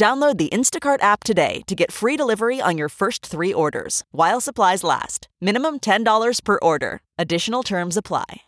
Download 0.00 0.38
the 0.38 0.48
Instacart 0.48 1.02
app 1.02 1.24
today 1.24 1.60
to 1.66 1.74
get 1.74 1.92
free 1.92 2.16
delivery 2.16 2.58
on 2.58 2.78
your 2.78 2.88
first 2.88 3.26
three 3.26 3.52
orders 3.52 4.02
while 4.12 4.40
supplies 4.40 4.82
last. 4.82 5.28
Minimum 5.42 5.80
$10 5.80 6.42
per 6.42 6.58
order. 6.62 7.02
Additional 7.18 7.62
terms 7.62 7.98
apply. 7.98 8.40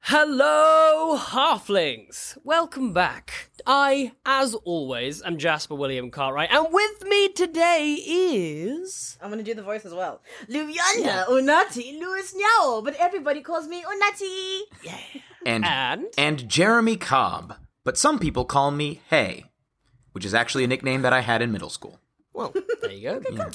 Hello, 0.00 1.16
halflings! 1.18 2.36
Welcome 2.44 2.92
back. 2.92 3.50
I, 3.66 4.12
as 4.26 4.54
always, 4.54 5.22
am 5.22 5.38
Jasper 5.38 5.74
William 5.74 6.10
Cartwright, 6.10 6.50
and 6.52 6.66
with 6.70 7.04
me 7.06 7.30
today 7.32 7.94
is. 8.06 9.16
I'm 9.22 9.30
gonna 9.30 9.42
do 9.42 9.54
the 9.54 9.62
voice 9.62 9.86
as 9.86 9.94
well. 9.94 10.20
Luviana 10.50 11.26
Unati 11.28 11.98
Louis 11.98 12.34
Nyao, 12.34 12.84
but 12.84 12.94
everybody 12.96 13.40
calls 13.40 13.66
me 13.68 13.82
Unati. 13.82 14.60
Yeah. 14.82 14.98
and 15.46 15.64
And? 15.64 16.06
and 16.18 16.46
Jeremy 16.46 16.96
Cobb, 16.96 17.56
but 17.84 17.96
some 17.96 18.18
people 18.18 18.44
call 18.44 18.70
me 18.70 19.00
Hey, 19.08 19.44
which 20.12 20.24
is 20.24 20.34
actually 20.34 20.64
a 20.64 20.68
nickname 20.68 21.02
that 21.02 21.12
I 21.12 21.20
had 21.20 21.42
in 21.42 21.52
middle 21.52 21.70
school. 21.70 21.98
Well, 22.32 22.52
there 22.82 22.92
you 22.92 23.20
go. 23.20 23.50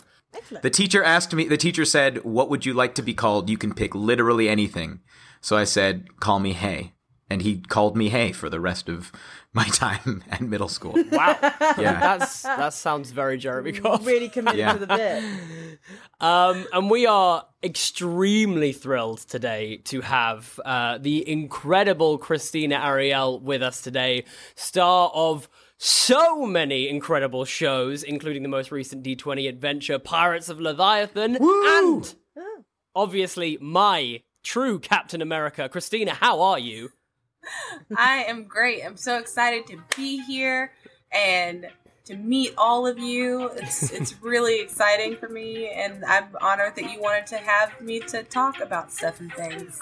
The 0.61 0.69
teacher 0.69 1.03
asked 1.03 1.33
me. 1.33 1.47
The 1.47 1.57
teacher 1.57 1.85
said, 1.85 2.23
"What 2.23 2.49
would 2.49 2.65
you 2.65 2.73
like 2.73 2.93
to 2.95 3.01
be 3.01 3.13
called? 3.13 3.49
You 3.49 3.57
can 3.57 3.73
pick 3.73 3.95
literally 3.95 4.49
anything." 4.49 4.99
So 5.41 5.55
I 5.55 5.63
said, 5.63 6.19
"Call 6.19 6.39
me 6.39 6.53
Hay. 6.53 6.91
and 7.27 7.41
he 7.41 7.57
called 7.57 7.97
me 7.97 8.09
Hay 8.09 8.31
for 8.31 8.49
the 8.51 8.59
rest 8.59 8.87
of 8.87 9.11
my 9.53 9.63
time 9.69 10.23
at 10.29 10.41
middle 10.41 10.67
school. 10.67 10.93
Wow. 11.11 11.37
Yeah. 11.79 11.99
That's 11.99 12.43
That 12.43 12.73
sounds 12.73 13.09
very 13.11 13.37
Jeremy 13.37 13.71
Cobb. 13.71 14.05
Really 14.05 14.29
committed 14.29 14.59
Yeah. 14.59 14.73
to 14.73 14.79
the 14.79 14.87
bit. 14.87 15.79
Um, 16.21 16.67
and 16.71 16.89
we 16.89 17.07
are 17.07 17.45
extremely 17.63 18.73
thrilled 18.73 19.19
today 19.19 19.77
to 19.85 20.01
have 20.01 20.59
uh, 20.65 20.97
the 20.99 21.27
incredible 21.27 22.19
Krystina 22.19 22.79
Arielle 22.79 23.41
with 23.41 23.63
us 23.63 23.81
today, 23.81 24.25
star 24.55 25.09
of 25.13 25.47
so 25.77 26.45
many 26.45 26.87
incredible 26.87 27.45
shows, 27.45 28.03
including 28.03 28.43
the 28.43 28.49
most 28.49 28.71
recent 28.71 29.03
D20 29.03 29.49
adventure, 29.49 29.99
Pirates 29.99 30.49
of 30.49 30.59
Leviathan, 30.59 31.35
and 31.35 31.43
oh. 31.43 32.63
obviously 32.95 33.57
my 33.59 34.21
true 34.43 34.79
Captain 34.79 35.21
America. 35.21 35.69
Krystina, 35.71 36.09
how 36.09 36.41
are 36.41 36.59
you? 36.59 36.91
I 37.97 38.23
am 38.27 38.45
great. 38.45 38.83
I'm 38.83 38.97
so 38.97 39.17
excited 39.17 39.67
to 39.67 39.83
be 39.95 40.23
here 40.23 40.71
and 41.11 41.67
to 42.05 42.15
meet 42.15 42.53
all 42.57 42.85
of 42.85 42.99
you. 42.99 43.49
It's 43.55 43.91
it's 43.91 44.21
really 44.21 44.61
exciting 44.61 45.17
for 45.17 45.27
me, 45.27 45.69
and 45.69 46.05
I'm 46.05 46.25
honored 46.39 46.75
that 46.75 46.91
you 46.91 47.01
wanted 47.01 47.25
to 47.27 47.37
have 47.37 47.81
me 47.81 47.99
to 48.01 48.23
talk 48.23 48.61
about 48.61 48.91
stuff 48.91 49.19
and 49.19 49.33
things. 49.33 49.81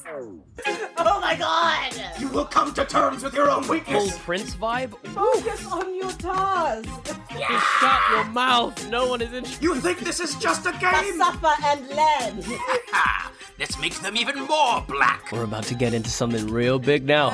Oh 0.97 1.19
my 1.19 1.35
god! 1.35 1.93
You 2.19 2.29
will 2.29 2.45
come 2.45 2.73
to 2.73 2.85
terms 2.85 3.23
with 3.23 3.33
your 3.33 3.49
own 3.49 3.63
Full 3.63 3.75
weakness. 3.75 4.17
Prince 4.19 4.55
vibe? 4.55 4.95
Focus 5.09 5.71
on 5.71 5.95
your 5.95 6.11
task. 6.11 6.87
Just 7.05 7.65
shut 7.79 7.99
your 8.11 8.25
mouth. 8.25 8.89
No 8.89 9.07
one 9.07 9.21
is 9.21 9.33
interested. 9.33 9.63
You 9.63 9.75
think 9.75 9.99
this 9.99 10.19
is 10.19 10.35
just 10.35 10.65
a 10.65 10.71
game? 10.73 11.17
Suffer 11.17 11.53
and 11.63 11.87
learn. 11.89 12.59
Let's 13.59 13.79
make 13.79 13.95
them 13.95 14.17
even 14.17 14.39
more 14.45 14.83
black. 14.87 15.31
We're 15.31 15.43
about 15.43 15.63
to 15.65 15.75
get 15.75 15.93
into 15.93 16.09
something 16.09 16.47
real 16.47 16.79
big 16.79 17.05
now. 17.05 17.33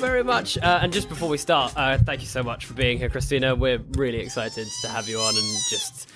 Thank 0.00 0.08
you 0.08 0.14
very 0.14 0.24
much. 0.24 0.56
Uh, 0.56 0.78
and 0.80 0.92
just 0.94 1.10
before 1.10 1.28
we 1.28 1.36
start, 1.36 1.74
uh, 1.76 1.98
thank 1.98 2.22
you 2.22 2.26
so 2.26 2.42
much 2.42 2.64
for 2.64 2.72
being 2.72 2.96
here, 2.96 3.10
Krystina. 3.10 3.58
We're 3.58 3.82
really 3.98 4.16
excited 4.20 4.66
to 4.80 4.88
have 4.88 5.10
you 5.10 5.18
on 5.18 5.36
and 5.36 5.46
just 5.68 6.08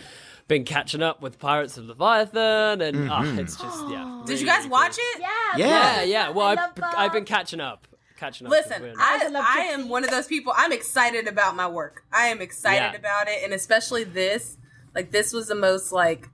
been 0.49 0.65
catching 0.65 1.03
up 1.03 1.21
with 1.21 1.39
Pirates 1.39 1.77
of 1.77 1.85
Leviathan, 1.85 2.81
and 2.81 3.11
ah, 3.11 3.23
it's 3.37 3.57
just 3.57 3.87
yeah. 3.91 4.23
Did 4.25 4.41
you 4.41 4.47
really 4.47 4.59
guys 4.59 4.69
watch 4.71 4.97
cool. 4.97 5.05
it? 5.17 5.21
Yeah. 5.21 5.67
Yeah, 5.67 6.03
yeah. 6.03 6.29
Well, 6.31 6.47
I 6.47 6.53
I've, 6.53 6.83
I've 6.97 7.13
been 7.13 7.27
catching 7.27 7.61
up. 7.61 7.87
Catching 8.17 8.47
up. 8.47 8.53
with 8.53 8.65
Listen, 8.67 8.83
Win. 8.85 8.95
I, 8.99 9.29
I 9.31 9.59
I 9.59 9.61
am 9.75 9.89
one 9.91 10.03
of 10.03 10.09
those 10.09 10.29
people. 10.29 10.55
I'm 10.57 10.73
excited 10.73 11.29
about 11.29 11.55
my 11.55 11.69
work. 11.69 12.05
I 12.11 12.29
am 12.29 12.41
excited 12.41 12.93
Yeah. 12.95 12.99
about 12.99 13.29
it, 13.29 13.45
and 13.45 13.53
especially 13.53 14.05
this. 14.05 14.57
Like 14.95 15.11
this 15.11 15.35
was 15.35 15.49
the 15.49 15.55
most 15.57 15.93
like 15.93 16.31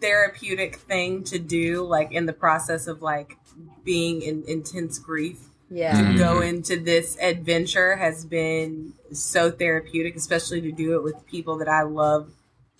therapeutic 0.00 0.76
thing 0.76 1.22
to 1.24 1.38
do, 1.38 1.84
like 1.84 2.10
in 2.10 2.26
the 2.26 2.32
process 2.32 2.88
of 2.88 3.02
like 3.02 3.36
being 3.84 4.20
in 4.22 4.42
intense 4.48 4.98
grief. 4.98 5.38
Yeah. 5.72 5.96
to 5.96 6.18
go 6.18 6.34
mm-hmm. 6.34 6.56
into 6.56 6.78
this 6.78 7.16
adventure 7.20 7.96
has 7.96 8.24
been 8.24 8.92
so 9.12 9.50
therapeutic, 9.50 10.16
especially 10.16 10.60
to 10.60 10.72
do 10.72 10.96
it 10.96 11.02
with 11.02 11.26
people 11.26 11.58
that 11.58 11.68
I 11.68 11.82
love 11.82 12.30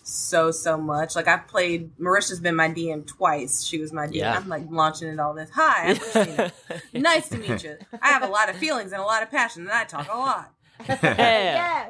so 0.03 0.51
so 0.51 0.77
much. 0.77 1.17
Like 1.17 1.29
I've 1.29 1.47
played 1.47 1.97
Marisha's 1.97 2.41
been 2.41 2.57
my 2.57 2.69
DM 2.69 3.07
twice. 3.07 3.65
She 3.65 3.79
was 3.79 3.93
my 3.93 4.07
DM. 4.07 4.15
Yeah. 4.17 4.37
I'm 4.37 4.49
like 4.49 4.65
launching 4.71 5.09
it 5.09 5.19
all 5.19 5.35
this. 5.35 5.51
Hi, 5.55 5.99
I'm 6.15 6.51
nice 7.03 7.29
to 7.31 7.39
meet 7.39 7.65
you. 7.65 7.79
I 8.01 8.09
have 8.09 8.23
a 8.23 8.29
lot 8.29 8.49
of 8.49 8.57
feelings 8.57 8.93
and 8.93 9.01
a 9.01 9.05
lot 9.05 9.23
of 9.23 9.31
passion, 9.31 9.63
and 9.63 9.73
I 9.73 9.85
talk 9.85 10.09
a 10.13 10.17
lot. 10.17 10.53
Yeah. 10.89 10.99
Yeah. 11.03 11.89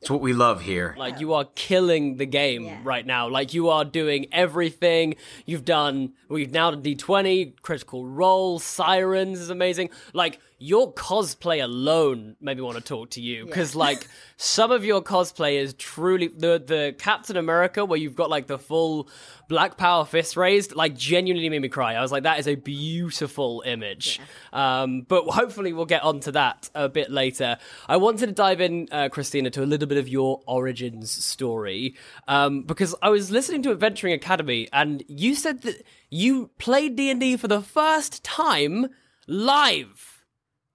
It's 0.00 0.10
what 0.10 0.20
we 0.22 0.32
love 0.32 0.62
here. 0.62 0.94
Like 0.98 1.20
you 1.20 1.34
are 1.34 1.44
killing 1.54 2.16
the 2.16 2.24
game 2.26 2.64
Yeah. 2.64 2.78
right 2.82 3.04
now. 3.04 3.28
Like 3.28 3.52
you 3.52 3.68
are 3.68 3.84
doing 3.84 4.26
everything. 4.32 5.16
You've 5.44 5.64
done. 5.64 6.14
Well, 6.28 6.38
you've 6.38 6.52
now 6.52 6.70
done 6.70 6.80
D 6.82 6.94
twenty, 6.94 7.54
critical 7.62 8.06
role, 8.06 8.58
sirens 8.58 9.40
is 9.40 9.50
amazing. 9.50 9.90
Like 10.14 10.40
your 10.62 10.92
cosplay 10.92 11.64
alone 11.64 12.36
made 12.38 12.58
me 12.58 12.62
want 12.62 12.76
to 12.76 12.84
talk 12.84 13.08
to 13.08 13.20
you 13.22 13.46
because 13.46 13.74
like 13.74 14.06
some 14.36 14.70
of 14.70 14.84
your 14.84 15.02
cosplay 15.02 15.54
is 15.54 15.72
truly 15.72 16.28
the 16.28 16.62
the 16.64 16.94
Captain 16.98 17.38
America 17.38 17.82
where 17.82 17.98
you've 17.98 18.14
got 18.14 18.28
like 18.28 18.46
the 18.46 18.58
full 18.58 19.08
Black 19.48 19.78
Power 19.78 20.04
fist 20.04 20.36
raised. 20.36 20.76
Like 20.76 20.94
genuinely 20.94 21.48
made 21.48 21.62
me 21.62 21.70
cry. 21.70 21.94
I 21.94 22.02
was 22.02 22.12
like, 22.12 22.24
that 22.24 22.38
is 22.38 22.46
a 22.46 22.56
beautiful 22.56 23.62
image. 23.64 24.20
Um, 24.52 25.00
but 25.08 25.24
hopefully 25.24 25.72
we'll 25.72 25.86
get 25.86 26.02
onto 26.02 26.30
that 26.32 26.68
a 26.74 26.90
bit 26.90 27.10
later. 27.10 27.56
I 27.88 27.96
wanted 27.96 28.26
to 28.26 28.32
dive 28.32 28.60
in, 28.60 28.86
uh, 28.92 29.08
Krystina, 29.10 29.50
to 29.52 29.62
a 29.62 29.66
little 29.66 29.88
bit 29.88 29.96
of 29.96 30.08
your 30.08 30.42
origins 30.46 31.10
story 31.10 31.96
um, 32.28 32.62
because 32.62 32.94
I 33.00 33.08
was 33.08 33.30
listening 33.30 33.62
to 33.62 33.70
Adventuring 33.70 34.12
Academy, 34.12 34.68
and 34.74 35.02
you 35.08 35.34
said 35.34 35.62
that 35.62 35.84
you 36.10 36.50
played 36.58 36.96
D 36.96 37.10
and 37.10 37.18
D 37.18 37.38
for 37.38 37.48
the 37.48 37.62
first 37.62 38.22
time 38.22 38.88
live. 39.26 40.09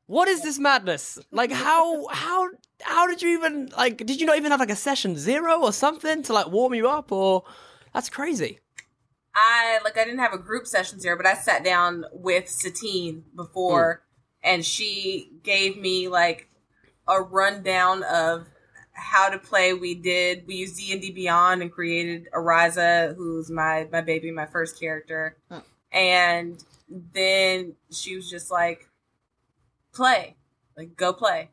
What 0.08 0.28
is 0.28 0.42
this 0.44 0.60
madness? 0.60 1.20
Like 1.32 1.52
how 1.52 2.08
how 2.08 2.50
how 2.82 3.08
did 3.08 3.22
you 3.22 3.30
even 3.30 3.70
like? 3.78 3.98
Did 3.98 4.20
you 4.20 4.28
not 4.28 4.38
even 4.38 4.52
have 4.52 4.60
like 4.60 4.70
a 4.70 4.76
session 4.76 5.18
zero 5.18 5.62
or 5.62 5.74
something 5.74 6.22
to 6.24 6.34
like 6.34 6.48
warm 6.48 6.74
you 6.74 6.88
up? 6.88 7.12
Or 7.12 7.44
that's 7.94 8.10
crazy. 8.10 8.60
I 9.36 9.80
like 9.84 9.98
I 9.98 10.06
didn't 10.06 10.20
have 10.20 10.34
a 10.34 10.38
group 10.38 10.68
session 10.68 11.00
here, 11.02 11.18
but 11.18 11.26
I 11.26 11.34
sat 11.34 11.64
down 11.64 12.06
with 12.14 12.50
Satine 12.50 13.24
before, 13.36 14.04
hmm. 14.44 14.50
and 14.50 14.66
she 14.66 15.32
gave 15.44 15.78
me 15.78 16.08
like 16.08 16.50
a 17.08 17.22
rundown 17.22 18.04
of 18.04 18.48
how 18.94 19.30
to 19.30 19.38
play. 19.38 19.74
We 19.74 19.96
did 19.96 20.46
we 20.48 20.56
used 20.56 20.78
D 20.78 20.94
and 20.94 21.02
D 21.02 21.12
Beyond 21.12 21.62
and 21.62 21.72
created 21.72 22.30
Ariza, 22.34 23.16
who's 23.16 23.50
my 23.50 23.88
my 23.92 24.02
baby, 24.02 24.32
my 24.32 24.46
first 24.46 24.80
character, 24.80 25.36
hmm. 25.50 25.60
and 25.92 26.64
then 26.90 27.76
she 27.92 28.16
was 28.16 28.30
just 28.30 28.52
like, 28.52 28.88
play, 29.96 30.36
like 30.78 30.96
go 30.96 31.14
play, 31.14 31.50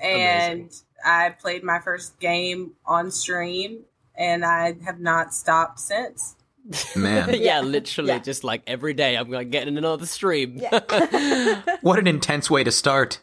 and 0.00 0.60
Amazing. 0.60 0.70
I 1.04 1.30
played 1.30 1.64
my 1.64 1.80
first 1.80 2.20
game 2.20 2.72
on 2.86 3.10
stream, 3.10 3.80
and 4.14 4.44
I 4.44 4.74
have 4.84 5.00
not 5.00 5.34
stopped 5.34 5.80
since. 5.80 6.36
Man, 6.94 7.30
yeah, 7.40 7.60
literally, 7.60 8.10
Yeah. 8.10 8.18
just 8.20 8.44
like 8.44 8.62
every 8.68 8.94
day, 8.94 9.16
I'm 9.16 9.30
like 9.30 9.50
getting 9.50 9.76
another 9.76 10.06
stream. 10.06 10.60
what 11.80 11.98
an 11.98 12.06
intense 12.06 12.48
way 12.50 12.62
to 12.62 12.70
start. 12.70 13.20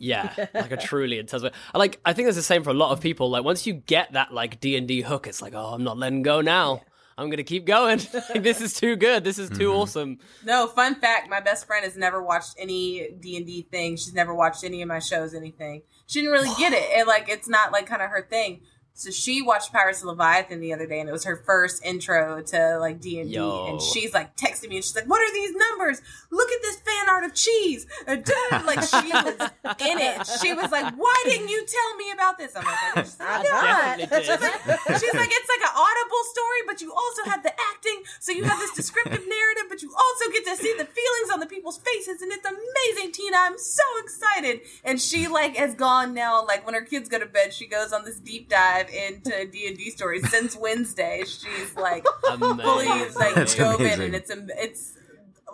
Yeah, 0.00 0.32
like 0.54 0.70
a 0.70 0.76
truly 0.76 1.18
intense 1.18 1.42
way. 1.42 1.50
I 1.74 1.78
Like, 1.78 1.98
I 2.04 2.12
think 2.12 2.28
it's 2.28 2.36
the 2.36 2.42
same 2.42 2.62
for 2.62 2.70
a 2.70 2.74
lot 2.74 2.92
of 2.92 3.00
people. 3.00 3.30
Like, 3.30 3.42
once 3.42 3.66
you 3.66 3.72
get 3.72 4.12
that 4.12 4.32
like 4.32 4.60
D 4.60 4.76
and 4.76 4.86
D 4.86 5.00
hook, 5.00 5.26
it's 5.26 5.40
like, 5.42 5.54
oh, 5.54 5.72
I'm 5.74 5.82
not 5.82 5.96
letting 5.98 6.22
go 6.22 6.40
now. 6.40 6.82
I'm 7.18 7.30
gonna 7.30 7.42
keep 7.42 7.66
going. 7.66 7.98
like, 8.30 8.44
this 8.44 8.60
is 8.60 8.74
too 8.74 8.94
good. 8.94 9.24
This 9.24 9.38
is 9.38 9.50
too 9.50 9.70
mm-hmm. 9.70 9.80
awesome. 9.80 10.18
No, 10.44 10.68
fun 10.68 10.94
fact: 10.94 11.28
my 11.28 11.40
best 11.40 11.66
friend 11.66 11.84
has 11.84 11.96
never 11.96 12.22
watched 12.22 12.54
any 12.58 13.10
D 13.20 13.36
and 13.36 13.44
D 13.44 13.66
thing. 13.68 13.96
She's 13.96 14.14
never 14.14 14.32
watched 14.32 14.62
any 14.62 14.80
of 14.82 14.88
my 14.88 15.00
shows, 15.00 15.34
anything. 15.34 15.82
She 16.06 16.20
didn't 16.20 16.32
really 16.32 16.54
get 16.56 16.72
it, 16.72 16.88
and 16.96 17.08
like 17.08 17.28
it's 17.28 17.48
not 17.48 17.72
like 17.72 17.86
kind 17.86 18.02
of 18.02 18.10
her 18.10 18.22
thing. 18.22 18.60
So 18.98 19.12
she 19.12 19.42
watched 19.42 19.72
Pirates 19.72 20.00
of 20.02 20.08
Leviathan 20.08 20.58
the 20.58 20.72
other 20.74 20.84
day, 20.84 20.98
and 20.98 21.08
it 21.08 21.12
was 21.12 21.22
her 21.22 21.36
first 21.36 21.84
intro 21.86 22.42
to 22.42 22.78
like 22.78 23.00
D 23.00 23.20
and 23.20 23.30
D. 23.30 23.36
And 23.38 23.80
she's 23.80 24.12
like 24.12 24.36
texting 24.36 24.70
me, 24.70 24.76
and 24.76 24.84
she's 24.84 24.96
like, 24.96 25.04
"What 25.06 25.20
are 25.22 25.32
these 25.32 25.52
numbers? 25.54 26.02
Look 26.32 26.50
at 26.50 26.60
this 26.62 26.80
fan 26.80 27.08
art 27.08 27.22
of 27.22 27.32
cheese." 27.32 27.86
Uh, 28.08 28.16
duh. 28.16 28.62
Like 28.66 28.82
she 28.82 29.12
was 29.14 29.34
in 29.78 29.98
it. 30.02 30.26
She 30.42 30.52
was 30.52 30.72
like, 30.72 30.92
"Why 30.96 31.14
didn't 31.26 31.46
you 31.48 31.64
tell 31.64 31.96
me 31.96 32.10
about 32.12 32.38
this?" 32.38 32.56
I'm 32.56 32.64
like, 32.64 32.74
"I 32.96 33.00
just- 33.02 33.20
I 33.22 33.42
Definitely 33.42 34.06
not. 34.06 34.10
did. 34.10 35.00
She's 35.00 35.14
like, 35.14 35.30
it's 35.30 35.48
like 35.48 35.62
an 35.70 35.74
audible 35.78 36.22
story, 36.34 36.60
but 36.66 36.80
you 36.80 36.92
also 36.92 37.22
have 37.30 37.44
the 37.44 37.52
acting, 37.70 38.02
so 38.18 38.32
you 38.32 38.42
have 38.42 38.58
this 38.58 38.74
descriptive 38.74 39.22
narrative, 39.28 39.64
but 39.68 39.80
you 39.80 39.92
also 39.96 40.32
get 40.32 40.44
to 40.46 40.56
see 40.56 40.74
the 40.76 40.84
feelings 40.84 41.30
on 41.32 41.38
the 41.38 41.46
people's 41.46 41.78
faces, 41.78 42.20
and 42.20 42.32
it's 42.32 42.44
amazing, 42.44 43.12
Tina. 43.12 43.36
I'm 43.38 43.58
so 43.58 43.84
excited. 44.02 44.62
And 44.82 45.00
she 45.00 45.28
like 45.28 45.54
has 45.54 45.74
gone 45.74 46.14
now. 46.14 46.44
Like 46.44 46.66
when 46.66 46.74
her 46.74 46.82
kids 46.82 47.08
go 47.08 47.20
to 47.20 47.26
bed, 47.26 47.54
she 47.54 47.68
goes 47.68 47.92
on 47.92 48.04
this 48.04 48.18
deep 48.18 48.48
dive 48.48 48.87
into 48.88 49.46
D 49.46 49.66
and 49.68 49.76
D 49.76 49.90
stories 49.90 50.28
since 50.30 50.56
Wednesday. 50.56 51.22
She's 51.26 51.74
like 51.76 52.04
fully 52.26 52.50
Amazing. 52.86 53.14
like 53.18 53.34
That's 53.34 53.54
dove 53.54 53.80
in, 53.80 54.00
and 54.00 54.14
it's 54.14 54.30
it's 54.30 54.94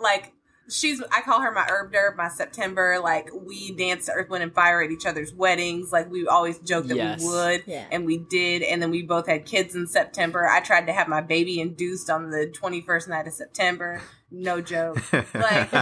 like. 0.01 0.31
She's. 0.67 0.99
I 1.11 1.21
call 1.21 1.41
her 1.41 1.51
my 1.51 1.63
herb 1.69 1.93
nerd, 1.93 2.15
my 2.15 2.27
September. 2.27 2.97
Like 2.99 3.29
we 3.31 3.71
danced 3.75 4.07
to 4.07 4.13
Earth, 4.13 4.29
Wind, 4.31 4.41
and 4.41 4.51
Fire 4.51 4.81
at 4.81 4.89
each 4.89 5.05
other's 5.05 5.31
weddings. 5.31 5.91
Like 5.91 6.09
we 6.09 6.25
always 6.25 6.57
joked 6.57 6.87
that 6.87 6.97
Yes. 6.97 7.21
we 7.21 7.27
would 7.27 7.63
Yeah. 7.67 7.85
and 7.91 8.03
we 8.03 8.17
did 8.17 8.63
and 8.63 8.81
then 8.81 8.89
we 8.89 9.03
both 9.03 9.27
had 9.27 9.45
kids 9.45 9.75
in 9.75 9.85
september 9.85 10.47
i 10.47 10.59
tried 10.61 10.87
to 10.87 10.93
have 10.93 11.07
my 11.07 11.21
baby 11.21 11.59
induced 11.59 12.09
on 12.09 12.31
the 12.31 12.47
21st 12.59 13.07
night 13.09 13.27
of 13.27 13.33
september 13.33 14.01
no 14.35 14.61
joke 14.61 14.95
like 15.13 15.71
they 15.71 15.81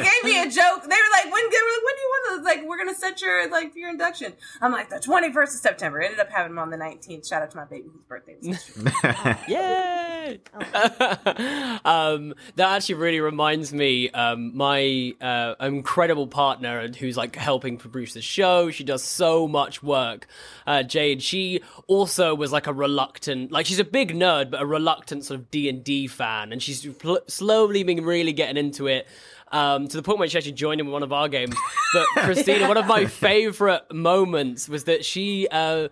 gave 0.00 0.24
me 0.24 0.42
a 0.42 0.50
joke 0.50 0.82
they 0.82 0.96
were 0.96 1.12
like 1.12 1.32
when, 1.32 1.42
they 1.50 1.60
were 1.62 1.72
like, 1.72 1.84
when 1.84 1.94
do 1.94 2.00
you 2.00 2.10
want 2.10 2.38
to 2.38 2.44
like 2.44 2.64
we're 2.66 2.78
gonna 2.78 2.94
set 2.94 3.20
your 3.20 3.48
like 3.50 3.74
your 3.74 3.88
induction 3.90 4.32
i'm 4.60 4.72
like 4.72 4.88
the 4.90 4.96
21st 4.96 5.42
of 5.42 5.48
september 5.50 6.00
ended 6.00 6.20
up 6.20 6.30
having 6.30 6.52
him 6.52 6.58
on 6.58 6.70
the 6.70 6.76
19th 6.76 7.28
shout 7.28 7.42
out 7.42 7.50
to 7.50 7.56
my 7.56 7.64
baby 7.64 7.88
whose 7.92 8.02
birthday 8.04 8.34
was 8.36 8.46
yesterday. 8.46 9.36
Yay! 9.48 10.40
Oh. 10.54 11.78
um, 11.84 12.34
that 12.56 12.76
actually 12.76 12.96
really 12.96 13.20
reminds 13.20 13.72
me. 13.72 14.10
Um, 14.10 14.56
my 14.56 15.14
uh, 15.20 15.54
incredible 15.60 16.26
partner, 16.26 16.78
and 16.78 16.94
who's 16.96 17.16
like 17.16 17.36
helping 17.36 17.76
produce 17.76 18.14
the 18.14 18.22
show. 18.22 18.70
She 18.70 18.84
does 18.84 19.02
so 19.02 19.46
much 19.48 19.82
work. 19.82 20.26
Uh, 20.66 20.82
Jade. 20.82 21.22
She 21.22 21.60
also 21.86 22.34
was 22.34 22.52
like 22.52 22.66
a 22.66 22.72
reluctant, 22.72 23.52
like 23.52 23.66
she's 23.66 23.78
a 23.78 23.84
big 23.84 24.14
nerd, 24.14 24.50
but 24.50 24.62
a 24.62 24.66
reluctant 24.66 25.24
sort 25.24 25.40
of 25.40 25.50
D 25.50 25.68
and 25.68 25.84
D 25.84 26.06
fan, 26.06 26.52
and 26.52 26.62
she's 26.64 26.86
pl- 26.86 27.20
slowly 27.28 27.82
been 27.82 28.04
really 28.04 28.32
getting 28.32 28.56
into 28.56 28.86
it. 28.86 29.06
Um, 29.54 29.86
to 29.86 29.96
the 29.96 30.02
point 30.02 30.18
where 30.18 30.26
she 30.28 30.36
actually 30.36 30.50
joined 30.54 30.80
in 30.80 30.88
one 30.88 31.04
of 31.04 31.12
our 31.12 31.28
games. 31.28 31.54
But 31.92 32.06
Krystina, 32.24 32.66
one 32.66 32.76
of 32.76 32.86
my 32.88 33.06
favorite 33.06 33.84
moments 33.94 34.68
was 34.68 34.82
that 34.84 35.04
she 35.04 35.46
uh, 35.48 35.90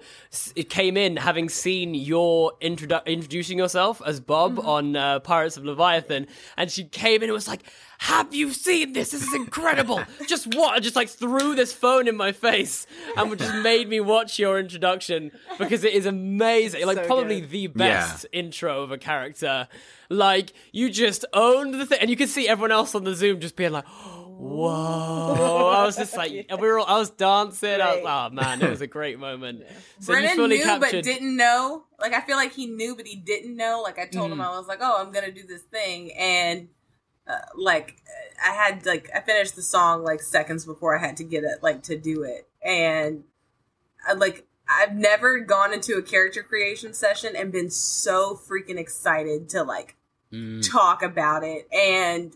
came 0.69 0.97
in 0.97 1.17
having 1.17 1.49
seen 1.49 1.95
your 1.95 2.55
introdu- 2.61 3.07
introducing 3.07 3.59
yourself 3.59 4.03
as 4.05 4.19
Bob 4.19 4.59
on 4.59 4.97
uh, 4.97 5.21
Pirates 5.21 5.57
of 5.57 5.65
Leviathan, 5.65 6.27
and 6.57 6.73
she 6.73 6.83
came 6.83 7.19
in 7.23 7.29
and 7.29 7.33
was 7.33 7.47
like, 7.47 7.63
"Have 7.99 8.35
you 8.35 8.53
seen 8.53 8.95
this? 8.95 9.13
This 9.13 9.23
is 9.23 9.33
incredible! 9.33 10.03
just 10.29 10.53
what?" 10.57 10.75
And 10.75 10.83
just 10.83 10.97
like 10.97 11.09
threw 11.09 11.55
this 11.55 11.73
phone 11.73 12.09
in 12.09 12.17
my 12.17 12.33
face 12.33 12.89
and 13.17 13.39
just 13.39 13.55
made 13.63 13.89
me 13.89 14.01
watch 14.01 14.41
your 14.41 14.59
introduction 14.59 15.31
because 15.59 15.85
it 15.85 15.93
is 15.93 16.05
amazing. 16.05 16.85
Like 16.85 16.97
So 16.97 17.05
probably 17.07 17.41
good. 17.43 17.51
the 17.51 17.67
best 17.69 18.27
intro 18.33 18.83
of 18.83 18.91
a 18.91 18.99
character. 18.99 19.69
Like 20.11 20.53
you 20.73 20.91
just 20.91 21.25
owned 21.33 21.75
the 21.75 21.87
thing, 21.87 21.99
and 22.01 22.11
you 22.11 22.17
can 22.17 22.29
see 22.29 22.47
everyone 22.49 22.73
else 22.73 22.95
on 22.95 23.05
the 23.05 23.15
Zoom 23.15 23.41
just 23.41 23.52
being 23.57 23.73
like, 23.73 23.87
"Whoa!" 23.87 25.69
I 25.75 25.85
was 25.85 25.97
just 25.97 26.17
like, 26.17 26.47
and 26.49 26.61
we 26.61 26.69
were 26.69 26.79
all, 26.79 26.87
I 26.87 26.99
was 26.99 27.11
dancing. 27.11 27.81
I 27.81 27.97
was, 27.97 28.03
oh 28.05 28.35
man, 28.35 28.63
it 28.63 28.71
was 28.71 28.81
a 28.81 28.87
great 28.87 29.19
moment. 29.19 29.63
So 30.01 30.15
Brennan 30.15 30.31
you 30.31 30.37
fully 30.37 30.57
knew 30.59 30.65
captured. 30.65 30.97
but 30.97 31.05
didn't 31.05 31.37
know. 31.37 31.85
Like 32.01 32.13
I 32.13 32.21
feel 32.23 32.35
like 32.37 32.53
he 32.53 32.67
knew 32.67 32.97
but 32.97 33.07
he 33.07 33.15
didn't 33.15 33.57
know. 33.57 33.81
Like 33.85 34.01
I 34.01 34.07
told 34.07 34.33
him 34.33 34.39
Mm. 34.39 34.47
I 34.47 34.59
was 34.59 34.67
like, 34.67 34.81
"Oh, 34.83 34.97
I'm 35.01 35.13
gonna 35.13 35.31
do 35.31 35.47
this 35.47 35.63
thing," 35.63 36.13
and 36.19 36.69
uh, 37.29 37.37
like 37.55 38.03
I 38.45 38.51
had 38.51 38.85
like 38.85 39.09
I 39.15 39.21
finished 39.21 39.55
the 39.55 39.63
song 39.63 40.03
like 40.03 40.21
seconds 40.21 40.65
before 40.67 40.99
I 40.99 41.01
had 41.01 41.17
to 41.19 41.25
get 41.25 41.45
it 41.45 41.63
like 41.63 41.85
to 41.85 41.97
do 41.97 42.25
it, 42.25 42.49
and 42.65 43.23
I 44.05 44.15
like 44.15 44.45
I've 44.69 44.97
never 44.97 45.39
gone 45.39 45.73
into 45.73 45.95
a 45.99 46.03
character 46.03 46.43
creation 46.43 46.95
session 46.95 47.37
and 47.37 47.53
been 47.53 47.71
so 47.71 48.35
freaking 48.35 48.79
excited 48.79 49.49
to 49.51 49.63
like 49.63 49.95
Mm. 50.33 50.67
talk 50.69 51.03
about 51.03 51.45
it 51.45 51.69
and 51.73 52.35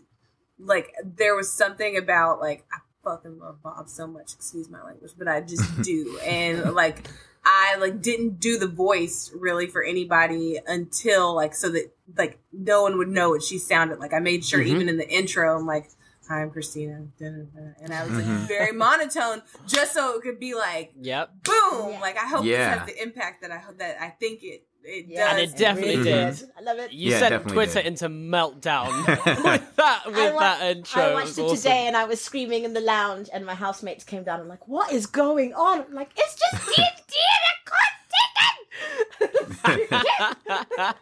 like 0.59 0.93
there 1.03 1.35
was 1.35 1.51
something 1.51 1.97
about 1.97 2.39
like 2.39 2.65
I 2.71 2.77
fucking 3.03 3.39
love 3.39 3.61
Bob 3.63 3.87
so 3.89 4.07
much, 4.07 4.33
excuse 4.33 4.69
my 4.69 4.83
language, 4.83 5.11
but 5.17 5.27
I 5.27 5.41
just 5.41 5.81
do. 5.81 6.19
and 6.25 6.73
like 6.73 7.07
I 7.45 7.77
like 7.79 8.01
didn't 8.01 8.39
do 8.39 8.57
the 8.57 8.67
voice 8.67 9.31
really 9.33 9.67
for 9.67 9.81
anybody 9.83 10.59
until 10.67 11.33
like 11.35 11.53
so 11.55 11.69
that 11.69 11.91
like 12.17 12.39
no 12.51 12.81
one 12.83 12.97
would 12.97 13.07
know 13.07 13.29
what 13.29 13.43
she 13.43 13.57
sounded 13.57 13.99
like. 13.99 14.13
I 14.13 14.19
made 14.19 14.43
sure 14.43 14.59
Mhm. 14.59 14.67
even 14.67 14.89
in 14.89 14.97
the 14.97 15.09
intro 15.09 15.55
I'm 15.57 15.65
like 15.65 15.89
Hi, 16.29 16.41
I'm 16.41 16.51
Krystina. 16.51 17.07
da, 17.17 17.29
da, 17.29 17.43
da," 17.55 17.71
And 17.81 17.93
I 17.93 18.03
was 18.03 18.11
like 18.11 18.25
Mhm. 18.25 18.47
very 18.49 18.73
monotone, 18.73 19.43
just 19.65 19.93
so 19.93 20.17
it 20.17 20.23
could 20.23 20.41
be 20.41 20.55
like 20.55 20.91
Yep. 20.99 21.29
boom. 21.43 21.91
Yeah. 21.93 21.99
Like 22.01 22.17
I 22.17 22.27
hope 22.27 22.43
Yeah. 22.43 22.57
this 22.71 22.79
has 22.79 22.87
the 22.89 23.01
impact 23.01 23.43
that 23.43 23.51
I 23.51 23.59
hope 23.59 23.77
that 23.77 24.01
I 24.01 24.09
think 24.09 24.43
it 24.43 24.65
it 24.87 25.05
Yeah, 25.07 25.29
And 25.31 25.39
it 25.39 25.55
definitely 25.55 25.97
really 25.97 26.03
did. 26.11 26.35
good. 26.39 26.49
I 26.57 26.61
love 26.61 26.79
it. 26.79 26.91
You 26.93 27.11
Yeah, 27.11 27.19
sent 27.19 27.31
definitely 27.31 27.53
Twitter 27.53 27.81
did. 27.81 27.85
into 27.87 28.09
meltdown 28.09 29.05
with 29.07 29.75
that 29.75 30.03
with 30.07 30.15
I 30.17 30.39
that 30.39 30.61
intro. 30.77 31.01
I 31.01 31.13
watched 31.13 31.25
was 31.27 31.37
it 31.37 31.41
awesome. 31.43 31.57
today 31.57 31.87
and 31.87 31.95
I 31.97 32.05
was 32.05 32.21
screaming 32.21 32.63
in 32.63 32.73
the 32.73 32.79
lounge 32.81 33.29
and 33.33 33.45
my 33.45 33.53
housemates 33.55 34.03
came 34.03 34.23
down. 34.23 34.39
I'm 34.39 34.47
like, 34.47 34.67
what 34.67 34.91
is 34.91 35.05
going 35.05 35.53
on? 35.53 35.81
I'm 35.81 35.93
like, 35.93 36.11
it's 36.15 36.35
just 36.39 36.65
D&D 36.67 36.83
and 36.83 37.43
a 37.53 37.67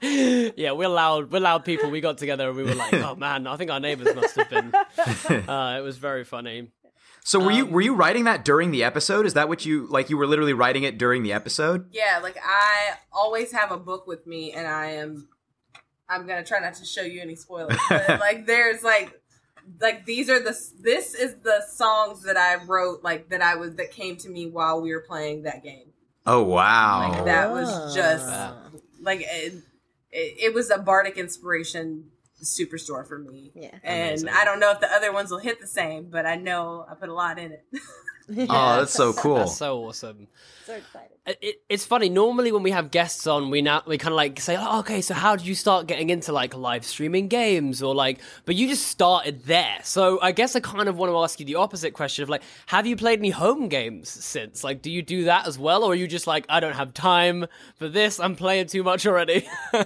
yeah, 0.57 0.71
we're 0.71 0.87
loud. 0.87 1.31
We're 1.31 1.39
loud 1.41 1.65
people. 1.65 1.89
We 1.91 2.01
got 2.01 2.17
together 2.17 2.47
and 2.49 2.57
we 2.57 2.63
were 2.63 2.73
like, 2.75 2.93
"Oh 2.93 3.15
man, 3.15 3.47
I 3.47 3.57
think 3.57 3.69
our 3.71 3.79
neighbors 3.79 4.15
must 4.15 4.35
have 4.35 4.49
been." 4.49 4.73
Uh, 5.47 5.75
it 5.77 5.81
was 5.81 5.97
very 5.97 6.23
funny. 6.23 6.69
So 7.27 7.39
were 7.39 7.51
Um, 7.51 7.57
you 7.57 7.65
were 7.65 7.81
you 7.81 7.95
writing 7.95 8.23
that 8.25 8.45
during 8.45 8.69
the 8.71 8.83
episode? 8.83 9.25
Is 9.25 9.33
that 9.33 9.49
what 9.49 9.65
you 9.65 9.87
like? 9.87 10.09
You 10.11 10.17
were 10.17 10.27
literally 10.27 10.53
writing 10.53 10.83
it 10.83 10.97
during 10.99 11.23
the 11.23 11.33
episode? 11.33 11.89
Yeah, 11.91 12.19
like 12.21 12.37
I 12.43 12.93
always 13.11 13.51
have 13.51 13.71
a 13.71 13.77
book 13.77 14.05
with 14.07 14.25
me, 14.27 14.53
and 14.53 14.67
I 14.67 14.91
am. 14.91 15.27
I'm 16.07 16.27
gonna 16.27 16.43
try 16.45 16.59
not 16.59 16.75
to 16.75 16.85
show 16.85 17.01
you 17.01 17.19
any 17.21 17.35
spoilers, 17.35 17.79
but 17.89 18.07
like 18.19 18.45
there's 18.45 18.83
like, 18.83 19.19
like 19.81 20.05
these 20.05 20.29
are 20.29 20.39
the 20.39 20.55
this 20.79 21.15
is 21.15 21.35
the 21.43 21.63
songs 21.67 22.21
that 22.23 22.37
I 22.37 22.63
wrote 22.63 23.03
like 23.03 23.29
that 23.29 23.41
I 23.41 23.55
was 23.55 23.75
that 23.77 23.89
came 23.91 24.15
to 24.17 24.29
me 24.29 24.45
while 24.47 24.79
we 24.81 24.93
were 24.93 25.01
playing 25.01 25.43
that 25.43 25.63
game. 25.63 25.87
Oh 26.27 26.43
wow! 26.43 27.09
Like 27.09 27.25
that 27.25 27.51
was 27.51 27.95
just 27.95 28.27
Wow. 28.27 28.55
like 29.01 29.21
it, 29.21 29.53
it, 30.11 30.35
it 30.43 30.53
was 30.53 30.69
a 30.69 30.77
bardic 30.77 31.17
inspiration 31.17 32.11
superstore 32.43 33.07
for 33.07 33.17
me. 33.17 33.51
Yeah. 33.55 33.71
And 33.83 34.09
Amazing. 34.09 34.29
I 34.29 34.45
don't 34.45 34.59
know 34.59 34.71
if 34.71 34.79
the 34.79 34.91
other 34.91 35.11
ones 35.11 35.31
will 35.31 35.39
hit 35.39 35.61
the 35.61 35.67
same, 35.67 36.09
but 36.09 36.25
I 36.25 36.35
know 36.35 36.85
I 36.89 36.95
put 36.95 37.09
a 37.09 37.13
lot 37.13 37.39
in 37.39 37.51
it. 37.53 37.65
Oh, 38.49 38.77
that's 38.79 38.93
so 38.93 39.13
cool. 39.13 39.35
That's 39.35 39.57
so 39.57 39.85
awesome. 39.85 40.27
so 40.65 40.73
excited. 40.73 41.09
It, 41.27 41.37
it- 41.41 41.61
it's 41.69 41.85
funny. 41.85 42.09
Normally, 42.09 42.51
when 42.51 42.61
we 42.63 42.71
have 42.71 42.91
guests 42.91 43.25
on, 43.27 43.49
we 43.49 43.61
now 43.61 43.81
we 43.87 43.97
kind 43.97 44.13
of 44.13 44.17
like 44.17 44.39
say, 44.39 44.55
oh, 44.59 44.79
"Okay, 44.79 45.01
so 45.01 45.13
how 45.13 45.35
did 45.35 45.45
you 45.47 45.55
start 45.55 45.87
getting 45.87 46.09
into 46.11 46.31
like 46.31 46.55
live 46.55 46.85
streaming 46.85 47.27
games 47.27 47.81
or 47.83 47.93
like?" 47.95 48.19
But 48.45 48.55
you 48.55 48.67
just 48.67 48.87
started 48.87 49.43
there. 49.45 49.77
So 49.83 50.19
I 50.21 50.31
guess 50.31 50.55
I 50.55 50.59
kind 50.59 50.87
of 50.87 50.97
want 50.97 51.11
to 51.11 51.17
ask 51.17 51.39
you 51.39 51.45
the 51.45 51.55
opposite 51.55 51.93
question 51.93 52.23
of 52.23 52.29
like, 52.29 52.43
have 52.67 52.85
you 52.85 52.95
played 52.95 53.19
any 53.19 53.31
home 53.31 53.69
games 53.69 54.09
since? 54.09 54.63
Like, 54.63 54.81
do 54.83 54.91
you 54.91 55.01
do 55.01 55.25
that 55.25 55.47
as 55.47 55.57
well, 55.57 55.83
or 55.83 55.91
are 55.93 55.95
you 55.95 56.07
just 56.07 56.27
like, 56.27 56.45
I 56.49 56.59
don't 56.59 56.73
have 56.75 56.93
time 56.93 57.45
for 57.77 57.87
this. 57.89 58.19
I'm 58.19 58.35
playing 58.35 58.67
too 58.67 58.83
much 58.83 59.05
already. 59.07 59.47
no, 59.73 59.81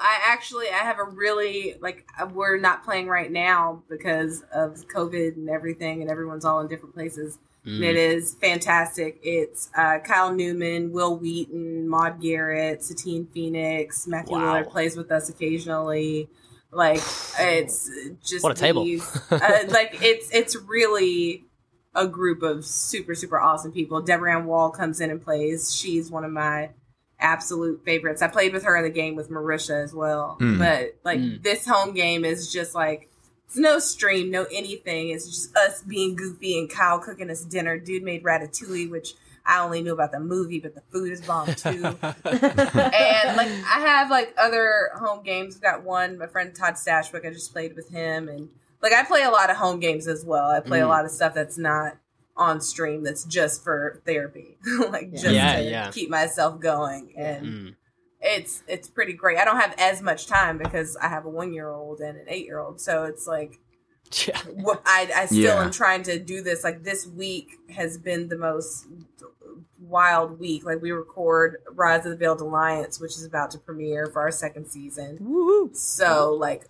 I 0.00 0.18
actually 0.26 0.68
I 0.68 0.78
have 0.84 0.98
a 0.98 1.04
really 1.04 1.76
like 1.80 2.06
uh, 2.20 2.26
we're 2.26 2.58
not 2.58 2.84
playing 2.84 3.08
right 3.08 3.30
now 3.30 3.82
because 3.88 4.42
of 4.54 4.86
COVID 4.94 5.36
and 5.36 5.48
everything, 5.50 6.02
and 6.02 6.10
everyone's 6.10 6.44
all 6.44 6.60
in 6.60 6.68
different 6.68 6.94
places. 6.94 7.38
And 7.64 7.84
it 7.84 7.94
is 7.96 8.34
fantastic. 8.40 9.20
It's 9.22 9.70
uh, 9.76 9.98
Kyle 10.00 10.32
Newman, 10.34 10.90
Wil 10.90 11.16
Wheaton, 11.16 11.88
Maude 11.88 12.20
Garrett, 12.20 12.82
Satine 12.82 13.26
Phoenix, 13.32 14.06
Matthew 14.08 14.34
Wow. 14.36 14.54
Lillard 14.62 14.70
plays 14.70 14.96
with 14.96 15.12
us 15.12 15.28
occasionally. 15.28 16.28
Like 16.72 17.00
it's 17.38 17.88
just 18.24 18.42
What 18.42 18.52
a 18.52 18.60
table. 18.60 18.84
these- 18.84 19.16
uh, 19.30 19.64
like 19.68 19.98
it's 20.02 20.28
it's 20.34 20.56
really 20.56 21.44
a 21.94 22.08
group 22.08 22.42
of 22.42 22.64
super 22.64 23.14
super 23.14 23.38
awesome 23.38 23.70
people. 23.70 24.00
Deborah 24.02 24.34
Ann 24.38 24.46
Woll 24.46 24.70
comes 24.70 25.00
in 25.00 25.10
and 25.10 25.22
plays. 25.22 25.72
She's 25.76 26.10
one 26.10 26.24
of 26.24 26.32
my 26.32 26.70
absolute 27.20 27.84
favorites. 27.84 28.22
I 28.22 28.26
played 28.28 28.52
with 28.52 28.64
her 28.64 28.76
in 28.76 28.82
the 28.82 28.90
game 28.90 29.14
with 29.14 29.30
Marisha 29.30 29.84
as 29.84 29.94
well. 29.94 30.36
Mm. 30.40 30.58
But 30.58 30.96
like 31.04 31.20
Mm. 31.20 31.42
this 31.44 31.64
home 31.66 31.94
game 31.94 32.24
is 32.24 32.50
just 32.52 32.74
like 32.74 33.08
it's 33.52 33.58
no 33.58 33.78
stream, 33.78 34.30
no 34.30 34.44
anything. 34.50 35.10
It's 35.10 35.26
just 35.26 35.54
us 35.54 35.82
being 35.82 36.16
goofy 36.16 36.58
and 36.58 36.70
Kyle 36.70 36.98
cooking 36.98 37.28
us 37.28 37.42
dinner. 37.44 37.78
Dude 37.78 38.02
made 38.02 38.22
ratatouille, 38.22 38.90
which 38.90 39.12
I 39.44 39.60
only 39.60 39.82
knew 39.82 39.92
about 39.92 40.10
the 40.10 40.20
movie, 40.20 40.58
but 40.58 40.74
the 40.74 40.80
food 40.90 41.12
is 41.12 41.20
bomb 41.20 41.52
too. 41.54 41.84
and 41.84 43.36
like 43.36 43.48
I 43.50 43.80
have 43.84 44.10
like 44.10 44.34
other 44.38 44.90
home 44.94 45.22
games. 45.22 45.56
I've 45.56 45.62
got 45.62 45.82
one, 45.84 46.16
my 46.16 46.26
friend 46.28 46.54
Todd 46.54 46.74
Stashwick, 46.74 47.26
I 47.26 47.30
just 47.30 47.52
played 47.52 47.76
with 47.76 47.90
him 47.90 48.28
and 48.28 48.48
like 48.80 48.92
I 48.94 49.04
play 49.04 49.22
a 49.22 49.30
lot 49.30 49.50
of 49.50 49.56
home 49.56 49.80
games 49.80 50.08
as 50.08 50.24
well. 50.24 50.48
I 50.50 50.60
play 50.60 50.80
a 50.80 50.84
Mm. 50.84 50.88
lot 50.88 51.04
of 51.04 51.10
stuff 51.10 51.34
that's 51.34 51.58
not 51.58 51.96
on 52.36 52.60
stream 52.62 53.02
that's 53.04 53.24
just 53.24 53.62
for 53.62 54.00
therapy, 54.06 54.56
like 54.90 55.10
just 55.12 55.26
Yeah, 55.26 55.56
to 55.56 55.62
yeah. 55.70 55.90
keep 55.90 56.08
myself 56.08 56.58
going, 56.60 57.12
and 57.16 57.46
Mm. 57.46 57.74
It's 58.22 58.62
it's 58.68 58.88
pretty 58.88 59.12
great. 59.12 59.36
I 59.38 59.44
don't 59.44 59.60
have 59.60 59.74
as 59.78 60.00
much 60.00 60.26
time 60.26 60.56
because 60.58 60.96
I 60.96 61.08
have 61.08 61.24
a 61.24 61.28
one 61.28 61.52
year 61.52 61.68
old 61.70 62.00
and 62.00 62.16
an 62.16 62.24
eight 62.28 62.44
year 62.46 62.58
old, 62.60 62.80
so 62.80 63.04
it's 63.04 63.26
like 63.26 63.58
Yeah. 64.26 64.38
what 64.54 64.82
I, 64.86 65.10
I 65.14 65.26
still 65.26 65.38
Yeah. 65.40 65.64
am 65.64 65.70
trying 65.72 66.02
to 66.04 66.18
do 66.18 66.42
this. 66.42 66.62
Like 66.64 66.82
this 66.84 67.06
week 67.06 67.58
has 67.74 67.98
been 67.98 68.28
the 68.28 68.36
most 68.38 68.86
wild 69.80 70.38
week. 70.38 70.64
Like 70.64 70.80
we 70.80 70.92
record 70.92 71.56
Rise 71.70 72.04
of 72.04 72.10
the 72.12 72.16
Veiled 72.16 72.40
Alliance, 72.40 73.00
which 73.00 73.12
is 73.12 73.24
about 73.24 73.50
to 73.52 73.58
premiere 73.58 74.06
for 74.06 74.20
our 74.22 74.30
second 74.30 74.66
season. 74.66 75.70
So 75.74 76.32
like 76.38 76.66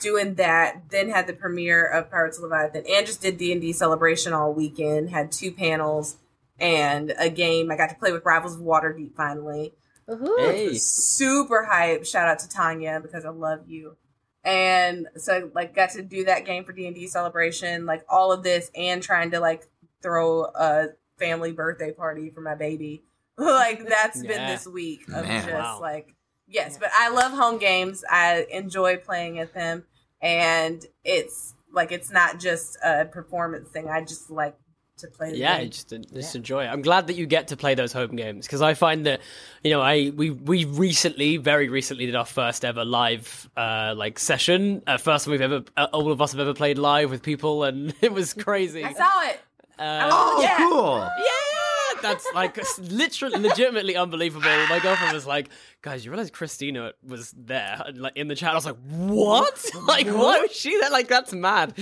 doing 0.00 0.34
that, 0.34 0.90
then 0.90 1.10
had 1.10 1.26
the 1.26 1.32
premiere 1.32 1.84
of 1.86 2.10
Pirates 2.10 2.36
of 2.38 2.44
Leviathan, 2.44 2.84
and 2.88 3.06
just 3.06 3.20
did 3.22 3.36
D 3.38 3.52
and 3.52 3.60
D 3.60 3.72
celebration 3.72 4.32
all 4.32 4.52
weekend. 4.52 5.10
Had 5.10 5.32
two 5.32 5.52
panels 5.52 6.16
and 6.58 7.12
a 7.18 7.28
game. 7.28 7.70
I 7.70 7.76
got 7.76 7.88
to 7.90 7.96
play 7.96 8.12
with 8.12 8.24
Rivals 8.24 8.54
of 8.56 8.60
Waterdeep 8.62 9.14
finally 9.16 9.74
Woohoo. 10.08 10.38
Hey. 10.38 10.74
super 10.74 11.64
hype. 11.64 12.06
Shout 12.06 12.28
out 12.28 12.38
to 12.40 12.48
Tanya 12.48 13.00
because 13.02 13.24
I 13.24 13.30
love 13.30 13.60
you. 13.66 13.96
And 14.44 15.08
so 15.16 15.50
like 15.54 15.74
got 15.74 15.90
to 15.90 16.02
do 16.02 16.24
that 16.26 16.44
game 16.44 16.64
for 16.64 16.72
D 16.72 16.86
and 16.86 16.94
D 16.94 17.08
celebration, 17.08 17.84
like 17.84 18.04
all 18.08 18.30
of 18.30 18.44
this, 18.44 18.70
and 18.76 19.02
trying 19.02 19.32
to 19.32 19.40
like 19.40 19.66
throw 20.02 20.44
a 20.44 20.88
family 21.18 21.50
birthday 21.52 21.92
party 21.92 22.30
for 22.30 22.40
my 22.40 22.54
baby. 22.54 23.02
like 23.36 23.86
that's 23.88 24.22
been 24.22 24.46
this 24.46 24.66
week 24.66 25.02
of 25.08 25.26
Man. 25.26 25.42
just 25.42 25.52
Wow. 25.52 25.78
like 25.80 26.14
yes, 26.46 26.78
but 26.78 26.90
I 26.94 27.08
love 27.10 27.32
home 27.32 27.58
games. 27.58 28.04
I 28.08 28.46
enjoy 28.50 28.98
playing 28.98 29.40
at 29.40 29.52
them, 29.52 29.84
and 30.22 30.86
it's 31.04 31.54
like 31.72 31.90
it's 31.90 32.10
not 32.12 32.38
just 32.38 32.78
a 32.84 33.04
performance 33.04 33.68
thing. 33.68 33.90
I 33.90 34.02
just 34.02 34.30
like 34.30 34.56
to 34.98 35.08
play. 35.08 35.30
The 35.32 35.38
Yeah, 35.38 35.58
game. 35.60 35.70
just 35.70 35.88
just 36.14 36.36
enjoy 36.36 36.64
it. 36.64 36.68
I'm 36.68 36.82
glad 36.82 37.06
that 37.08 37.14
you 37.16 37.26
get 37.26 37.48
to 37.48 37.56
play 37.56 37.74
those 37.74 37.92
home 37.92 38.16
games 38.16 38.46
because 38.46 38.62
I 38.62 38.74
find 38.74 39.06
that 39.06 39.20
you 39.62 39.70
know 39.70 39.80
I 39.80 40.10
we 40.14 40.30
we 40.30 40.64
recently, 40.64 41.36
very 41.36 41.68
recently, 41.68 42.06
did 42.06 42.14
our 42.14 42.24
first 42.24 42.64
ever 42.64 42.84
live 42.84 43.48
uh 43.56 43.94
like 43.96 44.18
session. 44.18 44.82
Uh, 44.86 44.96
first 44.98 45.24
time 45.24 45.32
we've 45.32 45.40
ever 45.40 45.64
uh, 45.76 45.88
all 45.92 46.10
of 46.10 46.20
us 46.22 46.32
have 46.32 46.40
ever 46.40 46.54
played 46.54 46.78
live 46.78 47.10
with 47.10 47.22
people, 47.22 47.64
and 47.64 47.94
it 48.00 48.12
was 48.12 48.34
crazy. 48.34 48.84
I 48.84 48.92
saw 48.92 49.22
it. 49.28 49.40
Uh, 49.78 50.08
Oh, 50.10 50.40
Yeah. 50.42 50.56
cool. 50.56 50.98
yeah, 50.98 51.55
that's 52.02 52.26
like 52.34 52.58
literally, 52.78 53.38
legitimately 53.38 53.96
unbelievable. 53.96 54.48
My 54.68 54.80
girlfriend 54.82 55.12
was 55.12 55.26
like, 55.26 55.48
"Guys, 55.82 56.04
you 56.04 56.10
realize 56.10 56.30
Krystina 56.30 56.92
was 57.06 57.32
there, 57.36 57.82
and, 57.86 57.98
like 57.98 58.16
in 58.16 58.28
the 58.28 58.34
chat?" 58.34 58.52
I 58.52 58.54
was 58.54 58.66
like, 58.66 58.76
"What? 58.86 59.64
like, 59.86 60.06
why 60.06 60.40
was 60.40 60.52
she 60.52 60.78
there? 60.80 60.90
Like, 60.90 61.08
that's 61.08 61.32
mad." 61.32 61.74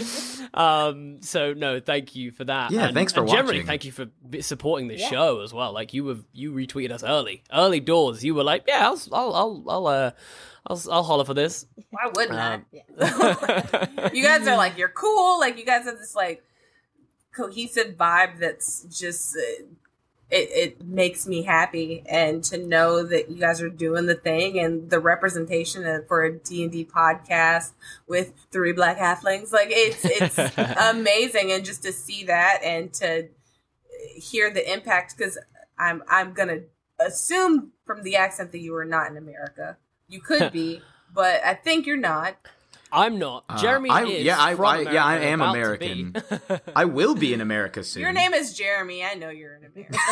Um, 0.52 1.22
so 1.22 1.52
no, 1.52 1.80
thank 1.80 2.14
you 2.14 2.30
for 2.30 2.44
that. 2.44 2.70
Yeah, 2.70 2.86
and, 2.86 2.94
thanks 2.94 3.12
for 3.12 3.20
and 3.20 3.28
Generally, 3.28 3.64
thank 3.64 3.84
you 3.84 3.92
for 3.92 4.06
b- 4.28 4.42
supporting 4.42 4.88
the 4.88 4.98
show 4.98 5.40
as 5.40 5.52
well. 5.52 5.72
Like, 5.72 5.94
you 5.94 6.04
were 6.04 6.18
you 6.32 6.52
retweeted 6.52 6.90
us 6.90 7.02
early, 7.02 7.42
early 7.52 7.80
doors. 7.80 8.24
You 8.24 8.34
were 8.34 8.44
like, 8.44 8.64
"Yeah, 8.66 8.88
I'll, 8.88 9.00
I'll, 9.12 9.34
I'll, 9.34 9.64
I'll, 9.68 9.86
uh, 9.86 10.10
I'll, 10.66 10.82
I'll 10.90 11.02
holler 11.02 11.24
for 11.24 11.34
this." 11.34 11.66
Why 11.90 12.10
wouldn't 12.14 12.38
I? 12.38 12.54
Um, 12.54 14.10
you 14.12 14.22
guys 14.22 14.46
are 14.46 14.56
like 14.56 14.78
you're 14.78 14.88
cool 14.88 15.38
like 15.40 15.58
you 15.58 15.64
guys 15.64 15.84
have 15.84 15.98
this 15.98 16.14
like 16.14 16.42
cohesive 17.34 17.96
vibe 17.96 18.38
that's 18.38 18.84
just 18.84 19.36
uh, 19.36 19.64
it, 20.34 20.50
it 20.50 20.84
makes 20.84 21.26
me 21.26 21.42
happy. 21.42 22.02
And 22.08 22.42
to 22.44 22.58
know 22.58 23.04
that 23.04 23.30
you 23.30 23.36
guys 23.36 23.62
are 23.62 23.68
doing 23.68 24.06
the 24.06 24.16
thing 24.16 24.58
and 24.58 24.90
the 24.90 24.98
representation 24.98 26.04
for 26.08 26.24
a 26.24 26.36
d&d 26.36 26.86
podcast 26.86 27.72
with 28.08 28.32
three 28.50 28.72
black 28.72 28.98
halflings 28.98 29.52
like 29.52 29.68
it's 29.70 30.04
it's 30.04 30.38
amazing. 30.90 31.52
And 31.52 31.64
just 31.64 31.82
to 31.84 31.92
see 31.92 32.24
that 32.24 32.60
and 32.64 32.92
to 32.94 33.28
hear 34.16 34.50
the 34.50 34.72
impact 34.72 35.16
because 35.16 35.38
i'm 35.78 36.02
i'm 36.08 36.32
gonna 36.32 36.60
assume 37.00 37.72
from 37.84 38.02
the 38.02 38.16
accent 38.16 38.52
that 38.52 38.60
you 38.60 38.74
are 38.74 38.84
not 38.84 39.10
in 39.10 39.16
america. 39.16 39.76
You 40.08 40.20
could 40.20 40.52
be 40.52 40.82
but 41.12 41.42
i 41.44 41.54
think 41.54 41.86
you're 41.86 41.96
not 41.96 42.36
I'm 42.94 43.18
not. 43.18 43.44
Uh, 43.48 43.58
Jeremy 43.60 43.90
I- 43.90 44.04
is. 44.04 44.24
yeah, 44.24 44.42
I- 44.42 44.54
from 44.54 44.64
I- 44.66 44.80
yeah, 44.82 45.04
I 45.04 45.16
am 45.18 45.40
American. 45.42 46.14
I 46.76 46.84
will 46.86 47.14
be 47.14 47.34
in 47.34 47.40
America 47.40 47.82
soon. 47.82 48.02
Your 48.02 48.12
name 48.12 48.32
is 48.34 48.54
Jeremy. 48.56 49.04
I 49.04 49.14
know 49.14 49.30
you're 49.30 49.56
in 49.56 49.64
America. 49.64 49.94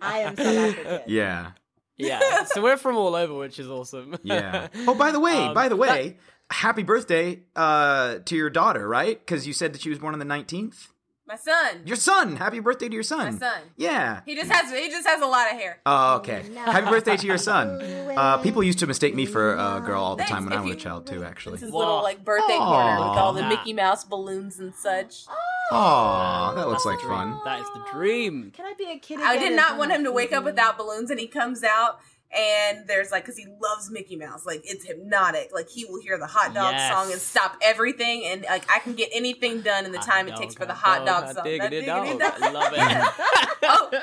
I 0.00 0.24
am 0.24 0.36
South 0.36 0.46
African. 0.46 1.00
Yeah. 1.06 1.50
yeah, 1.96 2.44
so 2.44 2.62
we're 2.62 2.76
from 2.76 2.96
all 2.96 3.14
over, 3.14 3.34
which 3.34 3.58
is 3.58 3.68
awesome. 3.68 4.16
Yeah. 4.22 4.68
Oh, 4.86 4.94
by 4.94 5.10
the 5.10 5.20
way, 5.20 5.36
Um, 5.46 5.54
by 5.54 5.68
the 5.68 5.76
way, 5.76 6.18
happy 6.50 6.82
birthday 6.82 7.40
uh, 7.56 8.18
to 8.24 8.36
your 8.36 8.50
daughter, 8.50 8.86
right? 8.86 9.18
Because 9.18 9.46
you 9.46 9.52
said 9.52 9.72
that 9.74 9.80
she 9.82 9.90
was 9.90 9.98
born 9.98 10.12
on 10.14 10.18
the 10.18 10.24
nineteenth. 10.24 10.88
My 11.28 11.36
son. 11.36 11.82
Your 11.84 11.96
son. 11.96 12.36
Happy 12.36 12.58
birthday 12.58 12.88
to 12.88 12.94
your 12.94 13.02
son. 13.02 13.34
My 13.34 13.38
son. 13.38 13.60
Yeah. 13.76 14.22
He 14.24 14.34
just 14.34 14.50
has 14.50 14.72
he 14.72 14.88
just 14.88 15.06
has 15.06 15.20
a 15.20 15.26
lot 15.26 15.52
of 15.52 15.58
hair. 15.58 15.78
Oh, 15.84 16.16
okay. 16.16 16.42
no. 16.54 16.62
Happy 16.62 16.88
birthday 16.88 17.18
to 17.18 17.26
your 17.26 17.36
son. 17.36 17.82
Uh, 18.16 18.38
people 18.38 18.62
used 18.62 18.78
to 18.78 18.86
mistake 18.86 19.14
me 19.14 19.26
for 19.26 19.52
a 19.52 19.82
girl 19.84 20.02
all 20.02 20.16
the 20.16 20.20
Thanks. 20.22 20.32
time 20.32 20.44
when 20.44 20.54
I 20.54 20.60
was 20.60 20.68
you- 20.68 20.72
a 20.72 20.76
child 20.76 21.06
too. 21.06 21.16
It's 21.16 21.24
Actually. 21.30 21.58
his 21.58 21.70
Wow. 21.70 21.78
little 21.80 22.02
like 22.02 22.24
birthday 22.24 22.56
Aw. 22.56 22.66
corner 22.96 23.10
with 23.10 23.18
all 23.18 23.32
the 23.34 23.42
Mickey 23.44 23.74
Mouse 23.74 24.04
balloons 24.04 24.58
and 24.58 24.74
such. 24.74 25.26
Oh, 25.70 26.54
that 26.56 26.66
looks 26.66 26.86
like 26.86 26.98
fun. 27.00 27.38
That 27.44 27.60
is 27.60 27.66
the 27.74 27.84
dream. 27.92 28.50
Can 28.56 28.64
I 28.64 28.72
be 28.72 28.90
a 28.90 28.98
kid? 28.98 29.20
I 29.20 29.36
did 29.36 29.52
not 29.54 29.76
want 29.76 29.92
him 29.92 30.02
to 30.04 30.10
wake 30.12 30.32
up 30.32 30.44
without 30.44 30.78
balloons, 30.78 31.10
and 31.10 31.20
he 31.20 31.26
comes 31.26 31.62
out. 31.62 32.00
And 32.36 32.86
there's 32.86 33.10
like, 33.10 33.22
because 33.24 33.38
he 33.38 33.46
loves 33.60 33.90
Mickey 33.90 34.14
Mouse, 34.14 34.44
like 34.44 34.60
it's 34.64 34.84
hypnotic. 34.84 35.48
Like 35.52 35.68
he 35.70 35.86
will 35.86 35.98
hear 36.00 36.18
the 36.18 36.26
hot 36.26 36.52
dog 36.52 36.74
Yes. 36.74 36.92
song 36.92 37.10
and 37.10 37.18
stop 37.20 37.56
everything, 37.62 38.24
and 38.26 38.42
like 38.50 38.70
I 38.70 38.80
can 38.80 38.94
get 38.94 39.08
anything 39.14 39.62
done 39.62 39.86
in 39.86 39.92
the 39.92 39.98
time 39.98 40.28
it 40.28 40.36
takes 40.36 40.54
for 40.54 40.66
the 40.66 40.74
hot 40.74 41.06
dog, 41.06 41.34
song. 41.34 41.44
Diggity 41.44 41.86
That 41.86 42.04
diggity 42.04 42.18
dog. 42.18 42.32
dog. 42.38 42.42
I 42.42 42.50
love 42.50 42.72
it. 42.74 43.48
oh, 43.62 44.02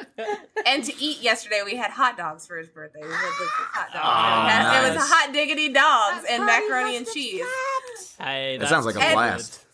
and 0.65 0.84
to 0.86 0.94
eat 1.00 1.22
yesterday, 1.22 1.62
we 1.63 1.75
had 1.75 1.91
hot 1.91 2.17
dogs 2.17 2.48
for 2.48 2.58
his 2.58 2.67
birthday. 2.67 3.01
We 3.03 3.10
had 3.10 3.13
like, 3.13 3.32
hot 3.50 3.94
dogs. 3.94 4.03
Oh, 4.03 4.46
We 4.46 4.51
had- 4.51 4.91
It 4.91 4.96
was 4.96 5.08
hot 5.08 5.32
diggity 5.32 5.70
dogs 5.70 6.24
That 6.24 6.32
and 6.32 6.46
macaroni 6.48 6.98
and 6.98 7.05
cheese. 7.08 7.46
Hey, 8.20 8.58
That 8.58 8.70
sounds 8.70 8.88
like 8.88 8.96
a 8.96 9.00
that's 9.00 9.13
blast. 9.13 9.64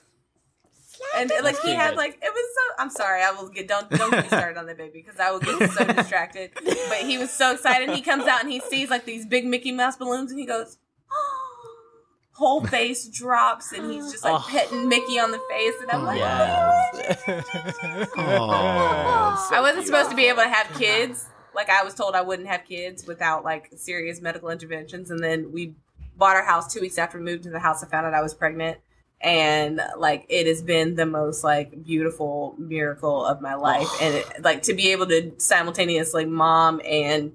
And 1.18 1.32
like 1.44 1.60
he 1.62 1.74
had 1.74 1.92
good. 1.92 1.98
like 1.98 2.14
it 2.22 2.32
was 2.34 2.46
so. 2.56 2.76
I'm 2.84 2.90
sorry, 2.90 3.22
I 3.22 3.32
will 3.32 3.50
get 3.50 3.68
don't 3.68 3.90
don't 3.90 4.12
get 4.12 4.24
me 4.24 4.28
started 4.28 4.58
on 4.58 4.66
that 4.68 4.78
baby 4.78 5.04
because 5.06 5.20
I 5.20 5.32
will 5.32 5.40
get 5.40 5.72
so 5.72 5.84
distracted. 5.94 6.52
But 6.56 7.00
he 7.00 7.18
was 7.18 7.32
so 7.32 7.52
excited. 7.54 7.90
He 7.90 8.02
comes 8.02 8.26
out 8.28 8.42
and 8.42 8.52
he 8.52 8.60
sees 8.62 8.90
like 8.90 9.06
these 9.06 9.26
big 9.26 9.46
Mickey 9.46 9.72
Mouse 9.72 9.98
balloons 9.98 10.32
and 10.32 10.40
he 10.40 10.46
goes. 10.46 10.78
Whole 12.34 12.66
face 12.66 13.08
drops 13.08 13.72
and 13.72 13.92
he's 13.92 14.12
just 14.12 14.24
like 14.24 14.34
Oh. 14.42 14.48
petting 14.50 14.88
Mickey 14.90 15.20
on 15.20 15.32
the 15.32 15.40
face 15.50 15.74
and 15.82 15.92
I'm 15.92 16.06
like, 16.06 16.18
Yes. 16.20 17.24
Oh. 18.18 19.50
I 19.52 19.60
wasn't 19.62 19.86
supposed 19.86 20.10
to 20.10 20.16
be 20.16 20.28
able 20.28 20.44
to 20.44 20.50
have 20.50 20.68
kids. 20.78 21.26
Like 21.54 21.70
I 21.70 21.84
was 21.84 21.94
told 21.94 22.16
I 22.16 22.22
wouldn't 22.22 22.48
have 22.48 22.64
kids 22.66 23.06
without 23.06 23.44
like 23.44 23.70
serious 23.76 24.22
medical 24.22 24.50
interventions. 24.50 25.12
And 25.12 25.22
then 25.24 25.52
we 25.52 25.74
bought 26.18 26.36
our 26.36 26.46
house 26.46 26.74
two 26.74 26.80
weeks 26.80 26.98
after 26.98 27.18
we 27.18 27.24
moved 27.26 27.44
to 27.44 27.50
the 27.50 27.60
house. 27.60 27.84
I 27.84 27.88
found 27.88 28.06
out 28.06 28.14
I 28.14 28.22
was 28.22 28.34
pregnant. 28.34 28.78
And 29.24 29.80
like 29.98 30.26
it 30.30 30.48
has 30.48 30.62
been 30.64 30.96
the 30.96 31.06
most 31.06 31.44
like 31.44 31.84
beautiful 31.84 32.56
miracle 32.58 33.24
of 33.26 33.40
my 33.42 33.56
life. 33.56 33.88
And 34.02 34.16
it, 34.16 34.44
like 34.44 34.64
to 34.64 34.74
be 34.74 34.92
able 34.92 35.06
to 35.08 35.34
simultaneously 35.38 36.26
mom 36.26 36.82
and 36.86 37.34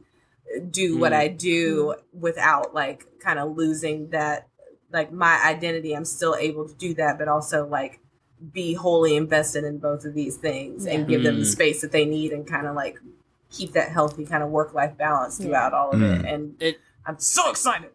do 0.71 0.99
what 0.99 1.13
Mm. 1.13 1.17
I 1.17 1.29
do 1.29 1.95
without 2.13 2.75
like 2.75 3.07
kind 3.21 3.39
of 3.39 3.57
losing 3.57 4.11
that 4.11 4.49
like 4.93 5.13
my 5.13 5.41
identity. 5.45 5.95
I'm 5.95 6.05
still 6.05 6.35
able 6.35 6.67
to 6.69 6.75
do 6.75 6.95
that, 6.95 7.19
but 7.19 7.29
also 7.29 7.67
like 7.67 8.01
be 8.53 8.75
wholly 8.75 9.17
invested 9.17 9.65
in 9.65 9.79
both 9.79 10.05
of 10.05 10.15
these 10.15 10.37
things 10.37 10.87
and 10.87 11.09
give 11.09 11.23
them 11.23 11.37
the 11.37 11.43
Mm. 11.47 11.53
space 11.53 11.81
that 11.83 11.93
they 11.93 12.05
need 12.05 12.33
and 12.33 12.47
kind 12.47 12.67
of 12.67 12.75
like 12.77 12.99
keep 13.51 13.73
that 13.73 13.91
healthy 13.91 14.27
kind 14.27 14.43
of 14.43 14.51
work 14.51 14.75
life 14.75 14.97
balance 14.97 15.39
throughout 15.39 15.73
all 15.73 15.93
of 15.93 16.03
it. 16.03 16.23
Mm. 16.23 16.35
And 16.35 16.63
It- 16.63 16.81
I'm 17.07 17.19
so 17.21 17.49
excited. 17.51 17.91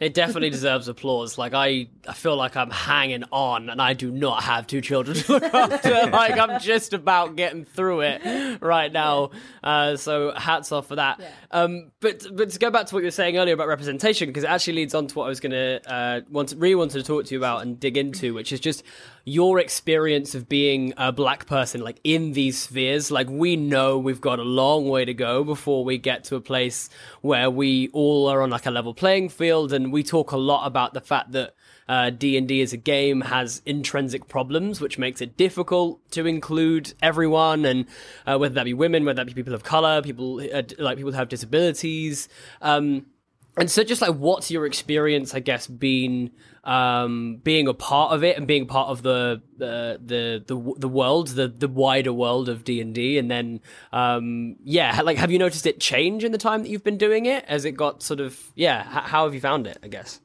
It 0.00 0.12
definitely 0.12 0.50
deserves 0.50 0.88
applause. 0.88 1.38
Like 1.38 1.54
I, 1.54 1.86
I 2.08 2.14
feel 2.14 2.36
like 2.36 2.56
I'm 2.56 2.70
hanging 2.70 3.22
on, 3.30 3.70
and 3.70 3.80
I 3.80 3.92
do 3.92 4.10
not 4.10 4.42
have 4.42 4.66
two 4.66 4.80
children 4.80 5.16
to 5.16 5.32
look 5.32 5.44
after. 5.44 6.06
like 6.10 6.36
I'm 6.36 6.60
just 6.60 6.92
about 6.92 7.36
getting 7.36 7.64
through 7.64 8.00
it 8.00 8.60
right 8.60 8.92
now. 8.92 9.30
Uh, 9.62 9.96
so 9.96 10.32
hats 10.36 10.72
off 10.72 10.88
for 10.88 10.96
that. 10.96 11.20
Um, 11.52 11.92
but 12.00 12.26
but 12.34 12.50
to 12.50 12.58
go 12.58 12.72
back 12.72 12.86
to 12.86 12.94
what 12.94 13.00
you 13.00 13.06
were 13.06 13.12
saying 13.12 13.38
earlier 13.38 13.54
about 13.54 13.68
representation, 13.68 14.28
because 14.28 14.42
it 14.42 14.50
actually 14.50 14.74
leads 14.74 14.94
on 14.96 15.06
to 15.06 15.14
what 15.14 15.26
I 15.26 15.28
was 15.28 15.38
gonna 15.38 15.80
uh, 15.86 16.20
want 16.28 16.48
to, 16.48 16.56
really 16.56 16.74
wanted 16.74 16.98
to 16.98 17.04
talk 17.04 17.26
to 17.26 17.34
you 17.34 17.38
about 17.38 17.62
and 17.62 17.78
dig 17.78 17.96
into, 17.96 18.34
which 18.34 18.52
is 18.52 18.58
just 18.58 18.82
your 19.24 19.58
experience 19.58 20.34
of 20.34 20.48
being 20.48 20.92
a 20.96 21.10
black 21.10 21.46
person, 21.46 21.80
like 21.80 21.98
in 22.04 22.32
these 22.32 22.58
spheres. 22.58 23.10
Like 23.10 23.28
we 23.28 23.56
know 23.56 23.98
we've 23.98 24.20
got 24.20 24.38
a 24.38 24.44
long 24.44 24.88
way 24.88 25.04
to 25.04 25.14
go 25.14 25.44
before 25.44 25.84
we 25.84 25.98
get 25.98 26.24
to 26.24 26.36
a 26.36 26.40
place 26.40 26.90
where 27.22 27.50
we 27.50 27.88
all 27.88 28.28
are 28.28 28.42
on 28.42 28.50
like 28.50 28.66
a 28.66 28.70
level 28.70 28.94
playing 28.94 29.30
field, 29.30 29.72
and 29.72 29.92
we 29.92 30.02
talk 30.02 30.32
a 30.32 30.36
lot 30.36 30.66
about 30.66 30.92
the 30.94 31.00
fact 31.00 31.32
that 31.32 31.54
uh, 31.88 32.10
D&D 32.10 32.62
as 32.62 32.72
a 32.72 32.78
game 32.78 33.22
has 33.22 33.60
intrinsic 33.66 34.28
problems, 34.28 34.80
which 34.80 34.98
makes 34.98 35.20
it 35.20 35.36
difficult 35.36 36.00
to 36.10 36.26
include 36.26 36.94
everyone, 37.02 37.64
and 37.64 37.86
uh, 38.26 38.36
whether 38.36 38.54
that 38.54 38.64
be 38.64 38.74
women, 38.74 39.04
whether 39.04 39.16
that 39.16 39.26
be 39.26 39.34
people 39.34 39.54
of 39.54 39.64
color, 39.64 40.02
people 40.02 40.40
uh, 40.52 40.62
like 40.78 40.96
people 40.96 41.12
who 41.12 41.18
have 41.18 41.28
disabilities. 41.28 42.28
Um, 42.60 43.06
And 43.56 43.70
so, 43.70 43.84
just 43.84 44.02
like, 44.02 44.16
what's 44.16 44.50
your 44.50 44.66
experience? 44.66 45.32
I 45.32 45.38
guess 45.38 45.66
being 45.68 46.32
um, 46.64 47.40
being 47.44 47.68
a 47.68 47.74
part 47.74 48.12
of 48.12 48.24
it 48.24 48.36
and 48.36 48.46
being 48.48 48.66
part 48.66 48.88
of 48.88 49.02
the 49.02 49.42
the 49.58 50.00
the 50.04 50.44
the, 50.44 50.72
the 50.78 50.88
world, 50.88 51.28
the 51.28 51.46
the 51.46 51.68
wider 51.68 52.12
world 52.12 52.48
of 52.48 52.64
D 52.64 52.80
and 52.80 52.92
D, 52.92 53.16
and 53.16 53.30
then 53.30 53.60
um, 53.92 54.56
yeah, 54.64 55.00
like, 55.02 55.18
have 55.18 55.30
you 55.30 55.38
noticed 55.38 55.66
it 55.66 55.78
change 55.78 56.24
in 56.24 56.32
the 56.32 56.38
time 56.38 56.62
that 56.62 56.68
you've 56.68 56.82
been 56.82 56.98
doing 56.98 57.26
it? 57.26 57.44
As 57.46 57.64
it 57.64 57.72
got 57.72 58.02
sort 58.02 58.18
of 58.18 58.40
yeah, 58.56 58.80
h- 58.82 59.08
how 59.10 59.24
have 59.24 59.34
you 59.34 59.40
found 59.40 59.68
it? 59.68 59.78
I 59.84 59.88
guess. 59.88 60.20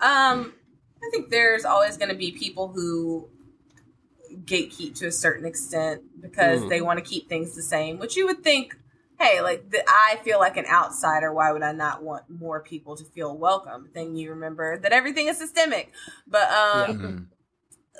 Um, 0.00 0.52
I 1.02 1.08
think 1.12 1.30
there's 1.30 1.64
always 1.64 1.96
going 1.96 2.10
to 2.10 2.14
be 2.16 2.32
people 2.32 2.68
who 2.68 3.28
gatekeep 4.44 4.94
to 4.98 5.06
a 5.06 5.12
certain 5.12 5.46
extent 5.46 6.02
because 6.20 6.60
Mm. 6.62 6.68
they 6.68 6.80
want 6.82 6.98
to 6.98 7.04
keep 7.04 7.28
things 7.28 7.54
the 7.56 7.62
same, 7.62 7.98
which 7.98 8.14
you 8.16 8.26
would 8.26 8.42
think, 8.44 8.76
hey, 9.18 9.40
like 9.40 9.70
the, 9.70 9.82
I 9.88 10.18
feel 10.24 10.38
like 10.38 10.56
an 10.56 10.66
outsider. 10.66 11.32
Why 11.32 11.52
would 11.52 11.62
I 11.62 11.72
not 11.72 12.02
want 12.02 12.24
more 12.28 12.60
people 12.60 12.96
to 12.96 13.04
feel 13.04 13.36
welcome? 13.36 13.88
Then 13.94 14.16
you 14.16 14.30
remember 14.30 14.78
that 14.78 14.92
everything 14.92 15.26
is 15.28 15.38
systemic, 15.38 15.92
but 16.26 16.50
um, 16.50 16.98
Mhm. 16.98 17.26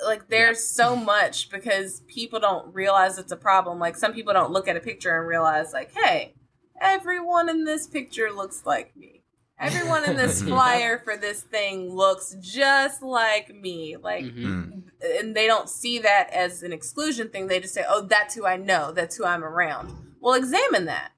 like 0.05 0.29
there's 0.29 0.63
so 0.63 0.95
much 0.95 1.49
because 1.49 2.01
people 2.07 2.39
don't 2.39 2.73
realize 2.73 3.17
it's 3.17 3.31
a 3.31 3.37
problem. 3.37 3.79
Like 3.79 3.95
some 3.97 4.13
people 4.13 4.33
don't 4.33 4.51
look 4.51 4.67
at 4.67 4.75
a 4.77 4.79
picture 4.79 5.17
and 5.17 5.27
realize, 5.27 5.73
like, 5.73 5.91
hey, 5.93 6.35
everyone 6.79 7.49
in 7.49 7.65
this 7.65 7.87
picture 7.87 8.31
looks 8.31 8.63
like 8.65 8.95
me. 8.95 9.23
Everyone 9.59 10.03
in 10.05 10.15
this 10.15 10.43
flyer 10.47 10.99
for 10.99 11.17
this 11.17 11.41
thing 11.41 11.89
looks 11.89 12.35
just 12.39 13.01
like 13.01 13.55
me. 13.55 13.97
Like, 13.97 14.25
Mhm. 14.25 14.83
and 15.19 15.35
they 15.35 15.47
don't 15.47 15.67
see 15.67 15.97
that 15.99 16.29
as 16.31 16.61
an 16.61 16.71
exclusion 16.71 17.29
thing. 17.29 17.47
They 17.47 17.59
just 17.59 17.73
say, 17.73 17.83
"Oh, 17.89 18.01
that's 18.01 18.35
who 18.35 18.45
I 18.45 18.55
know. 18.57 18.91
That's 18.91 19.15
who 19.15 19.25
I'm 19.25 19.43
around." 19.43 20.06
Well, 20.19 20.33
examine 20.35 20.85
that. 20.85 21.11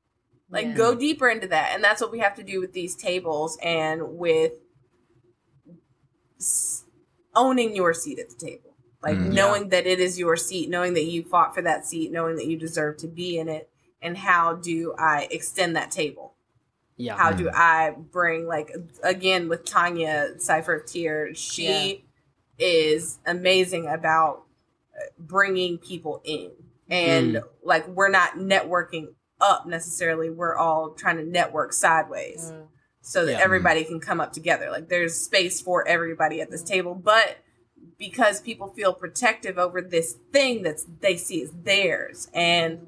Like, 0.50 0.68
Yeah. 0.68 0.74
go 0.74 0.96
deeper 0.96 1.30
into 1.30 1.48
that, 1.48 1.72
and 1.74 1.84
that's 1.84 2.02
what 2.02 2.12
we 2.12 2.20
have 2.20 2.36
to 2.36 2.44
do 2.44 2.60
with 2.60 2.74
these 2.74 2.96
tables 2.96 3.58
and 3.62 4.18
with 4.18 4.54
owning 7.36 7.76
your 7.76 7.94
seat 7.94 8.20
at 8.20 8.30
the 8.30 8.36
table. 8.36 8.76
Like 9.02 9.18
Mm. 9.18 9.34
knowing 9.34 9.70
that 9.70 9.88
it 9.88 10.00
is 10.00 10.20
your 10.20 10.36
seat, 10.36 10.70
knowing 10.70 10.94
that 10.94 11.04
you 11.04 11.24
fought 11.24 11.56
for 11.56 11.62
that 11.62 11.86
seat, 11.86 12.12
knowing 12.12 12.36
that 12.36 12.48
you 12.48 12.58
deserve 12.58 12.98
to 12.98 13.08
be 13.08 13.38
in 13.38 13.48
it, 13.48 13.70
and 14.02 14.18
how 14.18 14.56
do 14.56 14.94
I 14.98 15.28
extend 15.32 15.76
that 15.76 15.92
table? 15.92 16.34
Yeah. 16.98 17.16
how 17.16 17.32
do 17.32 17.50
I 17.54 17.92
bring 17.92 18.46
like 18.46 18.76
again 19.04 19.48
with 19.48 19.64
Tanya 19.64 20.38
Cipher 20.38 20.74
of 20.74 20.86
Tear, 20.86 21.34
she 21.34 22.04
is 22.58 23.20
amazing 23.26 23.88
about 23.88 24.44
uh, 24.94 25.06
bringing 25.18 25.78
people 25.78 26.20
in, 26.26 26.52
and 26.90 27.36
mm. 27.36 27.44
like 27.64 27.88
we're 27.88 28.10
not 28.10 28.36
networking 28.36 29.08
up 29.42 29.66
necessarily. 29.68 30.30
We're 30.30 30.56
all 30.56 30.92
trying 30.92 31.18
to 31.18 31.24
network 31.24 31.74
sideways 31.74 32.52
mm. 32.52 32.68
so 33.02 33.26
that 33.26 33.34
Yeah. 33.34 33.40
everybody 33.44 33.84
can 33.84 34.00
come 34.00 34.20
up 34.20 34.34
together. 34.34 34.70
Like 34.72 34.90
there's 34.90 35.16
space 35.16 35.62
for 35.62 35.88
everybody 35.88 36.42
at 36.42 36.52
this 36.52 36.64
table, 36.64 36.96
but 36.96 37.38
because 37.98 38.42
people 38.42 38.70
feel 38.70 38.94
protective 38.94 39.58
over 39.58 39.82
this 39.82 40.16
thing 40.32 40.64
that's 40.64 40.86
they 41.02 41.18
see 41.18 41.42
as 41.44 41.52
theirs 41.52 42.30
and 42.34 42.88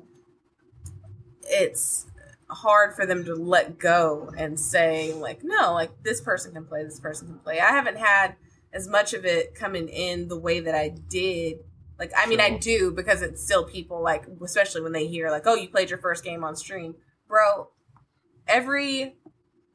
it's 1.44 2.08
hard 2.50 2.96
for 2.96 3.06
them 3.06 3.24
to 3.24 3.36
let 3.36 3.78
go 3.78 4.32
and 4.38 4.60
say 4.60 5.14
like 5.14 5.42
no 5.44 5.74
like 5.74 5.92
this 6.04 6.22
person 6.22 6.54
can 6.54 6.66
play 6.66 6.84
this 6.84 7.00
person 7.00 7.28
can 7.28 7.40
play 7.40 7.60
i 7.60 7.70
haven't 7.70 7.98
had 7.98 8.36
as 8.74 8.88
much 8.88 9.14
of 9.14 9.26
it 9.26 9.56
coming 9.56 9.88
in 9.88 10.28
the 10.28 10.38
way 10.38 10.60
that 10.60 10.76
i 10.76 10.90
did 10.90 11.60
like 12.02 12.12
i 12.18 12.26
mean 12.28 12.42
i 12.42 12.50
do 12.58 12.92
because 12.92 13.22
it's 13.22 13.42
still 13.42 13.64
people 13.64 14.02
like 14.04 14.24
especially 14.44 14.82
when 14.82 14.92
they 14.92 15.08
hear 15.08 15.30
like 15.32 15.44
oh 15.46 15.56
you 15.56 15.70
played 15.70 15.90
your 15.90 16.00
first 16.00 16.24
game 16.26 16.44
on 16.44 16.56
stream. 16.58 16.96
Bro 17.30 17.70
every 18.48 19.16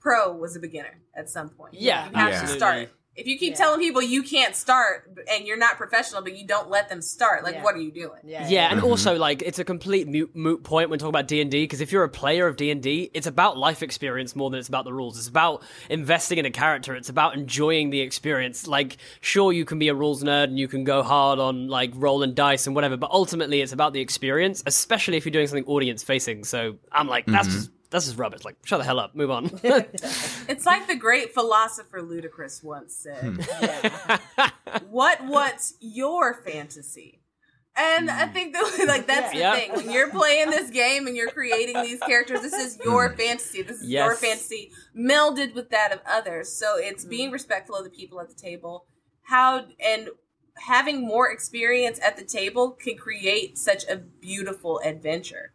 pro 0.00 0.32
was 0.32 0.56
a 0.56 0.60
beginner 0.60 1.00
at 1.16 1.30
some 1.30 1.48
point. 1.48 1.72
Yeah, 1.74 2.10
you 2.10 2.16
have 2.16 2.32
Yeah. 2.32 2.40
to 2.42 2.46
start 2.48 2.90
if 3.16 3.26
you 3.26 3.38
keep 3.38 3.52
Yeah. 3.52 3.56
telling 3.56 3.80
people 3.80 4.02
you 4.02 4.22
can't 4.22 4.54
start 4.54 5.10
and 5.32 5.46
you're 5.46 5.56
not 5.56 5.76
professional 5.76 6.22
but 6.22 6.36
you 6.36 6.46
don't 6.46 6.68
let 6.70 6.88
them 6.88 7.00
start 7.00 7.44
like 7.44 7.54
Yeah. 7.54 7.62
what 7.62 7.74
are 7.74 7.80
you 7.80 7.90
doing 7.90 8.20
Yeah. 8.24 8.46
Yeah, 8.48 8.70
and 8.70 8.80
Mhm. 8.80 8.84
also 8.84 9.16
like 9.16 9.42
it's 9.42 9.58
a 9.58 9.64
complete 9.64 10.06
moot, 10.08 10.34
moot 10.34 10.62
point 10.64 10.90
when 10.90 10.98
talking 10.98 11.10
about 11.10 11.26
D 11.28 11.40
and 11.40 11.50
D 11.50 11.64
because 11.64 11.80
if 11.80 11.92
you're 11.92 12.04
a 12.04 12.08
player 12.08 12.46
of 12.46 12.56
D 12.56 12.70
and 12.70 12.82
D, 12.82 13.10
it's 13.14 13.26
about 13.26 13.56
life 13.56 13.82
experience 13.82 14.34
more 14.36 14.50
than 14.50 14.58
it's 14.58 14.68
about 14.68 14.84
the 14.84 14.92
rules. 14.92 15.16
It's 15.18 15.28
about 15.28 15.62
investing 15.90 16.38
in 16.38 16.44
a 16.46 16.50
character. 16.50 16.94
It's 16.94 17.08
about 17.08 17.34
enjoying 17.34 17.90
the 17.90 18.00
experience. 18.00 18.66
Like, 18.66 18.96
sure, 19.20 19.52
you 19.52 19.64
can 19.64 19.78
be 19.78 19.88
a 19.88 19.94
rules 19.94 20.22
nerd 20.22 20.44
and 20.44 20.58
you 20.58 20.68
can 20.68 20.84
go 20.84 21.02
hard 21.02 21.38
on 21.38 21.68
like 21.68 21.92
rolling 21.94 22.34
dice 22.34 22.66
and 22.66 22.74
whatever, 22.74 22.96
but 22.96 23.10
ultimately 23.10 23.60
it's 23.62 23.72
about 23.72 23.92
the 23.92 24.00
experience, 24.00 24.62
especially 24.66 25.16
if 25.16 25.24
you're 25.24 25.30
doing 25.32 25.46
something 25.46 25.64
audience 25.66 26.02
facing. 26.02 26.44
So 26.44 26.76
I'm 26.92 27.08
like, 27.08 27.24
that's 27.26 27.48
just 27.48 27.70
that's 27.90 28.06
just 28.06 28.18
rubbish. 28.18 28.44
Like, 28.44 28.56
shut 28.64 28.78
the 28.78 28.84
hell 28.84 28.98
up, 28.98 29.14
move 29.14 29.30
on. 29.30 29.50
It's 30.48 30.64
like 30.64 30.86
the 30.86 30.96
great 30.96 31.34
philosopher 31.34 32.00
Ludacris 32.00 32.62
once 32.62 32.94
said, 32.94 33.18
hmm. 33.20 34.80
"What 34.90 35.24
what's 35.24 35.74
your 35.80 36.34
fantasy?" 36.34 37.20
And 37.76 38.10
I 38.10 38.26
hmm. 38.26 38.32
think 38.32 38.54
that 38.54 38.84
like 38.88 39.06
that's 39.06 39.32
the 39.32 39.38
Yeah. 39.38 39.54
thing. 39.54 39.72
When 39.72 39.90
you're 39.90 40.10
playing 40.10 40.50
this 40.50 40.70
game 40.70 41.06
and 41.06 41.16
you're 41.16 41.30
creating 41.30 41.82
these 41.82 42.00
characters, 42.00 42.40
this 42.40 42.54
is 42.54 42.78
your 42.84 43.10
hmm. 43.10 43.16
fantasy. 43.16 43.62
This 43.62 43.82
is 43.82 43.90
your 43.90 44.14
fantasy 44.14 44.72
melded 44.96 45.54
with 45.54 45.70
that 45.70 45.92
of 45.92 46.00
others. 46.06 46.52
So 46.52 46.76
it's 46.76 47.04
being 47.04 47.30
respectful 47.30 47.76
of 47.76 47.84
the 47.84 47.90
people 47.90 48.20
at 48.20 48.28
the 48.28 48.34
table. 48.34 48.86
How 49.22 49.66
and 49.84 50.08
having 50.58 51.06
more 51.06 51.30
experience 51.30 52.00
at 52.02 52.16
the 52.16 52.24
table 52.24 52.70
can 52.70 52.96
create 52.96 53.58
such 53.58 53.84
a 53.88 53.96
beautiful 53.96 54.80
adventure. 54.84 55.52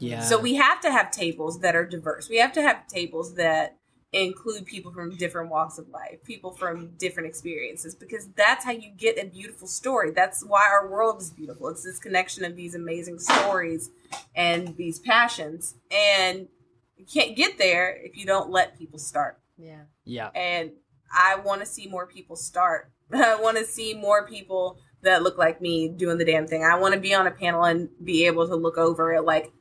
Yeah. 0.00 0.20
So 0.20 0.38
we 0.38 0.54
have 0.54 0.80
to 0.80 0.90
have 0.90 1.10
tables 1.10 1.60
that 1.60 1.76
are 1.76 1.86
diverse. 1.86 2.28
We 2.28 2.38
have 2.38 2.52
to 2.54 2.62
have 2.62 2.86
tables 2.86 3.34
that 3.34 3.76
include 4.12 4.66
people 4.66 4.92
from 4.92 5.16
different 5.16 5.50
walks 5.50 5.78
of 5.78 5.88
life, 5.88 6.22
people 6.24 6.50
from 6.50 6.90
different 6.98 7.28
experiences, 7.28 7.94
because 7.94 8.28
that's 8.34 8.64
how 8.64 8.72
you 8.72 8.90
get 8.96 9.22
a 9.22 9.26
beautiful 9.26 9.68
story. 9.68 10.10
That's 10.10 10.44
why 10.44 10.66
our 10.68 10.88
world 10.88 11.20
is 11.20 11.30
beautiful. 11.30 11.68
It's 11.68 11.84
this 11.84 11.98
connection 11.98 12.44
of 12.44 12.56
these 12.56 12.74
amazing 12.74 13.20
stories 13.20 13.90
and 14.34 14.76
these 14.76 14.98
passions. 14.98 15.76
And 15.90 16.48
you 16.96 17.06
can't 17.06 17.36
get 17.36 17.58
there 17.58 17.96
if 18.02 18.16
you 18.16 18.26
don't 18.26 18.50
let 18.50 18.78
people 18.78 18.98
start. 18.98 19.38
Yeah. 19.56 19.82
yeah. 20.04 20.30
And 20.34 20.72
I 21.12 21.36
want 21.36 21.60
to 21.60 21.66
see 21.66 21.86
more 21.86 22.06
people 22.06 22.36
start. 22.36 22.90
I 23.12 23.36
want 23.36 23.58
to 23.58 23.64
see 23.64 23.94
more 23.94 24.26
people 24.26 24.78
that 25.02 25.22
look 25.22 25.38
like 25.38 25.60
me 25.60 25.88
doing 25.88 26.18
the 26.18 26.24
damn 26.24 26.46
thing. 26.46 26.64
I 26.64 26.78
want 26.78 26.94
to 26.94 27.00
be 27.00 27.14
on 27.14 27.26
a 27.26 27.30
panel 27.30 27.64
and 27.64 27.88
be 28.02 28.26
able 28.26 28.46
to 28.48 28.56
look 28.56 28.76
over 28.76 29.12
it. 29.12 29.24
Like, 29.24 29.52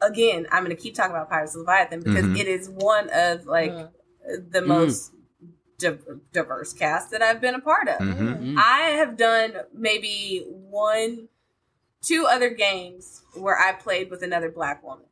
again, 0.00 0.46
I'm 0.50 0.64
going 0.64 0.74
to 0.76 0.80
keep 0.82 0.94
talking 0.94 1.12
about 1.12 1.30
Pirates 1.30 1.54
of 1.54 1.60
Leviathan 1.60 2.00
because 2.00 2.24
Mhm. 2.24 2.38
it 2.38 2.46
is 2.48 2.68
one 2.68 3.08
of 3.10 3.46
like 3.46 3.72
Mm. 3.72 3.90
the 4.50 4.62
most 4.62 5.12
di- 5.78 5.98
diverse 6.32 6.72
cast 6.72 7.10
that 7.10 7.22
I've 7.22 7.40
been 7.40 7.54
a 7.54 7.60
part 7.60 7.88
of. 7.88 7.98
Mhm. 7.98 8.38
Mm. 8.54 8.58
I 8.58 8.90
have 8.90 9.16
done 9.16 9.54
maybe 9.72 10.44
one, 10.48 11.28
two 12.02 12.26
other 12.28 12.50
games 12.50 13.22
where 13.34 13.58
I 13.58 13.72
played 13.72 14.10
with 14.10 14.22
another 14.22 14.50
black 14.50 14.82
woman. 14.82 15.06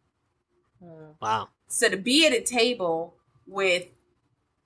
Mm. 0.82 1.14
Wow. 1.20 1.48
So 1.68 1.88
to 1.88 1.96
be 1.96 2.26
at 2.26 2.32
a 2.32 2.40
table 2.40 3.16
with 3.46 3.86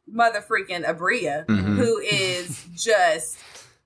mother 0.06 0.40
freaking 0.40 0.84
Aabria, 0.84 1.46
Mhm. 1.46 1.76
who 1.76 1.98
is 1.98 2.64
just 2.74 3.38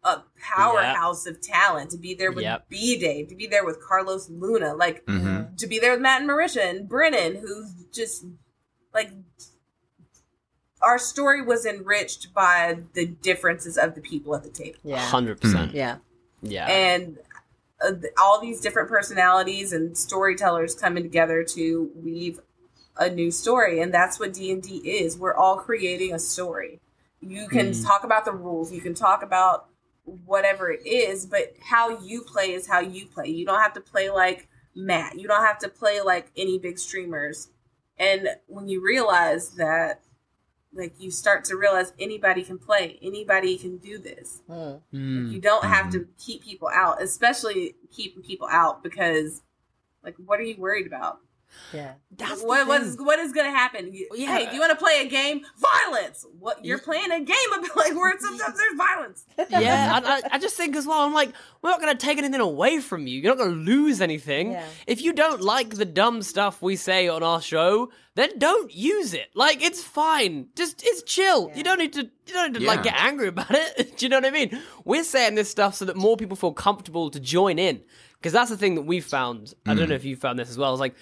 a 0.02 0.20
powerhouse 0.40 1.26
of 1.26 1.40
talent, 1.40 1.90
to 1.90 1.96
be 1.98 2.14
there 2.14 2.32
with 2.32 2.44
Yep. 2.44 2.68
B 2.68 2.98
Dave, 2.98 3.28
to 3.28 3.34
be 3.34 3.46
there 3.46 3.64
with 3.64 3.80
Carlos 3.82 4.28
Luna, 4.30 4.74
like 4.74 5.04
Mhm. 5.06 5.39
To 5.60 5.66
be 5.66 5.78
there 5.78 5.92
with 5.92 6.00
Matt 6.00 6.22
and 6.22 6.30
Marisha 6.30 6.68
and 6.68 6.88
Brennan, 6.88 7.36
who's 7.36 7.72
just 7.92 8.24
like 8.92 9.10
our 10.82 10.98
story 10.98 11.42
was 11.42 11.66
enriched 11.66 12.32
by 12.32 12.78
the 12.94 13.06
differences 13.06 13.76
of 13.76 13.94
the 13.94 14.00
people 14.00 14.34
at 14.34 14.42
the 14.42 14.48
table. 14.50 14.78
Yeah. 14.82 14.98
Hundred 14.98 15.40
percent. 15.40 15.74
Yeah. 15.74 15.96
Yeah. 16.42 16.66
And 16.68 17.18
uh, 17.84 17.92
all 18.18 18.40
these 18.40 18.60
different 18.60 18.88
personalities 18.88 19.72
and 19.72 19.96
storytellers 19.96 20.74
coming 20.74 21.02
together 21.02 21.44
to 21.44 21.90
weave 21.96 22.40
a 22.96 23.08
new 23.10 23.30
story 23.30 23.80
and 23.80 23.92
that's 23.92 24.18
what 24.18 24.32
D&D 24.32 24.78
is. 24.78 25.16
We're 25.18 25.34
all 25.34 25.56
creating 25.58 26.12
a 26.14 26.18
story. 26.18 26.80
You 27.20 27.48
can 27.48 27.70
Mm. 27.72 27.86
talk 27.86 28.04
about 28.04 28.24
the 28.24 28.32
rules, 28.32 28.72
you 28.72 28.80
can 28.80 28.94
talk 28.94 29.22
about 29.22 29.66
whatever 30.24 30.70
it 30.70 30.86
is, 30.86 31.26
but 31.26 31.54
how 31.62 31.98
you 32.00 32.22
play 32.22 32.52
is 32.52 32.66
how 32.66 32.80
you 32.80 33.06
play. 33.06 33.28
You 33.28 33.44
don't 33.44 33.60
have 33.60 33.74
to 33.74 33.80
play 33.80 34.08
like 34.10 34.48
Matt. 34.74 35.18
You 35.18 35.28
don't 35.28 35.44
have 35.44 35.58
to 35.58 35.68
play 35.68 36.00
like 36.00 36.30
any 36.36 36.58
big 36.58 36.78
streamers. 36.78 37.48
And 37.98 38.28
when 38.46 38.68
you 38.68 38.82
realize 38.82 39.50
that 39.50 40.02
like 40.72 40.94
you 40.98 41.10
start 41.10 41.44
to 41.44 41.56
realize 41.56 41.92
anybody 41.98 42.42
can 42.42 42.58
play, 42.58 42.98
anybody 43.02 43.58
can 43.58 43.78
do 43.78 43.98
this. 43.98 44.42
Mm. 44.48 44.80
Mm. 44.94 45.32
You 45.32 45.40
don't 45.40 45.64
have 45.64 45.90
to 45.92 46.06
keep 46.18 46.44
people 46.44 46.68
out, 46.72 47.02
especially 47.02 47.74
keeping 47.90 48.22
people 48.22 48.48
out 48.50 48.82
because, 48.82 49.42
like, 50.04 50.14
what 50.24 50.38
are 50.38 50.44
you 50.44 50.56
worried 50.58 50.86
about? 50.86 51.18
Yeah. 51.72 51.92
That's 52.16 52.40
the 52.40 52.46
What 52.46 52.66
what 52.66 52.80
thing. 52.80 52.90
is 52.90 52.96
what 52.98 53.18
is 53.18 53.32
gonna 53.32 53.50
happen? 53.50 53.92
You- 53.92 54.08
Yeah. 54.14 54.36
Hey, 54.36 54.46
do 54.46 54.54
you 54.54 54.60
want 54.60 54.70
to 54.70 54.76
play 54.76 55.02
a 55.02 55.08
game? 55.08 55.42
Violence. 55.56 56.26
What 56.38 56.64
you're 56.64 56.78
playing 56.78 57.10
a 57.12 57.20
game 57.20 57.52
about 57.52 57.76
like 57.76 57.94
where 57.94 58.18
sometimes 58.18 58.56
there's 58.56 58.76
violence. 58.76 59.24
yeah, 59.50 60.00
I, 60.02 60.16
I, 60.16 60.22
I 60.32 60.38
just 60.38 60.56
think 60.56 60.76
as 60.76 60.86
well. 60.86 61.00
I'm 61.00 61.12
like, 61.12 61.32
we're 61.62 61.70
not 61.70 61.80
going 61.80 61.96
to 61.96 62.06
take 62.06 62.18
anything 62.18 62.40
away 62.40 62.80
from 62.80 63.06
you. 63.06 63.20
You're 63.20 63.34
not 63.34 63.44
going 63.44 63.64
to 63.64 63.70
lose 63.70 64.00
anything. 64.00 64.52
Yeah. 64.52 64.64
If 64.86 65.02
you 65.02 65.12
don't 65.12 65.40
like 65.40 65.70
the 65.70 65.84
dumb 65.84 66.22
stuff 66.22 66.62
we 66.62 66.76
say 66.76 67.08
on 67.08 67.22
our 67.22 67.40
show, 67.40 67.90
then 68.14 68.38
don't 68.38 68.74
use 68.74 69.14
it. 69.14 69.30
Like, 69.34 69.62
it's 69.62 69.82
fine. 69.82 70.48
Just 70.56 70.82
it's 70.84 71.02
chill. 71.02 71.50
You 71.54 71.62
don't 71.62 71.78
need 71.78 71.92
to. 71.94 72.02
You 72.02 72.34
don't 72.34 72.52
need 72.52 72.60
to 72.60 72.66
like 72.66 72.82
get 72.82 72.94
angry 72.96 73.28
about 73.28 73.50
it. 73.50 73.96
Do 73.96 74.06
you 74.06 74.10
know 74.10 74.18
what 74.18 74.26
I 74.26 74.30
mean? 74.30 74.60
We're 74.84 75.04
saying 75.04 75.34
this 75.34 75.50
stuff 75.50 75.74
so 75.74 75.84
that 75.86 75.96
more 75.96 76.16
people 76.16 76.36
feel 76.36 76.52
comfortable 76.52 77.10
to 77.10 77.20
join 77.20 77.58
in. 77.58 77.82
Because 78.18 78.32
that's 78.32 78.50
the 78.50 78.56
thing 78.56 78.74
that 78.74 78.82
we've 78.82 79.04
found. 79.04 79.54
I 79.66 79.74
don't 79.74 79.86
mm. 79.86 79.90
know 79.90 79.94
if 79.94 80.04
you 80.04 80.16
found 80.16 80.38
this 80.38 80.50
as 80.50 80.58
well. 80.58 80.72
It's 80.72 80.80
like. 80.80 80.94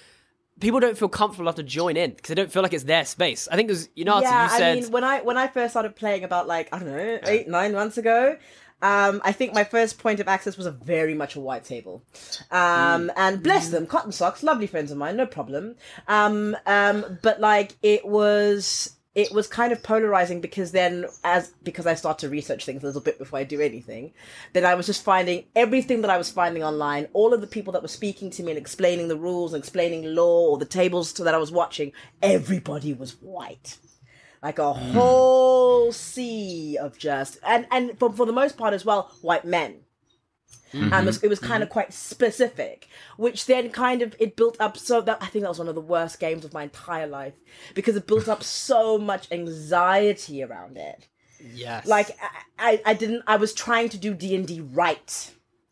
People 0.61 0.81
don't 0.81 0.99
feel 0.99 1.09
comfortable 1.09 1.45
enough 1.45 1.57
to 1.57 1.63
join 1.63 1.97
in 1.97 2.11
because 2.11 2.29
they 2.29 2.35
don't 2.35 2.51
feel 2.51 2.63
like 2.63 2.73
it's 2.73 2.85
their 2.85 3.05
space. 3.05 3.49
I 3.51 3.57
think 3.57 3.69
it 3.69 3.73
was, 3.73 3.89
you 3.95 4.05
know, 4.05 4.21
yeah, 4.21 4.45
you 4.45 4.51
said, 4.51 4.79
I 4.79 4.81
mean, 4.81 4.91
when 4.91 5.05
I 5.05 5.21
when 5.21 5.37
I 5.37 5.47
first 5.47 5.73
started 5.73 5.95
playing 5.97 6.25
about 6.25 6.47
like 6.47 6.69
I 6.73 6.79
don't 6.79 6.89
know 6.89 7.19
eight 7.25 7.49
nine 7.49 7.73
months 7.73 7.97
ago, 7.97 8.37
um, 8.81 9.21
I 9.25 9.33
think 9.33 9.55
my 9.55 9.65
first 9.65 9.99
point 9.99 10.21
of 10.21 10.29
access 10.29 10.57
was 10.57 10.67
a 10.67 10.71
very 10.71 11.15
much 11.15 11.37
a 11.37 11.41
white 11.41 11.65
table, 11.65 12.03
um, 12.51 13.11
and 13.17 13.43
bless 13.43 13.69
them, 13.71 13.87
cotton 13.87 14.13
socks, 14.13 14.43
lovely 14.43 14.67
friends 14.67 14.91
of 14.91 14.99
mine, 14.99 15.17
no 15.17 15.27
problem. 15.27 15.77
Um, 16.07 16.57
um, 16.67 17.19
but 17.23 17.41
like 17.41 17.77
it 17.83 18.07
was. 18.07 18.95
It 19.19 19.33
was 19.33 19.49
kind 19.49 19.73
of 19.73 19.83
polarizing 19.83 20.41
because 20.41 20.71
then, 20.71 21.07
as 21.25 21.49
because 21.65 21.87
I 21.87 21.95
start 21.95 22.21
to 22.21 22.29
research 22.29 22.65
things 22.65 22.85
a 22.85 22.87
little 22.87 23.01
bit 23.01 23.19
before 23.19 23.41
I 23.41 23.45
do 23.45 23.61
anything, 23.61 24.13
then 24.53 24.65
I 24.65 24.77
was 24.77 24.87
just 24.87 25.03
finding 25.03 25.47
everything 25.57 26.03
that 26.03 26.11
I 26.11 26.19
was 26.19 26.31
finding 26.31 26.63
online. 26.63 27.09
All 27.13 27.35
of 27.35 27.41
the 27.41 27.49
people 27.49 27.73
that 27.73 27.83
were 27.83 27.89
speaking 27.89 28.31
to 28.31 28.45
me 28.45 28.53
and 28.53 28.59
explaining 28.59 29.09
the 29.09 29.17
rules 29.17 29.53
and 29.53 29.61
explaining 29.61 30.15
law 30.15 30.51
or 30.51 30.59
the 30.59 30.65
tables 30.65 31.13
that 31.15 31.35
I 31.35 31.39
was 31.39 31.51
watching, 31.51 31.91
everybody 32.23 32.93
was 32.95 33.21
white 33.21 33.79
like 34.41 34.61
a 34.61 34.73
hmm. 34.73 34.93
whole 34.93 35.91
sea 35.91 36.79
of 36.81 36.97
just 36.97 37.39
and 37.45 37.67
and 37.73 37.99
for, 37.99 38.13
for 38.13 38.25
the 38.25 38.33
most 38.33 38.57
part 38.57 38.73
as 38.73 38.85
well 38.85 39.11
white 39.21 39.45
men 39.45 39.81
and 40.73 40.93
it 40.93 41.05
was, 41.05 41.17
mm-hmm. 41.17 41.27
it 41.27 41.29
was 41.29 41.39
kind 41.39 41.63
of 41.63 41.69
mm-hmm. 41.69 41.75
quite 41.75 41.93
specific 41.93 42.89
which 43.17 43.47
then 43.47 43.71
kind 43.71 44.03
of 44.03 44.15
it 44.19 44.37
built 44.37 44.57
up 44.61 44.77
so 44.77 45.01
that 45.01 45.19
i 45.21 45.27
think 45.27 45.43
that 45.43 45.49
was 45.49 45.59
one 45.59 45.69
of 45.69 45.75
the 45.75 45.81
worst 45.81 46.21
games 46.21 46.45
of 46.45 46.53
my 46.53 46.65
entire 46.65 47.07
life 47.07 47.35
because 47.75 47.97
it 47.97 48.07
built 48.07 48.29
up 48.29 48.43
so 48.69 48.99
much 48.99 49.31
anxiety 49.31 50.43
around 50.43 50.77
it. 50.77 51.09
Yes. 51.41 51.87
like 51.87 52.17
I, 52.59 52.73
I, 52.73 52.83
I 52.87 52.95
didn't 52.95 53.23
i 53.27 53.37
was 53.37 53.55
trying 53.55 53.89
to 53.91 53.99
do 53.99 54.13
d&d 54.13 54.61
right 54.73 55.31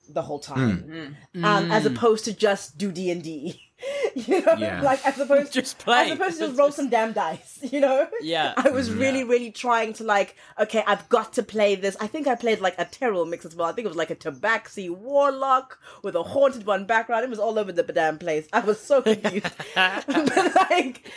the 0.09 0.23
whole 0.23 0.39
time. 0.39 1.17
Hmm. 1.35 1.41
Mm. 1.41 1.45
Um, 1.45 1.73
as 1.73 1.83
mm. 1.83 1.87
opposed 1.87 2.25
to 2.27 2.33
just 2.33 2.79
do 2.79 2.93
d&d 2.93 3.61
you 4.15 4.41
know? 4.45 4.55
Yeah. 4.59 4.81
like 4.81 5.05
as 5.07 5.19
opposed 5.19 5.53
Just 5.57 5.79
play. 5.79 6.07
as 6.07 6.13
opposed 6.13 6.39
to 6.39 6.47
just 6.47 6.59
roll 6.59 6.73
some 6.73 6.89
damn 6.89 7.13
dice 7.13 7.59
you 7.73 7.81
know? 7.81 8.09
Yeah. 8.21 8.55
i 8.57 8.71
was 8.71 8.91
really 8.91 9.23
really 9.25 9.51
trying 9.51 9.93
to 9.95 10.05
like 10.05 10.35
okay 10.59 10.83
i've 10.87 11.09
got 11.09 11.35
to 11.35 11.43
play 11.43 11.75
this. 11.75 11.97
I 12.01 12.07
think 12.07 12.27
i 12.27 12.35
played 12.35 12.61
like 12.61 12.75
a 12.79 12.85
terrible 12.87 13.27
mix 13.27 13.45
as 13.45 13.55
well. 13.55 13.69
I 13.69 13.73
think 13.73 13.85
it 13.85 13.89
was 13.89 13.97
like 13.97 14.11
a 14.11 14.17
tabaxi 14.17 14.89
warlock 14.91 15.79
with 16.03 16.15
a 16.15 16.23
haunted 16.23 16.67
one 16.67 16.87
background. 16.87 17.25
It 17.25 17.31
was 17.31 17.39
all 17.39 17.59
over 17.59 17.73
the 17.73 17.83
damn 17.83 18.19
place. 18.19 18.49
I 18.53 18.61
was 18.61 18.81
so 18.81 19.03
confused. 19.03 19.47
But 19.75 20.55
like 20.71 21.11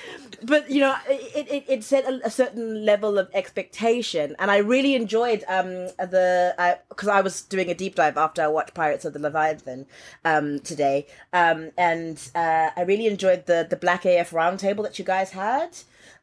but 0.43 0.69
you 0.69 0.81
know 0.81 0.95
it 1.07 1.47
it, 1.49 1.63
it 1.67 1.83
set 1.83 2.05
a, 2.05 2.19
a 2.25 2.31
certain 2.31 2.85
level 2.85 3.17
of 3.17 3.29
expectation. 3.33 4.35
And 4.39 4.51
i 4.51 4.57
really 4.57 4.95
enjoyed 4.95 5.43
um 5.47 5.69
the 5.97 6.77
because 6.89 7.07
I, 7.07 7.21
was 7.21 7.41
doing 7.41 7.69
a 7.69 7.73
deep 7.73 7.95
dive 7.95 8.17
after 8.17 8.41
i 8.41 8.47
watched 8.47 8.73
pirates 8.73 9.05
of 9.05 9.13
the 9.13 9.19
leviathan 9.19 9.85
um 10.25 10.59
today. 10.59 11.07
Um 11.31 11.71
and 11.77 12.17
uh 12.35 12.48
i 12.75 12.81
really 12.81 13.07
enjoyed 13.07 13.45
the 13.45 13.65
the 13.69 13.75
black 13.75 14.05
af 14.05 14.31
roundtable 14.31 14.83
that 14.83 14.97
you 14.99 15.05
guys 15.05 15.31
had 15.31 15.69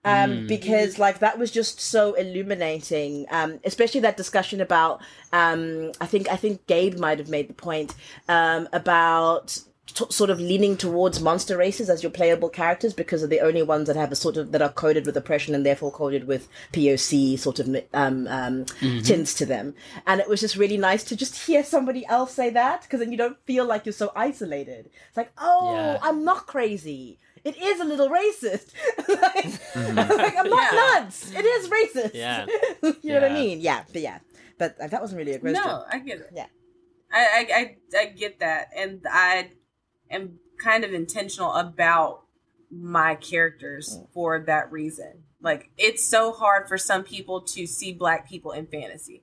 um, 0.04 0.46
because 0.46 1.00
like 1.00 1.18
that 1.18 1.36
was 1.36 1.50
just 1.50 1.80
so 1.80 2.14
illuminating 2.14 3.26
um, 3.30 3.58
especially 3.64 4.00
that 4.00 4.16
discussion 4.16 4.60
about 4.60 5.00
um, 5.32 5.90
i 6.00 6.06
think 6.06 6.28
i 6.30 6.36
think 6.36 6.64
gabe 6.66 6.96
might 6.98 7.18
have 7.18 7.28
made 7.28 7.48
the 7.48 7.54
point 7.54 7.94
um, 8.28 8.68
about 8.72 9.58
t- 9.86 10.04
sort 10.10 10.30
of 10.30 10.38
leaning 10.40 10.76
towards 10.76 11.20
monster 11.20 11.56
races 11.56 11.88
as 11.88 12.02
your 12.02 12.10
playable 12.12 12.48
characters 12.48 12.92
because 12.94 13.20
they're 13.20 13.28
the 13.28 13.40
only 13.40 13.62
ones 13.62 13.86
that 13.86 13.96
have 13.96 14.12
a 14.12 14.16
sort 14.16 14.36
of 14.36 14.52
that 14.52 14.62
are 14.62 14.68
coded 14.72 15.06
with 15.06 15.16
oppression 15.16 15.54
and 15.54 15.64
therefore 15.64 15.90
coded 15.90 16.26
with 16.26 16.48
POC 16.72 17.38
sort 17.38 17.58
of 17.60 17.74
um, 17.94 18.26
um, 18.28 18.64
tints 19.02 19.34
to 19.34 19.46
them. 19.46 19.74
And 20.06 20.20
it 20.20 20.28
was 20.28 20.40
just 20.40 20.56
really 20.56 20.76
nice 20.76 21.04
to 21.04 21.16
just 21.16 21.46
hear 21.46 21.62
somebody 21.64 22.04
else 22.06 22.32
say 22.34 22.50
that 22.50 22.82
because 22.82 23.00
then 23.00 23.10
you 23.12 23.18
don't 23.18 23.38
feel 23.44 23.64
like 23.64 23.86
you're 23.86 23.92
so 23.92 24.12
isolated. 24.14 24.90
It's 25.08 25.16
like, 25.16 25.32
oh, 25.38 25.74
Yeah. 25.74 25.98
I'm 26.02 26.24
not 26.24 26.46
crazy. 26.46 27.18
It 27.44 27.56
is 27.62 27.78
a 27.80 27.84
little 27.84 28.08
racist. 28.08 28.72
like, 29.08 29.96
like, 30.16 30.36
I'm 30.36 30.50
not 30.50 30.72
Yeah. 30.72 31.00
nuts. 31.00 31.30
It 31.32 31.44
is 31.44 31.68
racist. 31.68 32.10
Yeah. 32.14 32.46
you 33.02 33.12
know 33.12 33.20
what 33.20 33.30
I 33.30 33.34
mean? 33.34 33.60
Yeah, 33.60 33.84
but 33.92 34.02
yeah. 34.02 34.18
But 34.58 34.76
uh, 34.80 34.88
that 34.88 35.00
wasn't 35.00 35.18
really 35.18 35.32
a 35.34 35.38
question. 35.38 35.62
No, 35.64 35.84
I 35.90 35.98
get 36.00 36.18
it. 36.18 36.30
Yeah. 36.34 36.46
I, 37.12 37.20
I 37.20 37.54
I 37.54 37.76
I 38.00 38.06
get 38.06 38.40
that, 38.40 38.68
and 38.76 39.00
I 39.08 39.50
am 40.10 40.38
kind 40.62 40.84
of 40.84 40.92
intentional 40.92 41.52
about 41.52 42.22
my 42.70 43.14
characters 43.14 43.98
for 44.12 44.38
that 44.40 44.70
reason. 44.72 45.24
Like 45.40 45.70
it's 45.78 46.06
so 46.06 46.32
hard 46.32 46.68
for 46.68 46.78
some 46.78 47.04
people 47.04 47.40
to 47.42 47.66
see 47.66 47.92
black 47.92 48.28
people 48.28 48.52
in 48.52 48.66
fantasy. 48.66 49.22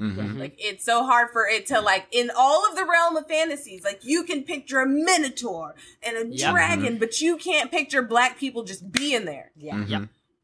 Mhm. 0.00 0.38
Like 0.38 0.54
it's 0.58 0.84
so 0.84 1.04
hard 1.04 1.28
for 1.30 1.46
it 1.46 1.66
to 1.66 1.80
like 1.80 2.06
in 2.10 2.30
all 2.34 2.66
of 2.68 2.74
the 2.74 2.84
realm 2.86 3.16
of 3.16 3.28
fantasies, 3.28 3.84
like 3.84 4.00
you 4.02 4.24
can 4.24 4.42
picture 4.44 4.80
a 4.80 4.86
minotaur 4.88 5.74
and 6.02 6.16
a 6.16 6.26
Yep. 6.34 6.50
dragon, 6.52 6.98
but 6.98 7.20
you 7.20 7.36
can't 7.36 7.70
picture 7.70 8.00
black 8.02 8.38
people 8.38 8.64
just 8.64 8.90
being 8.90 9.26
there. 9.26 9.52
Yeah. 9.56 9.74
Mhm. 9.74 9.88
Yep. 9.90 10.02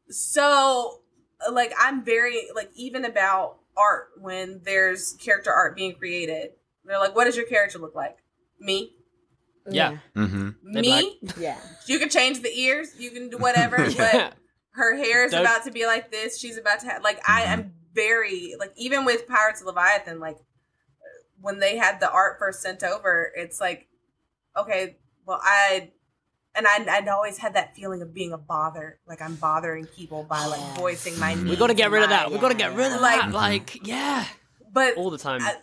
So 0.09 1.01
like 1.51 1.73
I'm 1.79 2.03
very 2.03 2.47
like 2.55 2.69
even 2.75 3.03
about 3.05 3.57
art 3.75 4.09
when 4.19 4.61
there's 4.63 5.13
character 5.13 5.51
art 5.51 5.75
being 5.75 5.93
created. 5.95 6.51
They're 6.85 6.99
like, 6.99 7.15
what 7.15 7.25
does 7.25 7.35
your 7.35 7.45
character 7.45 7.79
look 7.79 7.95
like? 7.95 8.17
Me? 8.59 8.95
Yeah. 9.69 9.97
Mhm. 10.15 10.55
They're 10.73 10.81
Me? 10.81 11.19
Yeah. 11.39 11.57
You 11.87 11.99
can 11.99 12.09
change 12.09 12.41
the 12.41 12.49
ears, 12.59 12.89
you 12.99 13.11
can 13.11 13.29
do 13.29 13.37
whatever, 13.37 13.87
Yeah. 13.89 14.11
but 14.11 14.33
her 14.71 14.95
hair 14.97 15.25
is 15.25 15.31
Don't- 15.31 15.41
about 15.41 15.63
to 15.65 15.71
be 15.71 15.85
like 15.85 16.11
this. 16.11 16.37
She's 16.39 16.57
about 16.57 16.79
to 16.81 16.87
have 16.87 17.03
like 17.03 17.19
I 17.27 17.43
am 17.43 17.73
very 17.93 18.55
like 18.59 18.73
even 18.77 19.05
with 19.05 19.27
Pirates 19.27 19.61
of 19.61 19.67
Leviathan, 19.67 20.19
like 20.19 20.37
when 21.39 21.59
they 21.59 21.77
had 21.77 21.99
the 21.99 22.09
art 22.11 22.37
first 22.39 22.61
sent 22.61 22.83
over, 22.83 23.31
it's 23.35 23.59
like 23.61 23.87
okay, 24.57 24.97
well 25.25 25.39
I 25.43 25.91
and 26.55 26.65
I 26.67 26.85
I'd 26.97 27.07
always 27.07 27.37
had 27.37 27.53
that 27.53 27.75
feeling 27.75 28.01
of 28.01 28.13
being 28.13 28.33
a 28.33 28.37
bother, 28.37 28.99
like 29.07 29.21
I'm 29.21 29.35
bothering 29.35 29.85
people 29.85 30.23
by 30.23 30.45
like 30.45 30.61
voicing 30.77 31.17
my 31.19 31.33
needs. 31.35 31.49
We 31.49 31.55
got 31.55 31.67
to 31.67 31.73
get 31.75 31.91
rid 31.91 32.03
of 32.03 32.09
my- 32.09 32.15
that. 32.17 32.31
We 32.31 32.37
got 32.39 32.49
to 32.49 32.55
get 32.57 32.73
rid 32.75 32.91
of 32.91 32.99
Like- 33.01 33.21
that. 33.21 33.31
Like, 33.31 33.87
yeah, 33.87 34.25
But 34.73 34.97
all 34.97 35.09
the 35.11 35.17
time. 35.19 35.41
I- 35.41 35.57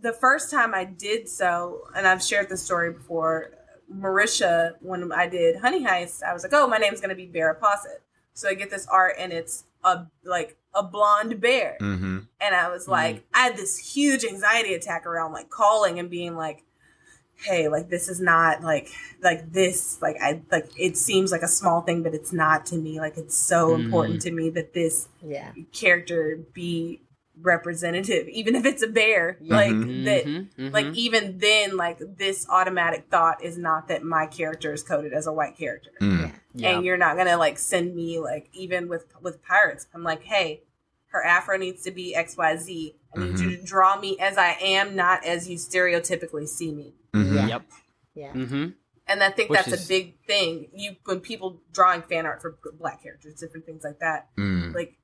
the 0.00 0.12
first 0.12 0.50
time 0.50 0.74
I 0.74 0.84
did 0.84 1.28
so, 1.28 1.82
and 1.96 2.06
I've 2.06 2.22
shared 2.22 2.48
this 2.48 2.62
story 2.62 2.92
before, 2.92 3.50
Marisha, 3.92 4.72
when 4.80 5.10
I 5.12 5.26
did 5.28 5.56
Honey 5.56 5.84
Heist, 5.84 6.22
I 6.22 6.32
was 6.32 6.42
like, 6.42 6.52
oh, 6.54 6.66
my 6.66 6.78
name's 6.78 7.00
going 7.00 7.10
to 7.10 7.16
be 7.16 7.26
Bear 7.26 7.54
Posset. 7.54 8.02
So 8.34 8.48
I 8.48 8.54
get 8.54 8.70
this 8.70 8.86
art, 8.86 9.14
and 9.18 9.32
it's 9.32 9.64
a 9.84 10.06
like 10.24 10.56
a 10.74 10.82
blonde 10.82 11.40
bear. 11.40 11.76
Mhm. 11.80 12.26
And 12.40 12.54
I 12.54 12.68
was 12.68 12.86
like, 12.86 13.24
I 13.34 13.44
had 13.44 13.56
this 13.56 13.78
huge 13.94 14.24
anxiety 14.24 14.74
attack 14.74 15.06
around 15.06 15.32
like 15.32 15.50
calling 15.50 15.98
and 15.98 16.08
being 16.10 16.36
like, 16.36 16.62
hey, 17.34 17.68
like 17.68 17.88
this 17.88 18.08
is 18.08 18.20
not 18.20 18.62
like 18.62 18.90
like 19.22 19.50
this 19.52 20.00
like 20.02 20.16
I 20.22 20.42
like 20.52 20.68
it 20.78 20.96
seems 20.96 21.32
like 21.32 21.42
a 21.42 21.48
small 21.48 21.80
thing, 21.80 22.02
but 22.02 22.14
it's 22.14 22.32
not 22.32 22.66
to 22.66 22.76
me. 22.76 23.00
Like 23.00 23.16
it's 23.16 23.36
so 23.36 23.74
important 23.74 24.20
to 24.22 24.30
me 24.30 24.50
that 24.50 24.72
this 24.74 25.08
Yeah. 25.22 25.52
character 25.72 26.38
be 26.52 27.00
representative, 27.40 28.28
even 28.32 28.54
if 28.54 28.64
it's 28.64 28.82
a 28.82 28.88
bear. 28.88 29.38
Like 29.40 29.70
that 29.70 30.24
Mhm, 30.26 30.48
mhm. 30.58 30.72
like 30.72 30.86
even 30.94 31.38
then, 31.38 31.76
like 31.76 31.98
this 32.16 32.46
automatic 32.48 33.06
thought 33.10 33.42
is 33.42 33.56
not 33.58 33.88
that 33.88 34.02
my 34.02 34.26
character 34.26 34.72
is 34.72 34.82
coded 34.82 35.12
as 35.12 35.26
a 35.26 35.32
white 35.32 35.56
character. 35.56 35.90
Mm. 36.00 36.32
yeah. 36.54 36.70
And 36.70 36.84
you're 36.84 36.96
not 36.96 37.16
gonna 37.16 37.36
like 37.36 37.58
send 37.58 37.94
me 37.94 38.18
like 38.18 38.48
even 38.52 38.88
with 38.88 39.06
with 39.20 39.42
pirates. 39.42 39.86
I'm 39.94 40.02
like, 40.02 40.22
hey, 40.24 40.62
her 41.08 41.24
afro 41.24 41.56
needs 41.56 41.82
to 41.84 41.90
be 41.90 42.14
XYZ. 42.16 42.94
I 43.16 43.20
need 43.20 43.38
you 43.38 43.56
to 43.56 43.62
draw 43.64 43.98
me 43.98 44.18
as 44.20 44.36
I 44.36 44.50
am, 44.60 44.94
not 44.94 45.24
as 45.24 45.48
you 45.48 45.56
stereotypically 45.56 46.46
see 46.46 46.72
me. 46.72 46.94
Mhm. 47.14 47.34
Yeah. 47.34 47.46
Yep. 47.46 47.62
Yeah. 48.14 48.66
And 49.10 49.22
I 49.22 49.30
think 49.30 49.48
Which 49.48 49.60
that's 49.60 49.72
is- 49.72 49.86
a 49.86 49.88
big 49.88 50.18
thing. 50.26 50.68
You 50.74 50.96
when 51.06 51.20
people 51.20 51.62
drawing 51.72 52.02
fan 52.02 52.26
art 52.26 52.42
for 52.42 52.58
black 52.78 53.02
characters, 53.02 53.40
different 53.40 53.64
things 53.64 53.82
like 53.82 54.00
that, 54.00 54.28
Mm. 54.36 54.74
like 54.74 54.98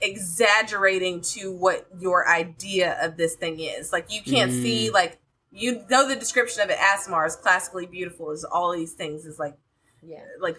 exaggerating 0.00 1.20
to 1.20 1.52
what 1.52 1.86
your 1.98 2.28
idea 2.28 2.98
of 3.02 3.16
this 3.16 3.34
thing 3.34 3.60
is. 3.60 3.92
Like 3.92 4.12
you 4.12 4.22
can't 4.22 4.50
Mm. 4.52 4.62
see 4.62 4.90
like 4.90 5.18
you 5.50 5.84
know 5.90 6.06
the 6.06 6.14
description 6.16 6.62
of 6.62 6.70
it. 6.70 6.78
Asmar 6.78 7.26
is 7.26 7.34
classically 7.36 7.86
beautiful. 7.86 8.30
Is 8.30 8.44
all 8.44 8.72
these 8.72 8.92
things 8.92 9.24
is 9.24 9.38
like 9.38 9.56
Yeah. 10.02 10.22
like, 10.40 10.56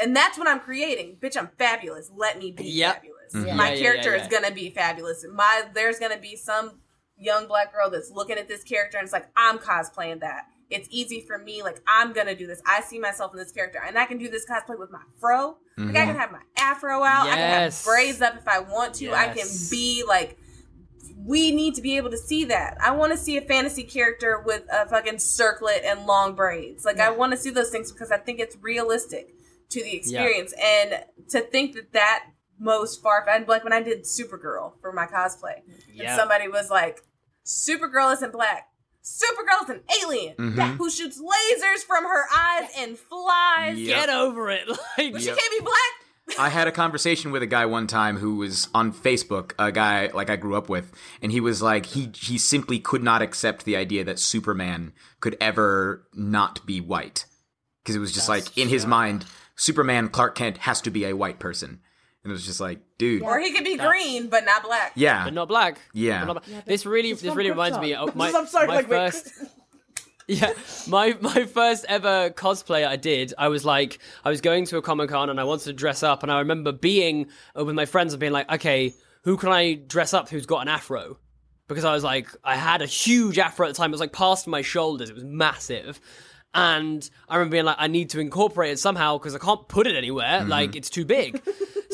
and 0.00 0.14
that's 0.14 0.38
what 0.38 0.46
I'm 0.48 0.60
creating. 0.60 1.16
Bitch, 1.20 1.36
I'm 1.36 1.48
fabulous. 1.58 2.10
Let 2.14 2.38
me 2.38 2.52
be 2.52 2.64
Yep. 2.64 2.94
fabulous. 2.96 3.32
Mhm. 3.32 3.46
Yeah. 3.46 3.54
My 3.54 3.68
Yeah, 3.70 3.74
yeah, 3.74 3.82
character 3.82 4.16
yeah, 4.16 4.22
is 4.22 4.28
gonna 4.28 4.50
be 4.52 4.70
fabulous. 4.70 5.24
My 5.32 5.64
there's 5.74 5.98
gonna 5.98 6.18
be 6.18 6.36
some 6.36 6.80
young 7.16 7.46
black 7.46 7.72
girl 7.72 7.88
that's 7.90 8.10
looking 8.10 8.36
at 8.36 8.46
this 8.48 8.62
character 8.62 8.98
and 8.98 9.04
it's 9.04 9.12
like 9.12 9.26
I'm 9.36 9.58
cosplaying 9.58 10.20
that, 10.20 10.44
it's 10.70 10.88
easy 10.90 11.20
for 11.20 11.38
me. 11.38 11.62
Like 11.62 11.80
I'm 11.86 12.12
gonna 12.12 12.34
do 12.34 12.46
this. 12.46 12.60
I 12.66 12.80
see 12.80 12.98
myself 12.98 13.32
in 13.32 13.38
this 13.38 13.52
character, 13.52 13.80
and 13.86 13.98
I 13.98 14.06
can 14.06 14.18
do 14.18 14.28
this 14.28 14.46
cosplay 14.46 14.78
with 14.78 14.90
my 14.90 15.02
fro. 15.20 15.58
Like 15.76 15.90
I 15.90 15.92
can 15.92 16.08
mm-hmm. 16.08 16.18
have 16.18 16.32
my 16.32 16.40
afro 16.58 17.02
out. 17.02 17.26
I 17.26 17.34
can 17.34 17.62
have 17.62 17.82
braids 17.84 18.22
up 18.22 18.36
if 18.36 18.48
I 18.48 18.60
want 18.60 18.94
to. 18.94 19.12
I 19.12 19.28
can 19.28 19.46
be 19.70 20.04
like. 20.06 20.38
We 21.18 21.50
need 21.50 21.74
to 21.74 21.82
be 21.82 21.96
able 21.96 22.10
to 22.10 22.18
see 22.18 22.44
that. 22.44 22.76
I 22.80 22.92
want 22.92 23.10
to 23.10 23.18
see 23.18 23.36
a 23.36 23.40
fantasy 23.40 23.82
character 23.82 24.42
with 24.44 24.62
a 24.70 24.86
fucking 24.86 25.18
circlet 25.18 25.82
and 25.84 26.06
long 26.06 26.36
braids. 26.36 26.84
Like 26.84 27.00
I 27.00 27.10
want 27.10 27.32
to 27.32 27.38
see 27.38 27.50
those 27.50 27.70
things 27.70 27.90
because 27.90 28.12
I 28.12 28.18
think 28.18 28.38
it's 28.38 28.56
realistic 28.60 29.34
to 29.70 29.82
the 29.82 29.96
experience. 29.96 30.54
And 30.62 31.04
to 31.30 31.40
think 31.40 31.74
that 31.74 31.92
that 31.94 32.26
most 32.58 33.02
far, 33.02 33.28
and 33.28 33.46
like 33.48 33.64
when 33.64 33.72
I 33.72 33.82
did 33.82 34.04
Supergirl 34.04 34.74
for 34.80 34.92
my 34.92 35.06
cosplay, 35.06 35.62
Yeah. 35.92 36.10
and 36.10 36.20
somebody 36.20 36.48
was 36.48 36.70
like, 36.70 37.02
"Supergirl 37.44 38.12
isn't 38.14 38.32
black. 38.32 38.68
Supergirl 39.06 39.62
is 39.64 39.70
an 39.70 39.80
alien 40.02 40.34
Mhm. 40.36 40.76
who 40.78 40.90
shoots 40.90 41.20
lasers 41.22 41.84
from 41.86 42.04
her 42.04 42.24
eyes 42.34 42.68
and 42.76 42.98
flies. 42.98 43.78
Yep. 43.78 43.96
Get 43.96 44.08
over 44.10 44.50
it. 44.50 44.66
Like, 44.98 45.12
But 45.12 45.20
she 45.22 45.28
can't 45.28 45.52
be 45.52 45.60
black." 45.60 46.38
I 46.40 46.48
had 46.48 46.66
a 46.66 46.72
conversation 46.72 47.30
with 47.30 47.40
a 47.42 47.46
guy 47.46 47.66
one 47.66 47.86
time 47.86 48.16
who 48.16 48.34
was 48.38 48.66
on 48.74 48.92
Facebook, 48.92 49.52
a 49.60 49.70
guy 49.70 50.10
like 50.12 50.28
I 50.28 50.34
grew 50.34 50.56
up 50.56 50.68
with, 50.68 50.90
and 51.22 51.30
he 51.30 51.40
was 51.40 51.62
like 51.62 51.86
he 51.86 52.10
he 52.16 52.36
simply 52.36 52.80
could 52.80 53.04
not 53.04 53.22
accept 53.22 53.64
the 53.64 53.76
idea 53.76 54.02
that 54.02 54.18
Superman 54.18 54.92
could 55.20 55.36
ever 55.40 56.04
not 56.12 56.66
be 56.66 56.80
white. 56.80 57.26
Because 57.84 57.94
it 57.94 58.00
was 58.00 58.12
just 58.12 58.28
like 58.28 58.58
in 58.58 58.68
his 58.68 58.84
mind, 58.86 59.24
Superman 59.54 60.08
Clark 60.08 60.34
Kent 60.34 60.58
has 60.58 60.80
to 60.80 60.90
be 60.90 61.04
a 61.04 61.14
white 61.14 61.38
person. 61.38 61.80
And 62.26 62.32
it 62.32 62.34
was 62.34 62.44
just 62.44 62.58
like, 62.58 62.80
dude, 62.98 63.22
Or 63.22 63.38
he 63.38 63.52
could 63.52 63.62
be 63.62 63.76
green 63.76 64.26
but 64.28 64.44
not 64.44 64.64
black. 64.64 64.90
yeah. 64.96 65.22
but 65.22 65.32
not 65.32 65.46
black. 65.46 65.78
Yeah. 65.92 66.24
Not 66.24 66.44
black. 66.44 66.64
this 66.66 66.84
really, 66.84 67.12
this 67.12 67.22
really 67.36 67.50
reminds 67.50 67.78
me 67.78 67.94
of 67.94 68.16
my, 68.16 68.32
I'm 68.32 68.48
sorry, 68.48 68.66
my 68.66 68.74
like, 68.76 68.88
first. 68.88 69.30
Yeah, 70.28 70.52
my 70.88 71.16
my 71.20 71.44
first 71.44 71.84
ever 71.88 72.30
cosplay 72.30 72.84
I 72.84 72.96
did, 72.96 73.32
I 73.38 73.46
was 73.46 73.64
like, 73.64 74.00
I 74.24 74.28
was 74.28 74.40
going 74.40 74.66
to 74.66 74.76
a 74.76 74.82
comic 74.82 75.10
con 75.10 75.30
and 75.30 75.38
I 75.38 75.44
wanted 75.44 75.66
to 75.66 75.72
dress 75.72 76.02
up, 76.02 76.24
and 76.24 76.32
I 76.32 76.40
remember 76.40 76.72
being 76.72 77.28
uh, 77.56 77.64
with 77.64 77.76
my 77.76 77.84
friends 77.84 78.12
and 78.12 78.18
being 78.18 78.32
like, 78.32 78.50
okay, 78.50 78.92
who 79.22 79.36
can 79.36 79.50
I 79.50 79.74
dress 79.74 80.12
up 80.12 80.28
who's 80.28 80.44
got 80.44 80.62
an 80.62 80.68
afro? 80.68 81.18
Because 81.68 81.84
I 81.84 81.92
was 81.92 82.02
like, 82.02 82.28
I 82.42 82.56
had 82.56 82.82
a 82.82 82.86
huge 82.86 83.38
afro 83.38 83.68
at 83.68 83.74
the 83.74 83.78
time. 83.78 83.90
It 83.90 83.92
was 83.92 84.00
like 84.00 84.12
past 84.12 84.48
my 84.48 84.62
shoulders. 84.62 85.10
It 85.10 85.14
was 85.14 85.22
massive. 85.22 86.00
And 86.54 87.08
I 87.28 87.36
remember 87.36 87.52
being 87.52 87.64
like, 87.66 87.76
I 87.78 87.86
need 87.86 88.10
to 88.10 88.18
incorporate 88.18 88.72
it 88.72 88.78
somehow 88.80 89.18
because 89.18 89.34
I 89.34 89.38
can't 89.38 89.68
put 89.68 89.86
it 89.86 89.94
anywhere. 89.94 90.42
Like, 90.42 90.74
it's 90.74 90.88
too 90.88 91.04
big. 91.04 91.40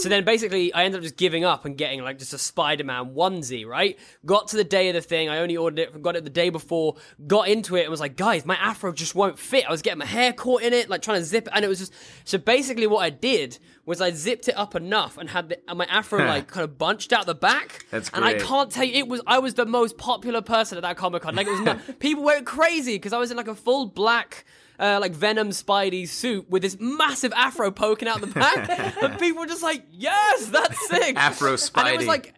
So 0.03 0.09
then 0.09 0.25
basically, 0.25 0.75
I 0.75 0.85
ended 0.85 0.99
up 0.99 1.03
just 1.03 1.17
giving 1.17 1.45
up 1.45 1.65
and 1.65 1.79
getting 1.79 2.03
like 2.03 2.19
just 2.19 2.33
a 2.33 2.39
Spider 2.39 2.85
Man 2.85 3.15
onesie, 3.15 3.67
right? 3.67 3.99
Got 4.27 4.49
to 4.49 4.57
the 4.57 4.65
day 4.65 4.89
of 4.89 4.95
the 4.95 5.01
thing. 5.01 5.29
I 5.29 5.39
only 5.39 5.57
ordered 5.57 5.79
it, 5.79 6.03
got 6.03 6.17
it 6.17 6.25
the 6.25 6.31
day 6.31 6.51
before, 6.51 6.97
got 7.27 7.49
into 7.49 7.77
it 7.77 7.83
and 7.83 7.91
was 7.91 8.01
like, 8.01 8.17
guys, 8.17 8.45
my 8.45 8.57
afro 8.57 8.93
just 8.93 9.15
won't 9.15 9.39
fit. 9.39 9.65
I 9.67 9.71
was 9.71 9.83
getting 9.83 10.01
my 10.01 10.07
hair 10.07 10.33
caught 10.33 10.63
in 10.63 10.73
it, 10.73 10.91
like 10.91 11.03
trying 11.03 11.21
to 11.21 11.25
zip 11.25 11.47
it. 11.47 11.53
And 11.55 11.65
it 11.65 11.69
was 11.69 11.79
just. 11.79 11.93
So 12.25 12.39
basically, 12.39 12.87
what 12.87 13.05
I 13.05 13.11
did 13.11 13.59
was 13.85 14.01
I 14.01 14.11
zipped 14.11 14.49
it 14.49 14.57
up 14.57 14.75
enough 14.75 15.19
and 15.19 15.31
had 15.31 15.49
the, 15.49 15.59
and 15.69 15.79
my 15.79 15.87
afro 15.87 16.19
like 16.25 16.49
kind 16.49 16.65
of 16.65 16.79
bunched 16.79 17.13
out 17.13 17.27
the 17.27 17.35
back. 17.35 17.87
That's 17.91 18.11
great. 18.11 18.25
And 18.25 18.25
I 18.25 18.45
can't 18.45 18.71
tell 18.71 18.85
you, 18.85 18.95
it 18.95 19.09
was 19.09 19.21
I 19.27 19.39
was 19.39 19.55
the 19.55 19.67
most 19.67 19.99
popular 19.99 20.43
person 20.43 20.79
at 20.79 20.83
that 20.83 20.97
Comic 20.97 21.23
Con. 21.23 21.35
Like 21.35 21.47
it 21.47 21.53
was, 21.53 21.61
not, 21.63 21.99
people 21.99 22.25
went 22.25 22.47
crazy 22.47 22.97
because 22.97 23.13
I 23.13 23.19
was 23.19 23.31
in 23.31 23.37
like 23.37 23.49
a 23.49 23.55
full 23.55 23.87
black. 23.87 24.45
Uh, 24.83 24.99
like 25.01 25.13
Venom 25.13 25.51
Spidey 25.51 26.09
suit 26.09 26.51
with 26.51 26.63
this 26.63 26.77
massive 26.81 27.33
afro 27.35 27.71
poking 27.71 28.09
out 28.09 28.21
the 28.21 28.27
back, 28.27 28.69
and 29.03 29.17
people 29.17 29.43
were 29.43 29.47
just 29.47 29.63
like, 29.63 29.85
"Yes, 29.93 30.47
that's 30.47 30.89
sick." 30.89 31.17
Afro 31.17 31.55
Spidey. 31.55 31.85
And 31.85 31.89
it 31.89 31.97
was 31.99 32.07
like, 32.09 32.35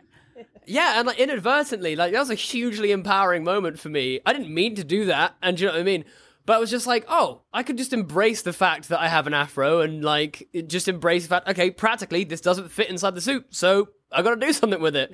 yeah, 0.66 0.98
and 0.98 1.06
like 1.06 1.18
inadvertently, 1.18 1.96
like 1.96 2.12
that 2.12 2.18
was 2.18 2.28
a 2.28 2.34
hugely 2.34 2.90
empowering 2.90 3.44
moment 3.44 3.78
for 3.78 3.88
me. 3.88 4.20
I 4.26 4.34
didn't 4.34 4.52
mean 4.52 4.74
to 4.74 4.84
do 4.84 5.06
that, 5.06 5.36
and 5.42 5.56
do 5.56 5.62
you 5.62 5.68
know 5.68 5.74
what 5.74 5.80
I 5.80 5.84
mean? 5.84 6.04
But 6.46 6.56
I 6.56 6.58
was 6.58 6.70
just 6.70 6.86
like, 6.86 7.06
oh, 7.08 7.40
I 7.52 7.62
could 7.62 7.78
just 7.78 7.94
embrace 7.94 8.42
the 8.42 8.52
fact 8.52 8.90
that 8.90 9.00
I 9.00 9.08
have 9.08 9.26
an 9.26 9.32
afro 9.32 9.80
and 9.80 10.04
like 10.04 10.48
just 10.66 10.88
embrace 10.88 11.22
the 11.22 11.30
fact, 11.30 11.48
okay, 11.48 11.70
practically 11.70 12.24
this 12.24 12.42
doesn't 12.42 12.70
fit 12.70 12.90
inside 12.90 13.14
the 13.14 13.22
suit, 13.22 13.46
so 13.50 13.88
I 14.12 14.20
got 14.22 14.38
to 14.38 14.46
do 14.46 14.52
something 14.52 14.80
with 14.80 14.96
it. 14.96 15.12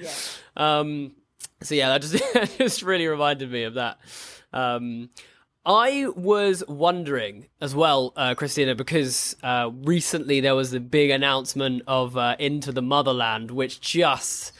Um, 0.56 1.12
so 1.62 1.74
yeah, 1.74 1.96
that 1.96 2.02
just 2.02 2.58
just 2.58 2.82
really 2.82 3.06
reminded 3.06 3.50
me 3.50 3.64
of 3.64 3.74
that. 3.74 3.98
Um, 4.52 5.10
I 5.64 6.06
was 6.16 6.64
wondering 6.66 7.48
as 7.60 7.74
well, 7.74 8.14
uh, 8.16 8.34
Krystina, 8.34 8.76
because 8.76 9.36
uh, 9.42 9.70
recently 9.82 10.40
there 10.40 10.54
was 10.54 10.72
a 10.72 10.80
big 10.80 11.10
announcement 11.10 11.82
of 11.86 12.16
uh, 12.16 12.36
Into 12.38 12.72
the 12.72 12.82
Motherland, 12.82 13.50
which 13.50 13.80
just. 13.80 14.52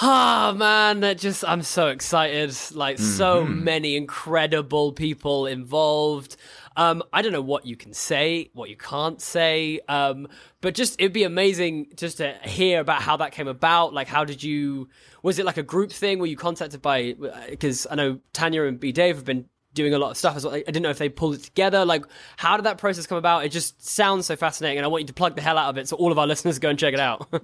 Ah 0.00 0.54
man, 0.56 1.00
that 1.00 1.18
just 1.18 1.44
I'm 1.46 1.62
so 1.62 1.88
excited. 1.88 2.56
Like 2.72 2.98
so 2.98 3.44
many 3.44 3.94
incredible 3.94 4.92
people 4.92 5.46
involved. 5.46 6.36
Um, 6.76 7.02
I 7.12 7.20
don't 7.20 7.32
know 7.32 7.42
what 7.42 7.66
you 7.66 7.76
can 7.76 7.92
say, 7.92 8.50
what 8.54 8.70
you 8.70 8.76
can't 8.76 9.20
say. 9.20 9.80
Um, 9.88 10.28
but 10.62 10.74
just 10.74 10.98
it'd 10.98 11.12
be 11.12 11.24
amazing 11.24 11.88
just 11.94 12.16
to 12.18 12.32
hear 12.42 12.80
about 12.80 13.02
how 13.02 13.18
that 13.18 13.32
came 13.32 13.48
about. 13.48 13.92
Like, 13.92 14.08
how 14.08 14.24
did 14.24 14.42
you? 14.42 14.88
Was 15.22 15.38
it 15.38 15.44
like 15.44 15.58
a 15.58 15.62
group 15.62 15.92
thing? 15.92 16.18
Were 16.18 16.26
you 16.26 16.36
contacted 16.36 16.80
by? 16.80 17.14
Because 17.50 17.86
I 17.90 17.94
know 17.94 18.20
Tanya 18.32 18.64
and 18.64 18.80
B 18.80 18.92
Dave 18.92 19.16
have 19.16 19.26
been 19.26 19.44
doing 19.74 19.94
a 19.94 19.98
lot 19.98 20.10
of 20.10 20.16
stuff 20.16 20.36
as 20.36 20.44
well. 20.44 20.54
I 20.54 20.60
didn't 20.62 20.82
know 20.82 20.90
if 20.90 20.98
they 20.98 21.08
pulled 21.08 21.34
it 21.34 21.42
together. 21.42 21.84
Like, 21.84 22.04
how 22.36 22.56
did 22.56 22.64
that 22.64 22.78
process 22.78 23.06
come 23.06 23.18
about? 23.18 23.44
It 23.44 23.48
just 23.50 23.84
sounds 23.86 24.26
so 24.26 24.36
fascinating, 24.36 24.78
and 24.78 24.84
I 24.84 24.88
want 24.88 25.02
you 25.02 25.06
to 25.08 25.14
plug 25.14 25.34
the 25.36 25.42
hell 25.42 25.58
out 25.58 25.70
of 25.70 25.78
it 25.78 25.88
so 25.88 25.96
all 25.96 26.12
of 26.12 26.18
our 26.18 26.26
listeners 26.32 26.58
go 26.58 26.68
and 26.68 26.78
check 26.78 26.94
it 26.94 27.00
out. 27.00 27.28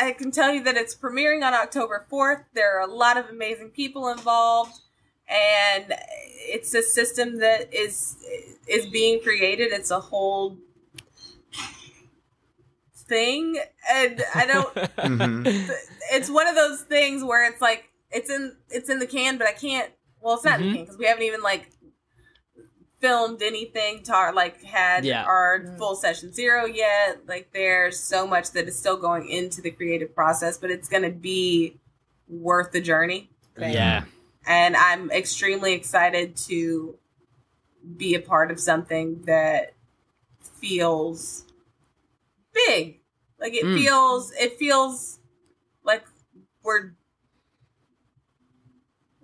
I 0.00 0.12
can 0.12 0.30
tell 0.30 0.52
you 0.52 0.62
that 0.64 0.76
it's 0.76 0.94
premiering 0.94 1.42
on 1.42 1.54
October 1.54 2.06
4th. 2.12 2.44
There 2.54 2.76
are 2.78 2.86
a 2.88 2.92
lot 2.92 3.16
of 3.16 3.30
amazing 3.30 3.70
people 3.70 4.08
involved 4.08 4.78
and 5.28 5.94
it's 6.46 6.74
a 6.74 6.82
system 6.82 7.38
that 7.38 7.72
is 7.74 8.16
is 8.68 8.84
being 8.86 9.20
created. 9.20 9.72
It's 9.72 9.90
a 9.90 9.98
whole 9.98 10.58
thing 12.94 13.58
and 13.90 14.22
I 14.34 14.46
don't 14.46 14.74
Mhm. 14.98 15.70
it's 16.12 16.28
one 16.28 16.46
of 16.46 16.54
those 16.54 16.82
things 16.82 17.24
where 17.24 17.50
it's 17.50 17.60
like 17.62 17.88
it's 18.10 18.28
in 18.30 18.54
it's 18.68 18.90
in 18.90 18.98
the 18.98 19.06
can 19.06 19.38
but 19.38 19.46
I 19.46 19.52
can't 19.52 19.90
well 20.20 20.34
it's 20.34 20.44
not 20.44 20.60
in 20.60 20.68
the 20.68 20.72
can 20.74 20.82
because 20.84 20.98
we 20.98 21.06
haven't 21.06 21.24
even 21.24 21.42
like 21.42 21.70
filmed 23.00 23.42
anything 23.42 24.02
tar 24.02 24.32
like 24.32 24.62
had 24.64 25.04
Yeah. 25.04 25.22
our 25.24 25.74
full 25.78 25.94
session 25.94 26.32
zero 26.32 26.64
yet 26.66 27.20
like 27.28 27.50
there's 27.52 27.98
so 27.98 28.26
much 28.26 28.50
that 28.52 28.66
is 28.66 28.76
still 28.76 28.96
going 28.96 29.28
into 29.28 29.60
the 29.62 29.70
creative 29.70 30.14
process 30.14 30.58
but 30.58 30.70
it's 30.70 30.88
gonna 30.88 31.10
be 31.10 31.78
worth 32.28 32.72
the 32.72 32.80
journey 32.80 33.30
yeah. 33.56 34.04
and 34.46 34.76
i'm 34.76 35.10
extremely 35.12 35.74
excited 35.74 36.36
to 36.36 36.96
be 37.96 38.14
a 38.16 38.20
part 38.20 38.50
of 38.50 38.58
something 38.58 39.22
that 39.26 39.74
feels 40.42 41.44
big 42.52 43.00
like 43.40 43.54
it 43.54 43.64
Mm. 43.64 43.76
feels 43.78 44.32
it 44.32 44.58
feels 44.58 45.20
like 45.84 46.04
we're 46.64 46.90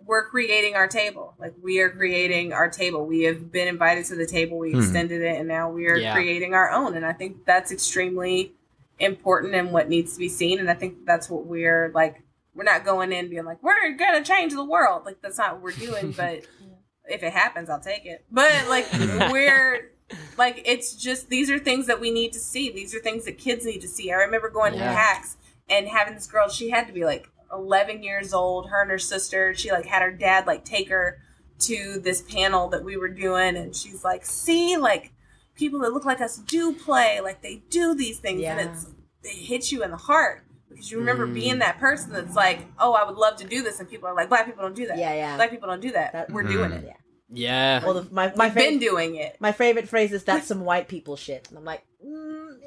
we're 0.06 0.28
creating 0.28 0.74
our 0.74 0.86
table. 0.88 1.34
Like 1.38 1.54
we 1.62 1.80
are 1.80 1.88
creating 1.90 2.52
our 2.52 2.68
table. 2.68 3.06
We 3.06 3.22
have 3.22 3.50
been 3.50 3.68
invited 3.68 4.04
to 4.06 4.16
the 4.16 4.26
table. 4.26 4.58
We 4.58 4.72
Hmm. 4.72 4.78
extended 4.80 5.22
it 5.22 5.38
and 5.38 5.48
now 5.48 5.70
we 5.70 5.86
are 5.86 5.96
Yeah. 5.96 6.12
creating 6.14 6.52
our 6.54 6.70
own. 6.70 6.94
And 6.96 7.06
i 7.06 7.12
think 7.12 7.44
that's 7.46 7.72
extremely 7.72 8.52
important 8.98 9.54
and 9.54 9.72
what 9.72 9.88
needs 9.88 10.12
to 10.14 10.18
be 10.18 10.28
seen. 10.28 10.58
And 10.60 10.70
i 10.70 10.74
think 10.74 11.04
that's 11.06 11.28
what 11.30 11.46
we're 11.46 11.90
like 11.94 12.20
we're 12.54 12.64
not 12.64 12.84
going 12.84 13.12
in 13.12 13.28
being 13.28 13.44
like 13.44 13.62
we're 13.62 13.92
gonna 13.96 14.22
change 14.24 14.52
the 14.52 14.64
world. 14.64 15.04
Like 15.04 15.20
that's 15.22 15.38
not 15.38 15.54
what 15.54 15.62
we're 15.62 15.72
doing 15.72 16.12
but 16.16 16.46
if 17.06 17.22
it 17.22 17.32
happens 17.32 17.68
i'll 17.70 17.80
take 17.80 18.04
it. 18.06 18.24
But 18.30 18.68
like 18.68 18.86
we're 19.32 19.90
like 20.36 20.62
it's 20.66 20.94
just 20.94 21.28
these 21.30 21.50
are 21.50 21.58
things 21.58 21.86
that 21.86 22.00
we 22.00 22.10
need 22.10 22.32
to 22.34 22.38
see. 22.38 22.70
These 22.70 22.94
are 22.94 23.00
things 23.00 23.24
that 23.24 23.38
kids 23.38 23.64
need 23.64 23.80
to 23.80 23.88
see. 23.88 24.12
I 24.12 24.16
remember 24.16 24.50
going 24.50 24.74
Yeah. 24.74 24.90
to 24.90 24.94
PAX 24.96 25.36
and 25.68 25.88
having 25.88 26.14
this 26.14 26.26
girl 26.26 26.48
she 26.48 26.70
had 26.70 26.86
to 26.88 26.92
be 26.92 27.04
like 27.04 27.26
11 27.54 28.02
years 28.02 28.32
old 28.34 28.68
her 28.70 28.82
and 28.82 28.90
her 28.90 28.98
sister 28.98 29.54
she 29.54 29.70
like 29.70 29.86
had 29.86 30.02
her 30.02 30.10
dad 30.12 30.46
like 30.46 30.64
take 30.64 30.88
her 30.88 31.18
to 31.60 32.00
this 32.00 32.20
panel 32.22 32.68
that 32.68 32.84
we 32.84 32.96
were 32.96 33.08
doing 33.08 33.56
and 33.56 33.74
she's 33.76 34.04
like 34.04 34.24
see 34.26 34.76
like 34.76 35.12
people 35.54 35.78
that 35.80 35.92
look 35.92 36.04
like 36.04 36.20
us 36.20 36.36
do 36.38 36.72
play 36.74 37.20
like 37.22 37.40
they 37.42 37.62
do 37.70 37.94
these 37.94 38.18
things 38.18 38.42
and 38.42 38.60
it's 38.60 38.86
it 39.22 39.30
hits 39.46 39.70
you 39.72 39.82
in 39.84 39.90
the 39.90 39.96
heart 39.96 40.42
because 40.68 40.90
you 40.90 40.98
remember 40.98 41.26
Mm. 41.28 41.34
being 41.34 41.58
that 41.60 41.78
person 41.78 42.12
that's 42.12 42.34
like 42.34 42.66
oh 42.78 42.92
i 42.94 43.04
would 43.04 43.16
love 43.16 43.36
to 43.36 43.46
do 43.46 43.62
this 43.62 43.78
and 43.80 43.88
people 43.88 44.08
are 44.08 44.14
like 44.14 44.28
black 44.28 44.46
people 44.46 44.62
don't 44.62 44.74
do 44.74 44.86
that 44.88 44.98
Yeah, 44.98 45.14
yeah. 45.14 45.36
black 45.36 45.50
people 45.50 45.68
don't 45.68 45.80
do 45.80 45.92
that, 45.92 46.12
That- 46.12 46.30
we're 46.30 46.42
doing 46.42 46.70
Mm. 46.72 46.78
it 46.78 46.84
Yeah. 46.86 46.92
Yeah. 47.36 47.84
Well, 47.84 47.94
the, 47.94 48.14
my 48.14 48.32
my 48.36 48.46
we've 48.46 48.54
been 48.54 48.78
doing 48.78 49.16
it 49.16 49.36
my 49.40 49.50
favorite 49.52 49.88
phrase 49.88 50.12
is 50.12 50.22
that's 50.24 50.46
some 50.46 50.60
white 50.64 50.88
people 50.88 51.16
shit, 51.16 51.48
and 51.48 51.56
I'm 51.58 51.64
like, 51.64 51.82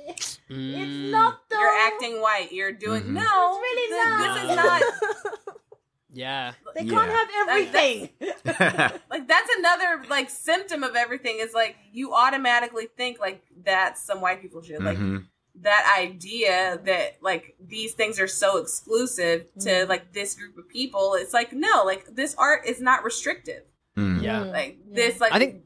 it's 0.08 0.40
Mm. 0.50 1.10
not 1.12 1.42
though. 1.50 1.60
you're 1.60 1.78
acting 1.88 2.22
white 2.22 2.52
you're 2.52 2.72
doing 2.72 3.04
Mhm. 3.04 3.08
no 3.22 3.22
It's 3.22 3.62
really 3.62 3.98
not. 3.98 4.34
this 4.34 4.50
is 4.50 4.56
not 4.56 5.58
Yeah. 6.14 6.54
They 6.74 6.82
Yeah. 6.84 6.94
can't 6.94 7.12
have 7.12 7.28
everything. 7.48 8.10
like 9.10 9.28
that's 9.28 9.50
another 9.60 10.04
like 10.10 10.30
symptom 10.30 10.84
of 10.84 10.96
everything 10.96 11.38
is 11.40 11.54
like 11.54 11.76
you 11.92 12.14
automatically 12.14 12.88
think 12.98 13.20
like 13.20 13.44
that's 13.64 14.02
some 14.04 14.20
white 14.22 14.42
people 14.42 14.62
shit 14.64 14.82
like 14.82 14.98
Mhm. 14.98 15.28
that 15.62 15.96
idea 16.00 16.80
that 16.86 17.18
like 17.22 17.56
these 17.60 17.94
things 17.94 18.20
are 18.20 18.28
so 18.28 18.58
exclusive 18.58 19.46
to 19.60 19.70
Mm. 19.70 19.90
like 19.90 20.14
this 20.14 20.34
group 20.34 20.58
of 20.58 20.68
people 20.70 21.14
it's 21.16 21.34
like 21.34 21.54
no 21.54 21.84
like 21.84 22.06
this 22.16 22.34
art 22.36 22.66
is 22.66 22.82
not 22.82 23.04
restrictive 23.04 23.64
Yeah. 23.98 24.42
Like 24.44 24.78
this, 24.92 25.20
like 25.20 25.34
I 25.34 25.40
think 25.40 25.64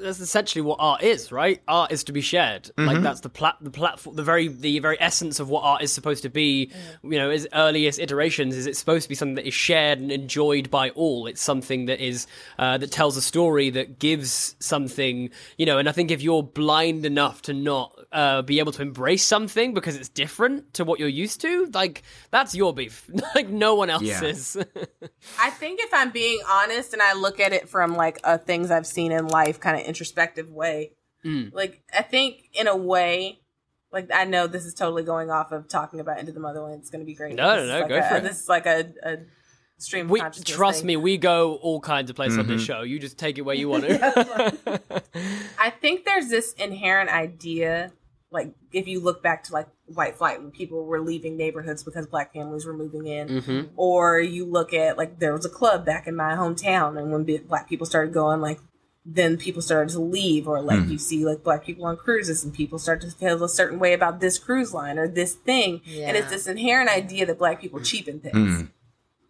that's 0.00 0.20
essentially 0.20 0.62
what 0.62 0.76
art 0.78 1.02
is, 1.02 1.32
right? 1.32 1.60
Art 1.66 1.90
is 1.92 2.04
to 2.04 2.12
be 2.12 2.20
shared. 2.20 2.70
Like 2.76 3.00
that's 3.02 3.20
the 3.20 3.28
plat 3.28 3.56
the 3.60 3.70
platform 3.70 4.16
the 4.16 4.22
very 4.22 4.48
the 4.48 4.78
very 4.80 5.00
essence 5.00 5.40
of 5.40 5.48
what 5.48 5.62
art 5.64 5.82
is 5.82 5.92
supposed 5.92 6.22
to 6.22 6.28
be. 6.30 6.70
You 7.02 7.18
know, 7.18 7.30
its 7.30 7.46
earliest 7.52 7.98
iterations 7.98 8.54
is 8.56 8.66
it's 8.66 8.78
supposed 8.78 9.04
to 9.04 9.08
be 9.08 9.14
something 9.14 9.36
that 9.36 9.46
is 9.46 9.54
shared 9.54 9.98
and 9.98 10.12
enjoyed 10.12 10.70
by 10.70 10.90
all. 10.90 11.26
It's 11.26 11.40
something 11.42 11.86
that 11.86 12.00
is 12.00 12.26
uh, 12.58 12.78
that 12.78 12.90
tells 12.92 13.16
a 13.16 13.22
story 13.22 13.70
that 13.70 13.98
gives 13.98 14.54
something, 14.60 15.30
you 15.56 15.66
know, 15.66 15.78
and 15.78 15.88
I 15.88 15.92
think 15.92 16.10
if 16.10 16.22
you're 16.22 16.42
blind 16.42 17.06
enough 17.06 17.42
to 17.42 17.54
not 17.54 17.98
uh, 18.12 18.42
be 18.42 18.58
able 18.58 18.72
to 18.72 18.82
embrace 18.82 19.24
something 19.24 19.74
because 19.74 19.96
it's 19.96 20.08
different 20.08 20.74
to 20.74 20.84
what 20.84 20.98
you're 21.00 21.08
used 21.08 21.40
to, 21.42 21.66
like 21.74 22.02
that's 22.30 22.54
your 22.54 22.72
beef. 22.74 23.08
like 23.34 23.48
no 23.48 23.74
one 23.74 23.88
Yeah. 23.88 23.94
else's. 23.94 24.56
I 25.40 25.50
think 25.50 25.80
if 25.80 25.92
I'm 25.92 26.10
being 26.10 26.40
honest 26.48 26.92
and 26.92 27.02
I 27.02 27.14
look 27.14 27.40
at 27.40 27.52
it 27.52 27.68
from 27.68 27.94
like 27.94 28.18
a 28.24 28.38
things 28.38 28.70
I've 28.70 28.86
seen 28.86 29.12
in 29.12 29.26
life 29.28 29.60
kind 29.60 29.77
of 29.77 29.77
introspective 29.82 30.50
way, 30.50 30.92
like 31.52 31.82
I 31.96 32.02
think 32.02 32.44
in 32.54 32.66
a 32.66 32.76
way, 32.76 33.40
like 33.92 34.10
I 34.14 34.24
know 34.24 34.46
this 34.46 34.64
is 34.64 34.74
totally 34.74 35.02
going 35.02 35.30
off 35.30 35.52
of 35.52 35.68
talking 35.68 36.00
about 36.00 36.18
Into 36.18 36.32
the 36.32 36.40
Motherland. 36.40 36.80
It's 36.80 36.90
going 36.90 37.00
to 37.00 37.06
be 37.06 37.14
great. 37.14 37.34
No, 37.34 37.56
This 37.60 37.68
no, 37.68 37.74
no, 37.74 37.80
like 37.80 37.88
go 37.88 37.98
a- 37.98 38.02
for 38.08 38.16
it. 38.16 38.22
This 38.22 38.40
is 38.42 38.48
like 38.48 38.66
a, 38.66 38.92
a 39.02 39.16
stream 39.78 40.06
of 40.06 40.10
we 40.10 40.20
consciousness 40.20 40.56
trust 40.56 40.78
thing. 40.80 40.86
me, 40.86 40.96
we 40.96 41.16
go 41.18 41.54
all 41.56 41.80
kinds 41.80 42.08
of 42.10 42.16
places 42.16 42.38
on 42.38 42.46
this 42.46 42.62
show. 42.62 42.82
You 42.82 42.98
just 42.98 43.18
take 43.18 43.36
it 43.38 43.42
where 43.42 43.54
you 43.54 43.68
want 43.72 43.84
to. 43.84 44.80
I 45.58 45.70
think 45.70 46.04
there's 46.04 46.28
this 46.28 46.52
inherent 46.54 47.10
idea, 47.10 47.92
like 48.30 48.52
if 48.72 48.86
you 48.86 49.00
look 49.00 49.22
back 49.22 49.44
to 49.44 49.52
like 49.52 49.68
white 49.86 50.16
flight 50.16 50.40
when 50.42 50.50
people 50.50 50.84
were 50.84 51.00
leaving 51.00 51.36
neighborhoods 51.36 51.82
because 51.82 52.06
black 52.06 52.32
families 52.32 52.66
were 52.66 52.74
moving 52.74 53.06
in, 53.06 53.28
Mm-hmm. 53.28 53.68
or 53.76 54.20
you 54.20 54.44
look 54.44 54.72
at 54.74 54.96
like 54.98 55.18
there 55.18 55.32
was 55.32 55.44
a 55.46 55.50
club 55.50 55.84
back 55.86 56.06
in 56.06 56.14
my 56.14 56.34
hometown, 56.34 56.98
and 56.98 57.10
when 57.12 57.24
black 57.46 57.68
people 57.68 57.86
started 57.86 58.12
going, 58.12 58.40
like 58.40 58.60
then 59.04 59.36
people 59.36 59.62
started 59.62 59.92
to 59.92 60.00
leave, 60.00 60.46
or 60.46 60.60
like 60.60 60.88
you 60.88 60.98
see 60.98 61.24
like 61.24 61.42
black 61.42 61.64
people 61.64 61.86
on 61.86 61.96
cruises, 61.96 62.44
and 62.44 62.52
people 62.52 62.78
start 62.78 63.00
to 63.00 63.10
feel 63.10 63.42
a 63.42 63.48
certain 63.48 63.78
way 63.78 63.92
about 63.92 64.20
this 64.20 64.38
cruise 64.38 64.74
line 64.74 64.98
or 64.98 65.08
this 65.08 65.34
thing, 65.34 65.80
and 65.86 66.16
it's 66.16 66.30
this 66.30 66.46
inherent 66.46 66.90
idea 66.90 67.24
that 67.26 67.38
black 67.38 67.60
people 67.60 67.80
cheapen 67.80 68.20
things, 68.20 68.68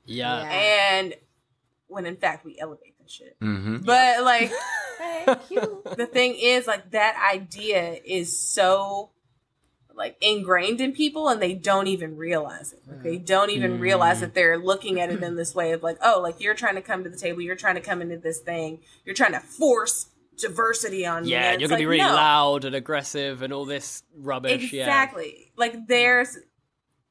yeah. 0.04 0.42
Yeah. 0.42 0.50
and 0.50 1.14
when 1.86 2.06
in 2.06 2.16
fact 2.16 2.44
we 2.44 2.58
elevate 2.58 2.98
that 2.98 3.10
shit. 3.10 3.38
Mm-hmm. 3.40 3.78
But 3.78 4.24
like. 4.24 4.52
Thank 4.98 5.50
you. 5.50 5.82
the 5.96 6.06
thing 6.06 6.34
is 6.36 6.66
like 6.66 6.90
that 6.90 7.16
idea 7.32 7.98
is 8.04 8.36
so 8.36 9.10
like 9.98 10.16
ingrained 10.20 10.80
in 10.80 10.92
people 10.92 11.28
and 11.28 11.42
they 11.42 11.52
don't 11.52 11.88
even 11.88 12.16
realize 12.16 12.72
it. 12.72 12.80
Like, 12.86 13.02
they 13.02 13.18
mm. 13.18 13.26
don't 13.26 13.50
even 13.50 13.80
realize 13.80 14.20
that 14.20 14.30
mm. 14.30 14.34
they're 14.34 14.56
looking 14.56 15.00
at 15.00 15.10
it 15.10 15.22
in 15.22 15.36
this 15.36 15.54
way 15.54 15.72
of 15.72 15.82
like 15.82 15.98
oh 16.02 16.20
like 16.22 16.40
you're 16.40 16.54
trying 16.54 16.76
to 16.76 16.80
come 16.80 17.04
to 17.04 17.10
the 17.10 17.16
table 17.16 17.42
you're 17.42 17.56
trying 17.56 17.74
to 17.74 17.80
come 17.80 18.00
into 18.00 18.16
this 18.16 18.38
thing 18.38 18.80
you're 19.04 19.14
trying 19.14 19.32
to 19.32 19.40
force 19.40 20.06
diversity 20.38 21.04
on 21.04 21.24
me. 21.24 21.30
Yeah, 21.30 21.38
And 21.38 21.46
and 21.52 21.60
you're 21.60 21.68
gonna 21.68 21.80
be 21.80 21.86
like, 21.86 21.90
really 21.90 22.08
no. 22.08 22.14
loud 22.14 22.64
and 22.64 22.74
aggressive 22.74 23.42
and 23.42 23.52
all 23.52 23.64
this 23.64 24.04
rubbish. 24.16 24.72
exactly. 24.72 25.52
Like 25.56 25.74
mm. 25.74 25.86
there's 25.88 26.38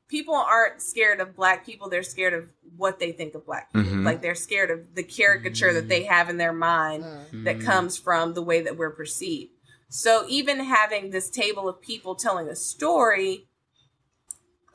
people 0.07 0.35
aren't 0.35 0.81
scared 0.81 1.19
of 1.19 1.35
black 1.35 1.65
people 1.65 1.89
they're 1.89 2.01
scared 2.01 2.33
of 2.33 2.49
what 2.77 2.99
they 2.99 3.11
think 3.11 3.35
of 3.35 3.45
black 3.45 3.73
people. 3.73 3.91
Mhm. 3.91 4.05
like 4.05 4.21
they're 4.21 4.35
scared 4.35 4.71
of 4.71 4.95
the 4.95 5.03
caricature 5.03 5.73
that 5.73 5.89
they 5.89 6.03
have 6.03 6.29
in 6.29 6.37
their 6.37 6.53
mind 6.53 7.03
that 7.43 7.59
comes 7.59 7.97
from 7.97 8.33
the 8.33 8.41
way 8.41 8.61
that 8.61 8.77
we're 8.77 8.91
perceived 8.91 9.51
so 9.89 10.25
even 10.27 10.59
having 10.59 11.09
this 11.11 11.29
table 11.29 11.67
of 11.69 11.81
people 11.81 12.15
telling 12.15 12.47
a 12.49 12.55
story 12.55 13.47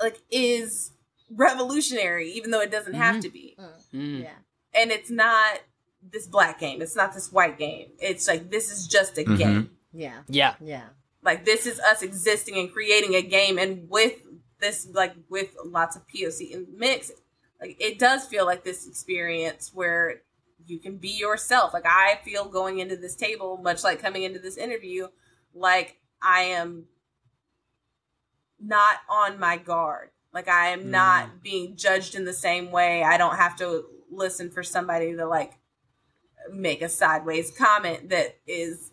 like 0.00 0.18
is 0.30 0.92
revolutionary 1.30 2.30
even 2.30 2.50
though 2.50 2.60
it 2.60 2.70
doesn't 2.70 2.94
have 2.94 3.20
to 3.20 3.28
be 3.30 3.54
Yeah. 3.58 3.66
Mm. 3.94 4.22
Yeah. 4.22 4.34
and 4.74 4.90
it's 4.90 5.10
not 5.10 5.60
this 6.02 6.26
black 6.26 6.58
game 6.60 6.82
it's 6.82 6.96
not 6.96 7.14
this 7.14 7.30
white 7.32 7.58
game 7.58 7.90
it's 7.98 8.26
like 8.28 8.50
this 8.50 8.70
is 8.70 8.86
just 8.86 9.16
a 9.18 9.24
Mhm. 9.24 9.38
game 9.38 9.70
Yeah. 9.92 10.22
Yeah. 10.28 10.54
Yeah. 10.60 10.88
like 11.22 11.44
this 11.44 11.66
is 11.66 11.78
us 11.80 12.02
existing 12.02 12.56
and 12.58 12.72
creating 12.72 13.14
a 13.14 13.22
game 13.22 13.58
and 13.58 13.88
with 13.88 14.14
this 14.60 14.88
like 14.92 15.14
with 15.28 15.54
lots 15.64 15.96
of 15.96 16.02
poc 16.08 16.50
in 16.50 16.64
the 16.66 16.72
mix 16.78 17.10
like 17.60 17.76
it 17.80 17.98
does 17.98 18.24
feel 18.26 18.44
like 18.46 18.64
this 18.64 18.86
experience 18.86 19.70
where 19.72 20.22
you 20.66 20.78
can 20.78 20.96
be 20.96 21.10
yourself. 21.10 21.72
Like 21.72 21.86
i 21.86 22.20
feel 22.24 22.46
going 22.46 22.78
into 22.78 22.96
this 22.96 23.16
table 23.16 23.58
much 23.62 23.84
like 23.84 24.00
coming 24.00 24.22
into 24.22 24.38
this 24.38 24.56
interview 24.56 25.08
like 25.54 25.98
i 26.22 26.42
am 26.42 26.86
not 28.60 28.96
on 29.08 29.38
my 29.38 29.56
guard. 29.56 30.10
Like 30.32 30.48
i 30.48 30.68
am 30.68 30.90
not 30.90 31.42
being 31.42 31.76
judged 31.76 32.14
in 32.14 32.24
the 32.24 32.32
same 32.32 32.70
way. 32.70 33.02
I 33.02 33.16
don't 33.16 33.36
have 33.36 33.56
to 33.56 33.84
listen 34.10 34.50
for 34.50 34.62
somebody 34.62 35.16
to 35.16 35.26
like 35.26 35.58
make 36.52 36.82
a 36.82 36.88
sideways 36.88 37.50
comment 37.50 38.10
that 38.10 38.36
is 38.46 38.92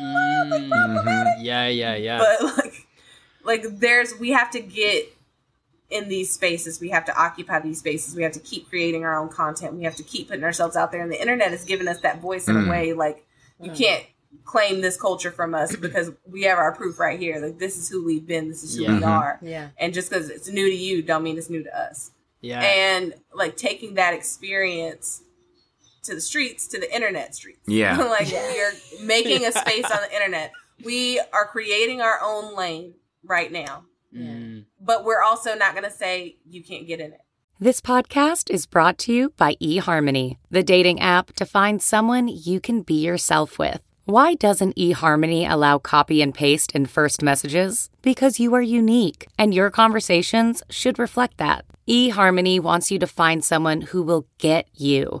Mm. 0.00 1.36
Yeah, 1.40 1.68
yeah, 1.68 1.94
yeah. 1.94 2.18
but 2.18 2.56
like 2.56 2.86
like 3.44 3.78
there's 3.78 4.14
we 4.18 4.30
have 4.30 4.50
to 4.50 4.60
get 4.60 5.06
in 5.90 6.08
these 6.08 6.32
spaces. 6.32 6.80
We 6.80 6.90
have 6.90 7.04
to 7.06 7.16
occupy 7.16 7.60
these 7.60 7.78
spaces. 7.78 8.14
We 8.16 8.22
have 8.22 8.32
to 8.32 8.40
keep 8.40 8.68
creating 8.68 9.04
our 9.04 9.16
own 9.18 9.28
content. 9.28 9.74
We 9.74 9.84
have 9.84 9.96
to 9.96 10.02
keep 10.02 10.28
putting 10.28 10.44
ourselves 10.44 10.76
out 10.76 10.92
there. 10.92 11.02
And 11.02 11.12
the 11.12 11.20
internet 11.20 11.50
has 11.50 11.64
given 11.64 11.88
us 11.88 12.00
that 12.00 12.20
voice 12.20 12.48
in 12.48 12.56
Mm. 12.56 12.66
a 12.66 12.70
way 12.70 12.92
like 12.92 13.26
you 13.60 13.70
can't 13.70 14.04
claim 14.44 14.80
this 14.80 15.00
culture 15.00 15.30
from 15.30 15.54
us 15.54 15.76
because 15.86 16.10
we 16.26 16.42
have 16.42 16.58
our 16.58 16.72
proof 16.74 16.98
right 16.98 17.18
here. 17.20 17.38
Like 17.38 17.58
this 17.58 17.76
is 17.76 17.88
who 17.88 18.04
we've 18.04 18.26
been. 18.26 18.48
This 18.48 18.62
is 18.64 18.76
who 18.76 18.82
Yeah. 18.84 18.98
we 18.98 19.04
are 19.04 19.38
Yeah. 19.42 19.68
and 19.78 19.94
just 19.94 20.10
because 20.10 20.28
it's 20.30 20.48
new 20.48 20.68
to 20.68 20.74
you 20.76 21.02
don't 21.02 21.22
mean 21.22 21.38
it's 21.38 21.50
new 21.50 21.62
to 21.62 21.78
us. 21.78 22.10
Yeah. 22.40 22.60
and 22.60 23.14
like 23.32 23.56
taking 23.56 23.94
that 23.94 24.12
experience 24.12 25.22
to 26.02 26.14
the 26.14 26.20
streets 26.20 26.66
to 26.68 26.78
the 26.80 26.94
internet 26.94 27.34
streets. 27.34 27.60
Yeah. 27.66 27.96
like 28.18 28.28
we 28.30 28.36
are 28.60 28.72
making 29.02 29.46
a 29.46 29.52
space 29.62 29.90
on 29.90 29.98
the 30.02 30.12
internet. 30.14 30.52
We 30.84 31.20
are 31.32 31.46
creating 31.46 32.02
our 32.02 32.18
own 32.22 32.54
lane 32.54 32.94
right 33.22 33.50
now. 33.50 33.84
Mm. 34.14 34.64
But 34.84 35.04
we're 35.04 35.22
also 35.22 35.54
not 35.54 35.72
going 35.72 35.84
to 35.84 35.90
say 35.90 36.36
you 36.48 36.62
can't 36.62 36.86
get 36.86 37.00
in 37.00 37.12
it 37.12 37.20
This 37.60 37.80
podcast 37.80 38.50
is 38.50 38.66
brought 38.66 38.98
to 38.98 39.12
you 39.12 39.32
by 39.36 39.54
eHarmony, 39.62 40.36
the 40.50 40.62
dating 40.62 41.00
app 41.00 41.32
to 41.34 41.46
find 41.46 41.80
someone 41.80 42.26
you 42.28 42.60
can 42.60 42.82
be 42.82 42.94
yourself 42.94 43.58
with. 43.58 43.80
Why 44.06 44.34
doesn't 44.34 44.76
eHarmony 44.76 45.48
allow 45.50 45.78
copy 45.78 46.20
and 46.20 46.34
paste 46.34 46.72
in 46.74 46.84
first 46.86 47.22
messages? 47.22 47.88
Because 48.02 48.40
you 48.40 48.54
are 48.54 48.60
unique, 48.80 49.26
and 49.38 49.54
your 49.54 49.70
conversations 49.70 50.62
should 50.68 50.98
reflect 50.98 51.38
that. 51.38 51.64
eHarmony 51.88 52.60
wants 52.60 52.90
you 52.90 52.98
to 52.98 53.06
find 53.06 53.42
someone 53.44 53.80
who 53.80 54.02
will 54.02 54.26
get 54.38 54.66
you. 54.74 55.20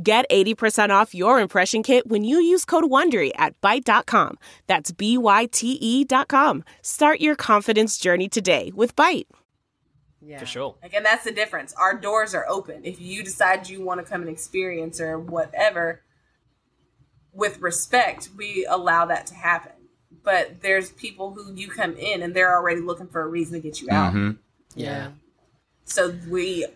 Get 0.00 0.28
80% 0.30 0.90
off 0.90 1.14
your 1.14 1.40
impression 1.40 1.82
kit 1.82 2.06
when 2.06 2.24
you 2.24 2.38
use 2.40 2.64
code 2.64 2.84
WONDERY 2.84 3.32
at 3.36 3.60
Byte.com. 3.60 4.38
That's 4.66 4.90
B-Y-T-E 4.92 6.04
dot 6.04 6.28
com. 6.28 6.64
Start 6.80 7.20
your 7.20 7.34
confidence 7.36 7.98
journey 7.98 8.28
today 8.28 8.72
with 8.74 8.96
Byte. 8.96 9.26
Yeah. 10.24 10.38
For 10.38 10.46
sure. 10.46 10.76
Again, 10.82 11.02
that's 11.02 11.24
the 11.24 11.32
difference 11.32 11.74
our 11.74 11.98
doors 11.98 12.32
are 12.34 12.46
open 12.48 12.84
if 12.84 13.00
you 13.00 13.22
decide 13.24 13.68
you 13.68 13.84
want 13.84 14.00
to 14.00 14.06
come 14.10 14.20
and 14.22 14.30
experience 14.30 15.00
or 15.00 15.18
whatever 15.18 16.02
with 17.32 17.58
respect 17.60 18.28
we 18.36 18.64
allow 18.68 19.04
that 19.06 19.26
to 19.26 19.34
happen 19.34 19.72
but 20.22 20.60
there's 20.60 20.90
people 20.92 21.32
who 21.32 21.52
you 21.54 21.66
come 21.68 21.96
in 21.96 22.22
and 22.22 22.34
they're 22.34 22.54
already 22.54 22.80
looking 22.80 23.08
for 23.08 23.20
a 23.22 23.26
reason 23.26 23.54
to 23.54 23.60
get 23.60 23.80
you 23.80 23.88
out 23.90 24.12
Mhm. 24.14 24.36
Yeah. 24.76 25.10
So 25.84 26.14
we 26.28 26.66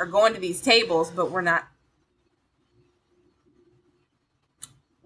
are 0.00 0.06
going 0.06 0.34
to 0.34 0.40
these 0.40 0.60
tables, 0.60 1.10
but 1.10 1.30
we're 1.30 1.40
not. 1.42 1.68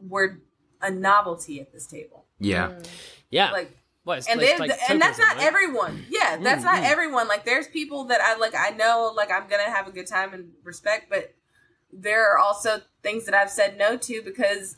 We're 0.06 0.38
a 0.82 0.90
novelty 0.90 1.60
at 1.60 1.72
this 1.72 1.86
table, 1.86 2.26
Yeah. 2.38 2.68
Mm. 2.68 2.86
Yeah. 3.30 3.50
like, 3.52 3.76
well, 4.04 4.20
and 4.28 4.40
it's 4.42 4.60
like 4.60 4.70
and 4.90 5.00
that's 5.00 5.18
not 5.18 5.36
right? 5.36 5.44
everyone. 5.46 6.04
Yeah, 6.10 6.36
that's 6.36 6.62
not 6.62 6.82
everyone. 6.82 7.26
Like, 7.26 7.46
there's 7.46 7.66
people 7.68 8.04
that 8.04 8.20
I 8.20 8.36
like. 8.36 8.54
I 8.54 8.68
know, 8.70 9.10
like, 9.16 9.30
I'm 9.30 9.48
gonna 9.48 9.62
have 9.70 9.88
a 9.88 9.90
good 9.90 10.06
time 10.06 10.34
and 10.34 10.50
respect, 10.62 11.08
but 11.08 11.34
there 11.90 12.30
are 12.30 12.38
also 12.38 12.82
things 13.02 13.24
that 13.24 13.34
I've 13.34 13.50
said 13.50 13.78
no 13.78 13.96
to 13.96 14.20
because 14.22 14.76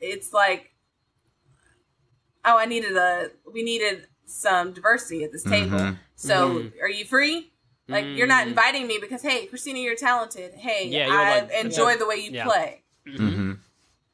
it's 0.00 0.32
like, 0.32 0.72
oh, 2.46 2.56
I 2.56 2.64
needed 2.64 2.96
a, 2.96 3.30
we 3.52 3.62
needed 3.62 4.06
some 4.24 4.72
diversity 4.72 5.22
at 5.24 5.32
this 5.32 5.42
table. 5.42 5.78
Mhm. 5.78 5.98
So 6.14 6.48
Mm-hmm. 6.60 6.80
are 6.82 6.88
you 6.88 7.04
free? 7.04 7.52
Like 7.88 8.04
you're 8.16 8.26
not 8.26 8.48
inviting 8.48 8.86
me 8.88 8.98
because 9.00 9.22
hey, 9.22 9.46
Krystina, 9.52 9.82
you're 9.82 9.94
talented. 9.96 10.54
Hey, 10.54 10.88
Yeah, 10.88 11.08
I 11.10 11.40
like- 11.40 11.50
enjoy 11.64 11.90
yeah. 11.90 11.96
the 11.96 12.06
way 12.06 12.16
you 12.16 12.30
Yeah. 12.32 12.44
play. 12.44 12.82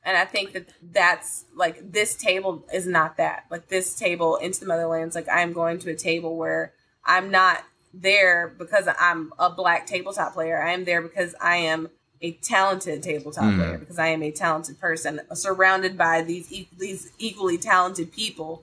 And 0.04 0.16
I 0.16 0.24
think 0.24 0.52
that 0.52 0.66
that's 0.92 1.44
like 1.54 1.92
this 1.92 2.14
table 2.16 2.64
is 2.72 2.86
not 2.86 3.16
that. 3.18 3.44
Like 3.50 3.68
this 3.68 3.94
table 3.94 4.36
into 4.36 4.60
the 4.60 4.66
motherlands, 4.66 5.14
like 5.14 5.28
I'm 5.28 5.52
going 5.52 5.78
to 5.80 5.90
a 5.90 5.94
table 5.94 6.36
where 6.36 6.72
I'm 7.04 7.30
not 7.30 7.64
there 7.94 8.52
because 8.58 8.88
I'm 8.98 9.32
a 9.38 9.48
black 9.50 9.86
tabletop 9.86 10.34
player. 10.34 10.60
I 10.60 10.72
am 10.72 10.84
there 10.84 11.02
because 11.02 11.34
I 11.40 11.56
am 11.56 11.88
a 12.20 12.32
talented 12.32 13.02
tabletop 13.02 13.44
Mm. 13.44 13.56
player 13.56 13.78
because 13.78 13.98
I 13.98 14.08
am 14.08 14.22
a 14.22 14.30
talented 14.30 14.80
person 14.80 15.20
surrounded 15.34 15.98
by 15.98 16.22
these 16.22 16.52
e- 16.52 16.68
these 16.76 17.12
equally 17.18 17.58
talented 17.58 18.12
people 18.12 18.62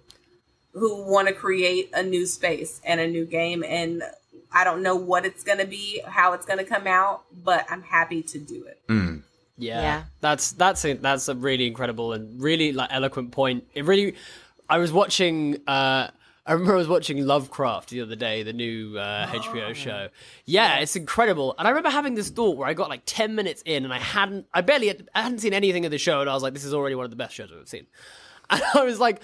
who 0.73 1.03
want 1.03 1.27
to 1.27 1.33
create 1.33 1.89
a 1.93 2.03
new 2.03 2.25
space 2.25 2.79
and 2.85 2.99
a 2.99 3.07
new 3.07 3.25
game 3.25 3.63
and 3.63 4.03
I 4.51 4.63
don't 4.63 4.81
know 4.81 4.95
what 4.95 5.25
it's 5.25 5.43
going 5.43 5.59
to 5.59 5.65
be, 5.67 6.01
how 6.07 6.33
it's 6.33 6.45
going 6.45 6.57
to 6.57 6.65
come 6.65 6.87
out, 6.87 7.23
but 7.31 7.65
I'm 7.69 7.83
happy 7.83 8.23
to 8.23 8.39
do 8.39 8.63
it. 8.65 8.79
Mm. 8.87 9.21
Yeah, 9.59 9.81
Yeah. 9.81 10.03
that's 10.21 10.51
that's 10.53 10.83
a, 10.85 10.93
that's 10.93 11.27
a 11.27 11.35
really 11.35 11.67
incredible 11.67 12.13
and 12.13 12.41
really 12.41 12.71
like 12.71 12.89
eloquent 12.91 13.31
point. 13.31 13.65
It 13.73 13.85
really, 13.85 14.15
I 14.69 14.77
was 14.79 14.91
watching. 14.91 15.57
uh 15.67 16.09
I 16.45 16.53
remember 16.53 16.73
I 16.73 16.77
was 16.77 16.87
watching 16.87 17.23
Lovecraft 17.27 17.89
the 17.91 18.01
other 18.01 18.15
day, 18.15 18.41
the 18.41 18.53
new 18.53 18.97
uh, 18.97 19.27
HBO 19.27 19.75
show. 19.75 20.07
Yeah, 20.45 20.79
it's 20.79 20.95
incredible. 20.95 21.53
And 21.59 21.67
I 21.67 21.69
remember 21.69 21.89
having 21.91 22.15
this 22.15 22.29
thought 22.31 22.57
where 22.57 22.67
I 22.67 22.73
got 22.73 22.89
like 22.89 23.03
ten 23.05 23.35
minutes 23.35 23.61
in, 23.67 23.83
and 23.85 23.93
I 23.93 23.99
hadn't, 23.99 24.47
I 24.51 24.61
barely, 24.61 24.87
had, 24.87 25.07
I 25.13 25.21
hadn't 25.21 25.39
seen 25.39 25.53
anything 25.53 25.85
of 25.85 25.91
the 25.91 25.99
show, 25.99 26.21
and 26.21 26.29
I 26.29 26.33
was 26.33 26.41
like, 26.41 26.53
this 26.53 26.63
is 26.65 26.73
already 26.73 26.95
one 26.95 27.05
of 27.05 27.11
the 27.11 27.17
best 27.17 27.35
shows 27.35 27.49
I've 27.51 27.57
ever 27.57 27.65
seen. 27.67 27.85
And 28.49 28.63
I 28.73 28.83
was 28.83 28.99
like, 28.99 29.21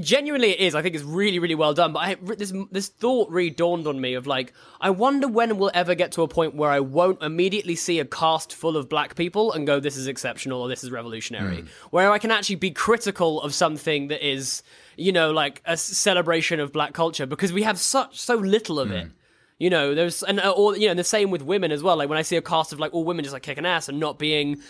genuinely 0.00 0.50
it 0.50 0.60
is. 0.60 0.74
I 0.74 0.82
think 0.82 0.94
it's 0.94 1.04
really, 1.04 1.38
really 1.38 1.54
well 1.54 1.74
done. 1.74 1.92
But 1.92 1.98
I, 2.00 2.14
this 2.14 2.52
this 2.70 2.88
thought 2.88 3.30
really 3.30 3.50
dawned 3.50 3.86
on 3.86 4.00
me 4.00 4.14
of 4.14 4.26
like, 4.26 4.52
I 4.80 4.90
wonder 4.90 5.28
when 5.28 5.58
we'll 5.58 5.70
ever 5.74 5.94
get 5.94 6.12
to 6.12 6.22
a 6.22 6.28
point 6.28 6.54
where 6.54 6.70
I 6.70 6.80
won't 6.80 7.22
immediately 7.22 7.76
see 7.76 7.98
a 8.00 8.04
cast 8.04 8.54
full 8.54 8.76
of 8.76 8.88
black 8.88 9.14
people 9.14 9.52
and 9.52 9.66
go, 9.66 9.80
"This 9.80 9.96
is 9.96 10.06
exceptional" 10.06 10.62
or 10.62 10.68
"This 10.68 10.84
is 10.84 10.90
revolutionary," 10.90 11.64
where 11.90 12.10
I 12.10 12.18
can 12.18 12.30
actually 12.30 12.56
be 12.56 12.70
critical 12.70 13.40
of 13.42 13.54
something 13.54 14.08
that 14.08 14.26
is, 14.26 14.62
you 14.96 15.12
know, 15.12 15.30
like 15.32 15.62
a 15.64 15.76
celebration 15.76 16.60
of 16.60 16.72
black 16.72 16.92
culture 16.92 17.26
because 17.26 17.52
we 17.52 17.62
have 17.62 17.78
such 17.78 18.18
so 18.20 18.34
little 18.34 18.80
of 18.80 18.90
it. 18.90 19.10
You 19.58 19.70
know, 19.70 19.94
there's 19.94 20.22
and 20.22 20.38
uh, 20.38 20.50
or 20.50 20.76
you 20.76 20.88
know, 20.88 20.94
the 20.94 21.04
same 21.04 21.30
with 21.30 21.42
women 21.42 21.72
as 21.72 21.82
well. 21.82 21.96
Like 21.96 22.08
when 22.08 22.18
I 22.18 22.22
see 22.22 22.36
a 22.36 22.42
cast 22.42 22.72
of 22.72 22.78
like 22.78 22.94
all 22.94 23.04
women 23.04 23.24
just 23.24 23.32
like 23.32 23.42
kicking 23.42 23.66
ass 23.66 23.88
and 23.88 23.98
not 23.98 24.18
being 24.18 24.62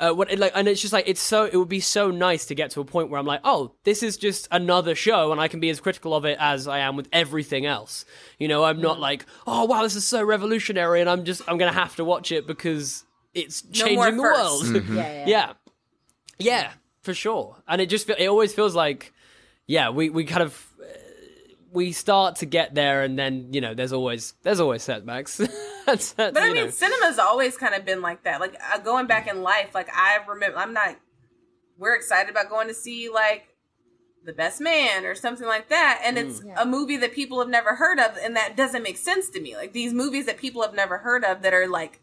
uh, 0.00 0.12
what 0.12 0.36
like, 0.38 0.52
and 0.54 0.66
it's 0.66 0.80
just 0.80 0.92
like 0.92 1.08
it's 1.08 1.20
so. 1.20 1.44
It 1.44 1.56
would 1.56 1.68
be 1.68 1.80
so 1.80 2.10
nice 2.10 2.46
to 2.46 2.54
get 2.54 2.70
to 2.72 2.80
a 2.80 2.84
point 2.84 3.10
where 3.10 3.20
I'm 3.20 3.26
like, 3.26 3.40
oh, 3.44 3.72
this 3.84 4.02
is 4.02 4.16
just 4.16 4.48
another 4.50 4.94
show, 4.94 5.30
and 5.30 5.40
I 5.40 5.46
can 5.46 5.60
be 5.60 5.70
as 5.70 5.78
critical 5.78 6.14
of 6.14 6.24
it 6.24 6.36
as 6.40 6.66
I 6.66 6.80
am 6.80 6.96
with 6.96 7.08
everything 7.12 7.64
else. 7.64 8.04
You 8.38 8.48
know, 8.48 8.64
I'm 8.64 8.80
not 8.80 8.98
like, 8.98 9.24
oh 9.46 9.66
wow, 9.66 9.82
this 9.82 9.94
is 9.94 10.04
so 10.04 10.24
revolutionary, 10.24 11.00
and 11.00 11.08
I'm 11.08 11.24
just 11.24 11.42
I'm 11.46 11.58
gonna 11.58 11.72
have 11.72 11.94
to 11.96 12.04
watch 12.04 12.32
it 12.32 12.46
because 12.46 13.04
it's 13.34 13.62
changing 13.62 13.96
more 13.96 14.10
the 14.10 14.16
firsts. 14.18 14.72
world. 14.72 14.84
Yeah, 14.88 15.12
yeah. 15.12 15.24
yeah, 15.26 15.52
yeah, 16.38 16.70
for 17.02 17.14
sure. 17.14 17.56
And 17.68 17.80
it 17.80 17.86
just 17.86 18.10
it 18.10 18.26
always 18.26 18.52
feels 18.52 18.74
like, 18.74 19.12
yeah, 19.66 19.90
we 19.90 20.10
we 20.10 20.24
kind 20.24 20.42
of. 20.42 20.70
We 21.74 21.92
start 21.92 22.36
to 22.36 22.46
get 22.46 22.74
there, 22.74 23.02
and 23.02 23.18
then 23.18 23.52
you 23.52 23.60
know, 23.60 23.74
there's 23.74 23.92
always 23.92 24.32
there's 24.42 24.60
always 24.60 24.82
setbacks. 24.82 25.36
That's- 25.86 26.12
that's, 26.12 26.32
But 26.32 26.42
I 26.42 26.46
mean, 26.46 26.64
know. 26.64 26.70
cinema's 26.70 27.18
always 27.18 27.58
kind 27.58 27.74
of 27.74 27.84
been 27.84 28.00
like 28.00 28.24
that. 28.24 28.40
Like 28.40 28.56
uh, 28.72 28.78
going 28.78 29.06
back 29.06 29.26
in 29.28 29.42
life, 29.42 29.74
like 29.74 29.88
I 29.92 30.18
remember, 30.26 30.56
I'm 30.58 30.72
not. 30.72 30.96
We're 31.76 31.94
excited 31.94 32.30
about 32.30 32.48
going 32.48 32.68
to 32.68 32.74
see 32.74 33.10
like 33.12 33.48
the 34.24 34.32
best 34.32 34.60
man 34.62 35.04
or 35.04 35.14
something 35.14 35.46
like 35.46 35.68
that, 35.68 36.00
and 36.02 36.16
it's 36.16 36.40
mm. 36.40 36.54
a 36.56 36.64
movie 36.64 36.96
that 36.96 37.12
people 37.12 37.38
have 37.40 37.50
never 37.50 37.74
heard 37.74 37.98
of, 37.98 38.16
and 38.22 38.34
that 38.36 38.56
doesn't 38.56 38.82
make 38.82 38.96
sense 38.96 39.28
to 39.30 39.40
me. 39.40 39.56
Like 39.56 39.74
these 39.74 39.92
movies 39.92 40.24
that 40.26 40.38
people 40.38 40.62
have 40.62 40.74
never 40.74 40.98
heard 40.98 41.24
of 41.24 41.42
that 41.42 41.52
are 41.52 41.66
like 41.68 42.00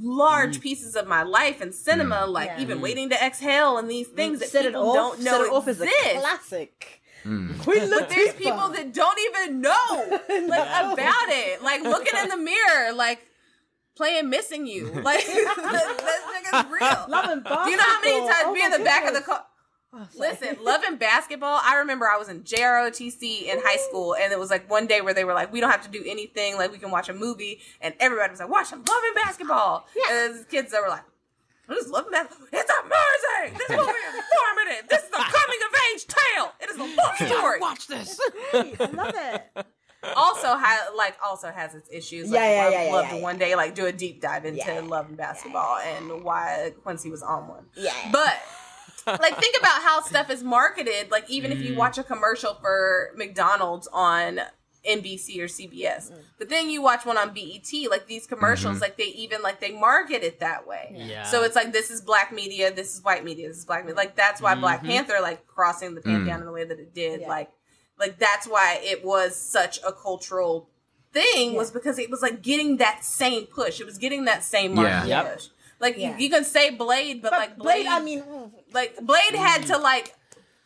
large 0.00 0.58
mm. 0.58 0.62
pieces 0.62 0.94
of 0.94 1.06
my 1.08 1.22
life 1.22 1.60
in 1.60 1.72
cinema, 1.72 2.24
mm. 2.26 2.28
like 2.28 2.50
Yeah. 2.50 2.62
even 2.62 2.80
waiting 2.80 3.10
to 3.10 3.24
exhale 3.24 3.78
and 3.78 3.90
these 3.90 4.08
things 4.08 4.38
that 4.40 4.48
Set 4.50 4.64
it 4.64 4.68
people 4.68 4.90
off. 4.90 4.94
don't 4.94 5.20
know 5.22 5.30
Set 5.32 5.40
it 5.40 5.52
off 5.52 5.68
as 5.68 5.80
a 5.80 5.84
exist. 5.84 6.20
classic. 6.20 7.01
Mm. 7.24 7.58
Queen 7.60 7.88
But 7.90 8.08
there's 8.08 8.34
people 8.34 8.68
that 8.70 8.92
don't 8.92 9.18
even 9.20 9.60
know 9.60 10.06
like 10.48 10.92
about 10.92 11.28
it. 11.28 11.62
Like 11.62 11.82
looking 11.82 12.14
in 12.20 12.28
the 12.28 12.36
mirror, 12.36 12.92
like 12.92 13.26
playing 13.96 14.28
missing 14.30 14.66
you. 14.66 14.86
Like 15.02 15.24
that, 15.26 15.96
that 15.98 16.64
nigga's 16.64 16.70
real. 16.70 17.04
Love 17.08 17.30
and 17.30 17.44
Do 17.44 17.50
you 17.70 17.76
know 17.76 17.82
how 17.82 18.00
many 18.00 18.20
basketball. 18.20 18.28
times 18.28 18.44
Oh 18.46 18.54
be 18.54 18.62
in 18.62 18.70
my 18.70 18.78
the 18.78 18.84
back 18.84 19.02
of 19.06 19.14
the 19.14 19.20
goodness. 19.20 19.26
car? 19.26 19.46
Listen, 20.16 20.56
loving 20.64 20.96
basketball. 20.96 21.60
I 21.62 21.76
remember 21.76 22.06
I 22.06 22.16
was 22.16 22.30
in 22.30 22.42
JROTC 22.44 23.42
in 23.42 23.58
high 23.62 23.76
school, 23.76 24.14
and 24.14 24.32
it 24.32 24.38
was 24.38 24.48
like 24.48 24.70
one 24.70 24.86
day 24.86 25.02
where 25.02 25.12
they 25.12 25.24
were 25.24 25.34
like, 25.34 25.52
"We 25.52 25.60
don't 25.60 25.70
have 25.70 25.82
to 25.82 25.90
do 25.90 26.02
anything. 26.06 26.56
Like 26.56 26.72
we 26.72 26.78
can 26.78 26.90
watch 26.90 27.10
a 27.10 27.12
movie," 27.12 27.60
and 27.78 27.94
everybody 28.00 28.30
was 28.30 28.40
like, 28.40 28.48
"Watch, 28.48 28.72
I'm 28.72 28.82
loving 28.82 29.10
basketball." 29.14 29.86
And 30.08 30.34
there's 30.34 30.44
kids 30.46 30.72
that 30.72 30.80
were 30.80 30.88
like, 30.88 31.02
"I'm 31.68 31.74
just 31.76 31.88
loving 31.88 32.12
that. 32.12 32.30
It's 32.52 32.72
amazing. 32.80 33.58
This 33.58 33.70
movie 33.70 33.90
is 33.90 34.14
informative. 34.14 34.88
This 34.88 35.02
is 35.02 35.08
a 35.10 35.22
coming 35.22 35.58
of 35.66 35.80
age 35.92 36.06
tale. 36.06 36.52
It 36.60 36.70
is 36.70 36.76
a 36.76 36.84
love 36.84 37.16
story." 37.16 37.60
watch 37.60 37.86
this. 37.86 38.20
Great, 38.50 38.80
I 38.80 38.84
love 38.86 39.14
it. 39.14 39.66
also 40.16 40.48
ha- 40.56 40.88
like 40.96 41.16
also 41.24 41.48
has 41.50 41.74
its 41.74 41.88
issues. 41.92 42.28
Like, 42.30 42.40
Yeah, 42.40 42.50
yeah, 42.62 42.66
I'd 42.66 42.72
yeah, 42.72 42.84
yeah, 42.86 42.92
love 42.92 43.04
yeah, 43.04 43.10
to 43.10 43.16
yeah. 43.16 43.22
one 43.22 43.38
day 43.38 43.54
like 43.54 43.74
do 43.76 43.86
a 43.86 43.92
deep 43.92 44.20
dive 44.20 44.44
into 44.44 44.58
Yeah. 44.66 44.80
love 44.80 45.06
and 45.08 45.16
basketball 45.16 45.78
and 45.78 46.24
why 46.24 46.72
Quincy 46.82 47.08
was 47.10 47.22
on 47.22 47.46
one. 47.48 47.66
Yeah. 47.76 47.94
But 48.10 48.34
like 49.20 49.36
think 49.38 49.56
about 49.58 49.82
how 49.82 50.00
stuff 50.02 50.28
is 50.30 50.42
marketed. 50.42 51.10
Like 51.12 51.28
even 51.30 51.52
if 51.52 51.58
Mm. 51.58 51.64
you 51.66 51.74
watch 51.76 51.98
a 51.98 52.02
commercial 52.04 52.54
for 52.54 53.12
McDonald's 53.16 53.88
on 53.92 54.40
NBC 54.84 55.38
or 55.40 55.46
CBS, 55.46 56.10
Mm. 56.10 56.14
but 56.38 56.48
then 56.48 56.68
you 56.68 56.82
watch 56.82 57.06
one 57.06 57.16
on 57.16 57.32
BET, 57.32 57.72
like 57.90 58.06
these 58.08 58.26
commercials, 58.26 58.80
like 58.80 58.96
they 58.96 59.04
even 59.04 59.40
like 59.42 59.60
they 59.60 59.70
market 59.72 60.24
it 60.24 60.40
that 60.40 60.66
way. 60.66 60.92
Yeah. 60.96 61.22
So 61.24 61.44
it's 61.44 61.54
like 61.54 61.72
this 61.72 61.90
is 61.90 62.00
black 62.00 62.32
media, 62.32 62.72
this 62.72 62.94
is 62.96 63.02
white 63.02 63.24
media, 63.24 63.48
this 63.48 63.58
is 63.58 63.64
black 63.64 63.84
media. 63.84 63.96
Like 63.96 64.16
that's 64.16 64.40
why 64.40 64.54
Black 64.56 64.82
Panther 64.82 65.18
like 65.22 65.46
crossing 65.46 65.94
the 65.94 66.00
pantheon 66.00 66.40
in 66.40 66.46
the 66.46 66.52
way 66.52 66.64
that 66.64 66.78
it 66.80 66.92
did. 66.94 67.20
Yeah. 67.20 67.28
Like 67.28 67.50
like 67.98 68.18
that's 68.18 68.46
why 68.48 68.80
it 68.82 69.04
was 69.04 69.36
such 69.36 69.78
a 69.86 69.92
cultural 69.92 70.68
thing 71.12 71.54
was 71.54 71.70
because 71.70 71.98
it 71.98 72.10
was 72.10 72.22
like 72.22 72.42
getting 72.42 72.78
that 72.78 73.04
same 73.04 73.46
push. 73.46 73.80
It 73.80 73.86
was 73.86 73.98
getting 73.98 74.24
that 74.24 74.42
same 74.42 74.74
market 74.74 75.06
Yeah. 75.08 75.22
Yep. 75.22 75.34
push. 75.34 75.46
Like 75.78 75.96
Yeah. 75.98 76.16
you, 76.16 76.24
you 76.24 76.30
can 76.30 76.44
say 76.44 76.70
Blade, 76.70 77.22
but, 77.22 77.30
But 77.30 77.38
like 77.38 77.56
Blade, 77.58 77.84
Blade, 77.84 77.86
I 77.86 78.00
mean, 78.00 78.22
mm, 78.22 78.50
like 78.72 78.96
Blade 79.00 79.34
had 79.34 79.66
to 79.66 79.78
like 79.78 80.14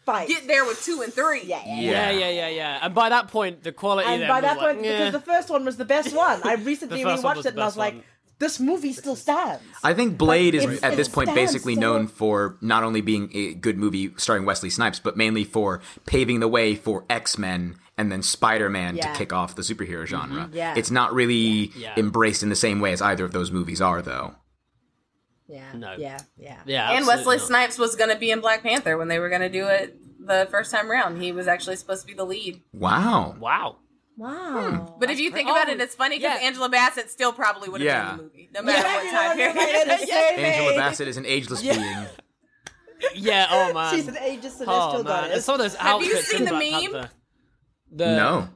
fight. 0.07 0.29
get 0.29 0.47
there 0.47 0.65
with 0.65 0.83
two 0.83 1.03
and 1.03 1.13
three. 1.13 1.43
Yeah, 1.45 1.61
yeah, 1.67 1.75
Yeah, 1.75 2.11
yeah. 2.11 2.11
yeah, 2.11 2.31
yeah, 2.31 2.49
yeah. 2.49 2.79
And 2.83 2.95
by 2.95 3.09
that 3.11 3.29
point, 3.29 3.63
the 3.65 3.73
quality 3.73 4.09
And 4.09 4.23
then 4.23 4.29
by 4.29 4.37
was 4.41 4.43
that 4.43 4.57
like, 4.59 4.77
point, 4.77 4.85
"Yeah." 4.87 4.99
because 4.99 5.13
the 5.13 5.21
first 5.33 5.51
one 5.51 5.65
was 5.65 5.77
the 5.77 5.85
best 5.85 6.15
one, 6.27 6.41
I 6.45 6.55
recently 6.55 7.03
The 7.03 7.11
first 7.11 7.23
rewatched 7.25 7.45
it 7.45 7.47
and 7.47 7.61
I 7.61 7.65
was 7.67 7.73
best 7.75 7.77
like, 7.77 7.95
one. 7.95 8.03
this 8.39 8.61
movie 8.61 8.93
still 8.93 9.17
stands. 9.17 9.63
I 9.85 9.93
think 9.95 10.17
Blade 10.17 10.55
But 10.55 10.73
is 10.73 10.83
at 10.83 10.97
this 10.97 11.09
point 11.09 11.35
basically 11.35 11.75
so- 11.75 11.81
known 11.81 12.07
for 12.07 12.57
not 12.61 12.83
only 12.85 13.01
being 13.01 13.31
a 13.35 13.55
good 13.55 13.77
movie 13.79 14.13
starring 14.17 14.45
Wesley 14.47 14.71
Snipes, 14.71 14.99
but 15.01 15.17
mainly 15.17 15.45
for 15.45 15.81
paving 16.07 16.41
the 16.41 16.49
way 16.49 16.75
for 16.75 17.05
X 17.11 17.37
Men 17.39 17.77
and 17.99 18.13
then 18.13 18.23
Spider 18.23 18.69
Man 18.69 18.97
Yeah. 18.97 19.11
to 19.13 19.19
kick 19.19 19.33
off 19.33 19.55
the 19.55 19.63
superhero 19.63 20.05
genre. 20.07 20.45
Mm-hmm. 20.45 20.57
Yeah. 20.57 20.75
It's 20.77 20.91
not 20.91 21.15
really 21.15 21.73
Yeah. 21.77 21.95
embraced 21.97 22.43
in 22.43 22.51
the 22.51 22.57
same 22.57 22.79
way 22.81 22.93
as 22.93 23.01
either 23.01 23.25
of 23.25 23.33
those 23.33 23.51
movies 23.51 23.81
are, 23.81 24.03
though. 24.03 24.35
Yeah, 25.49 25.73
No. 25.75 25.95
yeah, 25.97 26.19
yeah. 26.37 26.61
yeah, 26.67 26.93
And 26.93 27.07
Wesley 27.07 27.37
not. 27.37 27.47
Snipes 27.47 27.79
was 27.79 27.95
going 27.95 28.11
to 28.11 28.17
be 28.17 28.31
in 28.31 28.41
Black 28.41 28.63
Panther 28.63 28.99
when 28.99 29.09
they 29.09 29.19
were 29.19 29.29
going 29.29 29.43
to 29.43 29.49
do 29.49 29.67
it 29.69 29.97
the 30.27 30.49
first 30.51 30.73
time 30.73 30.91
around. 30.91 31.21
He 31.21 31.31
was 31.33 31.47
actually 31.47 31.77
supposed 31.77 32.03
to 32.03 32.07
be 32.09 32.15
the 32.15 32.25
lead. 32.25 32.63
Wow. 32.73 33.37
Wow. 33.39 33.77
Wow. 34.17 34.87
Hmm. 34.89 34.99
But 34.99 35.11
if 35.11 35.21
you 35.21 35.31
think 35.31 35.49
about 35.49 35.69
oh, 35.69 35.73
it, 35.73 35.81
it's 35.81 35.95
funny 35.95 36.19
because 36.19 36.41
yeah. 36.41 36.47
Angela 36.47 36.69
Bassett 36.69 37.11
still 37.11 37.33
probably 37.33 37.69
would 37.69 37.81
have 37.81 37.87
Yeah. 37.87 38.03
been 38.03 38.11
in 38.13 38.17
the 38.17 38.23
movie, 38.23 38.49
no 38.55 38.63
matter 38.63 38.89
what 38.89 39.11
time 39.11 39.37
period. 39.37 39.57
Angela 40.39 40.75
Bassett 40.77 41.09
is 41.09 41.17
an 41.17 41.27
ageless 41.27 41.63
being. 41.63 42.07
Yeah. 43.15 43.47
Oh 43.51 43.73
man. 43.75 43.95
She's 43.95 44.09
an 44.09 44.15
ageist 44.15 44.45
oh, 44.45 44.65
celestial 44.65 44.71
oh 44.73 44.93
man. 44.93 44.97
And 44.97 45.05
goddess. 45.05 45.45
some 45.45 45.55
of 45.55 45.61
those 45.61 45.75
Have 45.77 46.01
you 46.03 46.09
outfits 46.09 46.29
seen 46.29 46.45
the 46.45 46.53
meme? 46.53 46.93
Panther. 46.93 47.11
The, 47.93 48.07
No. 48.17 48.49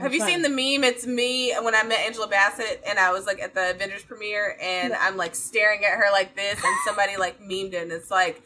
Have 0.00 0.14
you 0.14 0.20
seen 0.20 0.42
the 0.42 0.48
meme? 0.48 0.84
It's 0.84 1.06
me 1.06 1.52
when 1.62 1.74
I 1.74 1.82
met 1.82 2.00
Angela 2.00 2.26
Bassett 2.26 2.82
and 2.86 2.98
I 2.98 3.12
was 3.12 3.26
like 3.26 3.40
at 3.40 3.54
the 3.54 3.70
Avengers 3.70 4.02
premiere 4.02 4.56
and 4.60 4.94
I'm 4.94 5.16
like 5.16 5.34
staring 5.34 5.84
at 5.84 5.92
her 5.98 6.10
like 6.12 6.34
this 6.34 6.54
and 6.64 6.76
somebody 6.86 7.16
like 7.16 7.40
memed 7.42 7.74
it 7.74 7.82
and 7.82 7.92
it's 7.92 8.10
like 8.10 8.42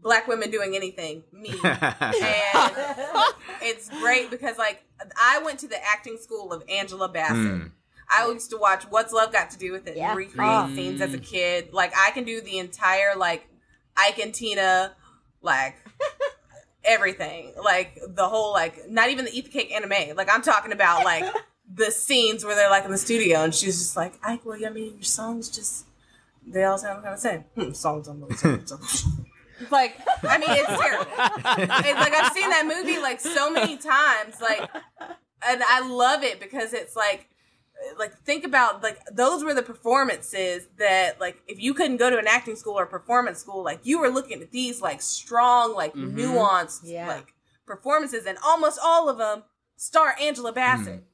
black 0.00 0.28
women 0.28 0.50
doing 0.50 0.76
anything. 0.76 1.24
Me. 1.32 1.48
and 1.64 3.34
it's 3.62 3.88
great 4.00 4.30
because 4.30 4.56
like 4.58 4.84
I 5.20 5.40
went 5.44 5.58
to 5.60 5.68
the 5.68 5.82
acting 5.84 6.16
school 6.18 6.52
of 6.52 6.62
Angela 6.68 7.08
Bassett. 7.08 7.36
Mm. 7.36 7.70
I 8.08 8.28
used 8.28 8.50
to 8.50 8.58
watch 8.58 8.84
What's 8.84 9.12
Love 9.12 9.32
Got 9.32 9.50
to 9.50 9.58
Do 9.58 9.72
with 9.72 9.86
It 9.88 9.96
Yeah. 9.96 10.10
and 10.10 10.18
recreate 10.18 10.50
Oh. 10.50 10.74
scenes 10.74 11.00
as 11.00 11.14
a 11.14 11.18
kid. 11.18 11.72
Like 11.72 11.92
I 11.96 12.10
can 12.12 12.24
do 12.24 12.40
the 12.40 12.58
entire 12.58 13.16
like 13.16 13.48
Ike 13.96 14.18
and 14.18 14.34
Tina 14.34 14.94
like 15.42 15.74
everything. 16.84 17.52
Like 17.62 17.98
the 18.06 18.28
whole 18.28 18.52
like 18.52 18.90
not 18.90 19.10
even 19.10 19.24
the 19.24 19.36
Eat 19.36 19.46
the 19.46 19.50
Cake 19.50 19.72
Anna 19.72 19.86
Mae. 19.86 20.12
Like 20.12 20.28
I'm 20.32 20.42
talking 20.42 20.72
about 20.72 21.04
like 21.04 21.24
the 21.74 21.90
scenes 21.90 22.44
where 22.44 22.54
they're 22.54 22.70
like 22.70 22.84
in 22.84 22.90
the 22.90 22.98
studio 22.98 23.42
and 23.42 23.54
she's 23.54 23.78
just 23.78 23.96
like, 23.96 24.14
Ike, 24.22 24.44
well, 24.44 24.58
I 24.64 24.70
mean 24.70 24.94
your 24.94 25.02
songs 25.02 25.48
just 25.48 25.86
they 26.46 26.64
all 26.64 26.78
sound 26.78 27.02
kind 27.02 27.14
of 27.14 27.22
the 27.22 27.28
same. 27.28 27.44
Hmm, 27.54 27.72
songs 27.72 28.08
on 28.08 28.20
the 28.20 28.62
songs. 28.64 29.06
like, 29.70 29.96
I 30.22 30.38
mean, 30.38 30.50
it's 30.50 30.66
terrible. 30.66 31.10
It's 31.16 32.00
like 32.00 32.14
I've 32.14 32.32
seen 32.32 32.50
that 32.50 32.66
movie 32.66 33.00
like 33.00 33.20
so 33.20 33.50
many 33.50 33.76
times, 33.76 34.40
like, 34.40 34.68
and 35.46 35.62
I 35.62 35.86
love 35.86 36.22
it 36.22 36.40
because 36.40 36.72
it's 36.72 36.96
like, 36.96 37.28
like 37.98 38.16
think 38.18 38.44
about 38.44 38.82
like 38.82 38.98
those 39.12 39.44
were 39.44 39.54
the 39.54 39.62
performances 39.62 40.66
that 40.78 41.20
like 41.20 41.42
if 41.46 41.60
you 41.60 41.74
couldn't 41.74 41.98
go 41.98 42.10
to 42.10 42.18
an 42.18 42.26
acting 42.26 42.56
school 42.56 42.78
or 42.78 42.86
performance 42.86 43.38
school, 43.38 43.62
like 43.62 43.80
you 43.84 43.98
were 43.98 44.08
looking 44.08 44.42
at 44.42 44.50
these 44.50 44.80
like 44.80 45.02
strong, 45.02 45.74
like 45.74 45.94
mm-hmm. 45.94 46.18
nuanced, 46.18 46.80
Yeah. 46.84 47.08
like 47.08 47.34
performances, 47.66 48.26
and 48.26 48.38
almost 48.44 48.78
all 48.82 49.08
of 49.08 49.18
them 49.18 49.44
star 49.76 50.14
Angela 50.20 50.52
Bassett. 50.52 51.00
Mm. 51.00 51.04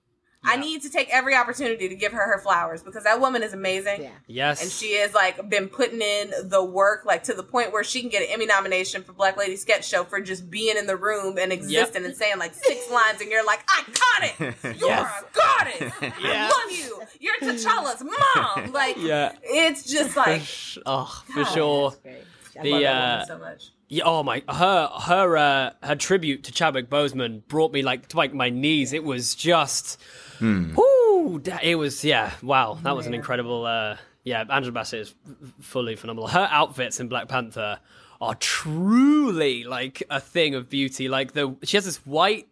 I 0.42 0.56
need 0.56 0.80
to 0.82 0.88
take 0.88 1.10
every 1.10 1.34
opportunity 1.34 1.86
to 1.86 1.94
give 1.94 2.12
her 2.12 2.26
her 2.32 2.38
flowers 2.40 2.82
because 2.82 3.04
that 3.04 3.20
woman 3.20 3.42
is 3.42 3.52
amazing. 3.52 4.02
Yeah. 4.02 4.10
Yes. 4.26 4.62
And 4.62 4.70
she 4.70 4.94
has 4.94 5.12
like 5.12 5.50
been 5.50 5.68
putting 5.68 6.00
in 6.00 6.32
the 6.44 6.64
work, 6.64 7.04
like 7.04 7.24
to 7.24 7.34
the 7.34 7.42
point 7.42 7.72
where 7.72 7.84
she 7.84 8.00
can 8.00 8.08
get 8.08 8.22
an 8.22 8.28
Emmy 8.30 8.46
nomination 8.46 9.02
for 9.02 9.12
Black 9.12 9.36
Lady 9.36 9.56
Sketch 9.56 9.86
Show 9.86 10.04
for 10.04 10.18
just 10.18 10.50
being 10.50 10.78
in 10.78 10.86
the 10.86 10.96
room 10.96 11.36
and 11.36 11.52
existing 11.52 12.06
and 12.06 12.16
saying 12.16 12.38
like 12.38 12.54
six 12.54 12.90
lines, 12.90 13.20
and 13.20 13.30
you're 13.30 13.44
like, 13.44 13.66
iconic. 13.66 14.54
You're 14.80 14.88
Yes. 14.88 15.22
a 15.22 15.39
goddess. 15.64 15.92
Yeah. 16.22 16.50
I 16.52 16.64
love 16.68 16.78
you. 16.78 17.02
You're 17.20 17.36
T'Challa's 17.52 18.02
mom. 18.02 18.72
Like, 18.72 18.96
Yeah. 18.98 19.32
it's 19.42 19.84
just 19.84 20.16
like 20.16 20.42
Oh, 20.86 21.22
for 21.32 21.44
sure. 21.44 21.94
Great. 22.02 22.24
I 22.58 22.62
The 22.62 22.70
love 22.72 22.80
that 22.82 22.88
uh, 22.94 23.10
woman 23.10 23.26
so 23.26 23.38
much. 23.38 23.70
yeah, 23.88 24.04
oh 24.06 24.22
my, 24.22 24.42
her 24.48 24.86
her 24.88 25.36
uh, 25.36 25.70
her 25.82 25.94
tribute 25.96 26.44
to 26.44 26.52
Chadwick 26.52 26.90
Boseman 26.90 27.46
brought 27.48 27.72
me 27.72 27.82
like 27.82 28.08
to 28.08 28.16
like 28.16 28.34
my 28.34 28.50
knees. 28.50 28.92
It 28.92 29.04
was 29.04 29.34
just, 29.34 29.98
whoo, 30.40 31.40
it 31.62 31.76
was 31.76 32.04
yeah, 32.04 32.32
wow, 32.42 32.78
that 32.82 32.94
was 32.96 33.06
an 33.06 33.14
incredible. 33.14 33.64
Uh, 33.66 33.96
yeah, 34.24 34.44
Angela 34.50 34.72
Bassett 34.72 35.00
is 35.00 35.14
fully 35.60 35.96
phenomenal. 35.96 36.28
Her 36.28 36.48
outfits 36.50 37.00
in 37.00 37.08
Black 37.08 37.28
Panther 37.28 37.78
are 38.20 38.34
truly 38.34 39.64
like 39.64 40.02
a 40.10 40.20
thing 40.20 40.54
of 40.54 40.68
beauty. 40.68 41.08
Like 41.08 41.32
the 41.32 41.56
she 41.62 41.76
has 41.76 41.84
this 41.86 41.98
white. 42.04 42.48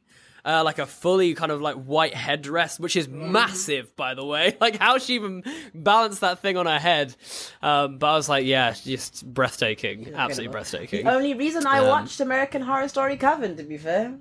Uh, 0.49 0.65
like 0.65 0.79
a 0.79 0.87
fully 0.87 1.35
kind 1.35 1.53
of 1.53 1.61
like 1.61 1.77
white 1.77 2.15
headdress, 2.15 2.81
which 2.81 2.97
is 2.97 3.07
massive, 3.07 3.95
by 3.97 4.15
the 4.15 4.25
way. 4.25 4.57
Like 4.61 4.77
how 4.79 4.97
she 4.97 5.17
even 5.17 5.43
balanced 5.75 6.23
that 6.23 6.39
thing 6.39 6.57
on 6.57 6.65
her 6.65 6.79
head. 6.79 7.15
Um, 7.61 7.99
but 7.99 8.07
I 8.07 8.15
was 8.17 8.31
like, 8.31 8.47
yeah, 8.47 8.73
just 8.73 9.27
breathtaking, 9.27 10.15
absolutely 10.15 10.51
breathtaking. 10.53 11.05
The 11.05 11.13
only 11.15 11.35
reason 11.35 11.67
I 11.67 11.81
Um, 11.81 11.89
watched 11.89 12.21
American 12.21 12.63
Horror 12.63 12.89
Story 12.89 13.19
Coven, 13.19 13.57
to 13.59 13.63
be 13.63 13.77
fair. 13.77 14.15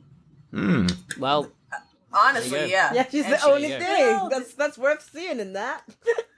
Well, 1.17 1.49
Honestly, 2.13 2.49
There 2.51 2.61
you 2.65 2.67
go. 2.67 2.73
yeah. 2.73 2.93
Yeah, 2.93 3.05
she's 3.09 3.23
And 3.25 3.33
the 3.33 3.37
she- 3.37 3.51
only 3.51 3.69
thing. 3.69 4.29
That's 4.29 4.53
that's 4.53 4.77
worth 4.77 5.09
seeing 5.13 5.39
in 5.39 5.53
that. 5.53 5.81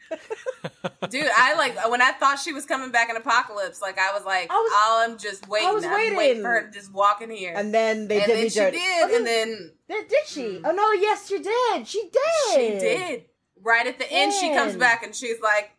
Dude, 1.09 1.27
I 1.35 1.55
like 1.55 1.89
when 1.89 2.01
I 2.01 2.11
thought 2.11 2.39
she 2.39 2.53
was 2.53 2.65
coming 2.65 2.91
back 2.91 3.09
in 3.09 3.15
Apocalypse, 3.15 3.81
like 3.81 3.97
I 3.97 4.13
was 4.13 4.23
like, 4.25 4.47
I 4.51 4.53
was- 4.55 5.09
I'm 5.11 5.17
just 5.17 5.47
waiting. 5.47 5.67
I'm 5.69 5.81
waiting. 5.93 6.17
waiting 6.17 6.41
for 6.43 6.49
her 6.49 6.61
to 6.67 6.71
just 6.71 6.91
walk 6.93 7.21
in 7.21 7.31
here. 7.31 7.53
And 7.55 7.73
then 7.73 8.07
they 8.07 8.17
And 8.17 8.27
did 8.27 8.35
then 8.37 8.43
me 8.43 8.49
she 8.49 8.59
dirty. 8.59 8.77
did, 8.77 9.09
Oh, 9.11 9.15
and 9.15 9.25
then 9.27 9.71
did, 9.89 10.07
did 10.07 10.27
she? 10.27 10.41
Mm-hmm. 10.43 10.65
Oh 10.65 10.71
no, 10.71 10.91
yes, 10.93 11.27
she 11.27 11.39
did. 11.39 11.87
She 11.87 12.01
did. 12.03 12.53
She 12.53 12.79
did. 12.79 13.25
Right 13.61 13.87
at 13.87 13.97
the 13.99 14.11
end, 14.11 14.33
she 14.33 14.49
comes 14.53 14.75
back 14.75 15.03
and 15.03 15.13
she's 15.15 15.39
like, 15.41 15.71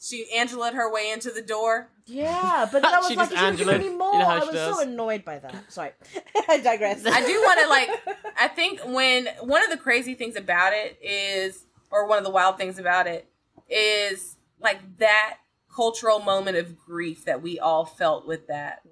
she 0.00 0.26
Angela 0.34 0.72
her 0.72 0.92
way 0.92 1.10
into 1.12 1.30
the 1.30 1.42
door. 1.42 1.88
Yeah, 2.06 2.66
but 2.72 2.82
then 2.82 2.92
I 2.94 2.98
was 2.98 3.08
She 3.08 3.16
like, 3.16 3.30
just 3.30 3.40
you 3.42 3.48
should 3.48 3.58
give 3.58 3.68
Angela- 3.68 3.78
me 3.78 3.84
you 3.92 3.98
know 3.98 4.26
I 4.26 4.40
she 4.40 4.46
was 4.48 4.76
so 4.76 4.80
annoyed 4.82 5.24
by 5.24 5.38
that. 5.38 5.54
Sorry, 5.72 5.90
I 6.48 6.58
digress. 6.58 7.04
I 7.06 7.24
do 7.26 7.40
want 7.40 7.60
to 7.60 7.68
like. 7.68 8.16
I 8.40 8.48
think 8.48 8.80
when 8.84 9.28
one 9.40 9.62
of 9.64 9.70
the 9.70 9.76
crazy 9.76 10.14
things 10.14 10.36
about 10.36 10.72
it 10.72 10.98
is, 11.02 11.64
or 11.90 12.06
one 12.08 12.18
of 12.18 12.24
the 12.24 12.30
wild 12.30 12.58
things 12.58 12.78
about 12.78 13.06
it 13.06 13.28
is, 13.72 14.36
like 14.60 14.98
that 14.98 15.38
cultural 15.74 16.18
moment 16.20 16.56
of 16.56 16.78
grief 16.78 17.24
that 17.24 17.42
we 17.42 17.58
all 17.58 17.84
felt 17.84 18.26
with 18.26 18.46
that, 18.48 18.82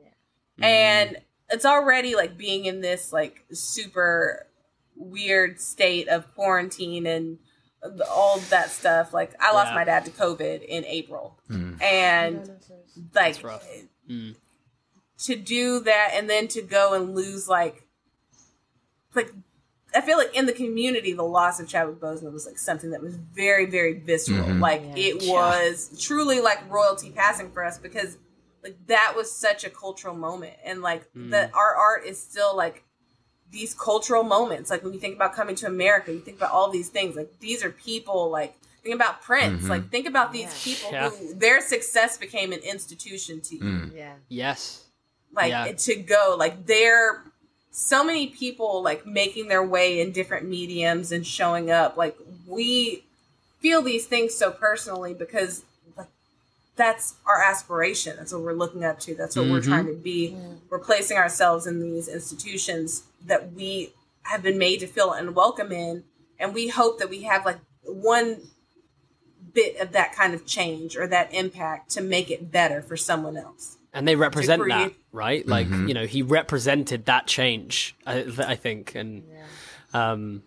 and 0.61 1.18
it's 1.51 1.64
already 1.64 2.14
like 2.14 2.37
being 2.39 2.64
in 2.64 2.81
this 2.81 3.12
like 3.12 3.45
super 3.53 4.47
weird 4.97 5.61
state 5.61 6.09
of 6.09 6.33
quarantine 6.35 7.07
and 7.07 7.39
the- 7.83 8.07
all 8.09 8.39
that 8.51 8.70
stuff. 8.70 9.12
Like 9.14 9.33
I 9.41 9.53
lost 9.53 9.68
Yeah. 9.70 9.74
my 9.76 9.85
dad 9.85 10.05
to 10.07 10.11
COVID 10.11 10.62
in 10.64 10.85
April, 10.85 11.39
and 11.81 12.51
like 13.14 13.43
rough. 13.43 13.66
Mm. 14.09 14.37
to 15.18 15.37
do 15.37 15.81
that 15.81 16.11
and 16.14 16.28
then 16.28 16.49
to 16.49 16.62
go 16.62 16.95
and 16.95 17.14
lose 17.14 17.49
like 17.49 17.87
like 19.14 19.33
I 19.95 20.01
feel 20.01 20.18
like 20.18 20.34
in 20.34 20.47
the 20.47 20.53
community 20.53 21.12
the 21.12 21.22
loss 21.22 21.61
of 21.61 21.68
Chadwick 21.68 22.01
Boseman 22.01 22.32
was 22.32 22.47
like 22.47 22.59
something 22.59 22.91
that 22.91 23.03
was 23.03 23.16
very 23.16 23.66
very 23.66 23.99
visceral. 23.99 24.45
Mm-hmm. 24.45 24.61
Like 24.61 24.82
it 24.97 25.28
was 25.28 25.97
truly 26.01 26.41
like 26.41 26.70
royalty 26.70 27.11
passing 27.11 27.51
for 27.51 27.64
us 27.64 27.78
because 27.78 28.18
like 28.62 28.76
that 28.86 29.14
was 29.16 29.32
such 29.32 29.64
a 29.64 29.70
cultural 29.70 30.14
moment. 30.14 30.55
And 30.64 30.82
like 30.82 31.12
mm. 31.14 31.30
that 31.30 31.55
our 31.55 31.74
art 31.74 32.05
is 32.05 32.22
still 32.22 32.57
like 32.57 32.84
these 33.51 33.74
cultural 33.74 34.22
moments. 34.22 34.70
Like 34.70 34.84
when 34.84 34.93
you 34.93 35.01
think 35.01 35.16
about 35.16 35.34
coming 35.34 35.55
to 35.57 35.66
america 35.66 36.12
you 36.12 36.20
think 36.20 36.36
about 36.36 36.53
all 36.53 36.70
these 36.70 36.88
things. 36.88 37.16
Like 37.16 37.38
these 37.41 37.64
are 37.64 37.70
people 37.70 38.30
like 38.30 38.55
think 38.82 38.95
about 38.95 39.22
prince. 39.22 39.62
Mm-hmm. 39.62 39.70
Like 39.70 39.91
think 39.91 40.07
about 40.07 40.32
these 40.32 40.62
people 40.62 40.91
Yeah. 40.93 41.11
who 41.11 41.34
their 41.34 41.61
success 41.61 42.16
became 42.16 42.53
an 42.53 42.61
institution 42.61 43.41
to 43.43 43.57
you. 43.57 43.62
Mm. 43.62 43.97
Yeah. 43.97 44.14
yes. 44.28 44.84
like 45.32 45.51
Yeah. 45.51 45.72
to 45.72 45.97
go 45.97 46.36
like 46.38 46.66
there 46.66 47.24
so 47.71 48.05
many 48.05 48.27
people 48.27 48.83
like 48.83 49.07
making 49.07 49.49
their 49.49 49.64
way 49.64 50.01
in 50.01 50.12
different 50.12 50.49
mediums 50.49 51.12
and 51.12 51.27
showing 51.27 51.71
up. 51.71 51.97
Like 51.97 52.16
we 52.47 53.05
feel 53.61 53.83
these 53.83 54.07
things 54.07 54.35
so 54.35 54.51
personally 54.51 55.14
because 55.14 55.64
like 55.97 56.09
that's 56.77 57.14
our 57.27 57.43
aspiration. 57.43 58.16
That's 58.16 58.33
what 58.33 58.43
we're 58.43 58.53
looking 58.53 58.85
up 58.85 58.99
to. 59.01 59.14
That's 59.14 59.37
what 59.37 59.47
we're 59.47 59.61
mm-hmm. 59.61 59.71
trying 59.71 59.87
to 59.87 59.95
be. 59.95 60.37
Mm. 60.37 60.59
We're 60.68 60.79
placing 60.79 61.16
ourselves 61.16 61.66
in 61.66 61.81
these 61.81 62.09
institutions 62.09 63.05
that 63.27 63.53
we 63.53 63.93
have 64.23 64.43
been 64.43 64.59
made 64.59 64.81
to 64.81 64.87
feel 64.87 65.12
and 65.12 65.35
welcome 65.35 65.73
in 65.73 66.05
and 66.41 66.55
we 66.55 66.68
hope 66.68 66.99
that 66.99 67.11
we 67.11 67.23
have 67.23 67.45
like 67.45 67.59
one 67.85 68.39
bit 69.53 69.79
of 69.81 69.93
that 69.93 70.14
kind 70.14 70.35
of 70.35 70.47
change 70.47 70.97
or 70.97 71.07
that 71.07 71.33
impact 71.35 71.91
to 71.91 72.01
make 72.01 72.31
it 72.31 72.51
better 72.51 72.81
for 72.81 72.97
someone 72.97 73.37
else 73.37 73.77
and 73.93 74.07
they 74.07 74.16
represent 74.16 74.62
create- 74.62 74.74
that, 74.74 74.93
right? 75.12 75.47
Like 75.47 75.68
you 75.68 75.95
know, 75.95 76.07
he 76.07 76.22
represented 76.22 77.07
that 77.07 77.26
change. 77.26 77.97
I, 78.07 78.26
I 78.38 78.57
think, 78.57 78.95
and 78.95 79.24
um, 79.95 80.43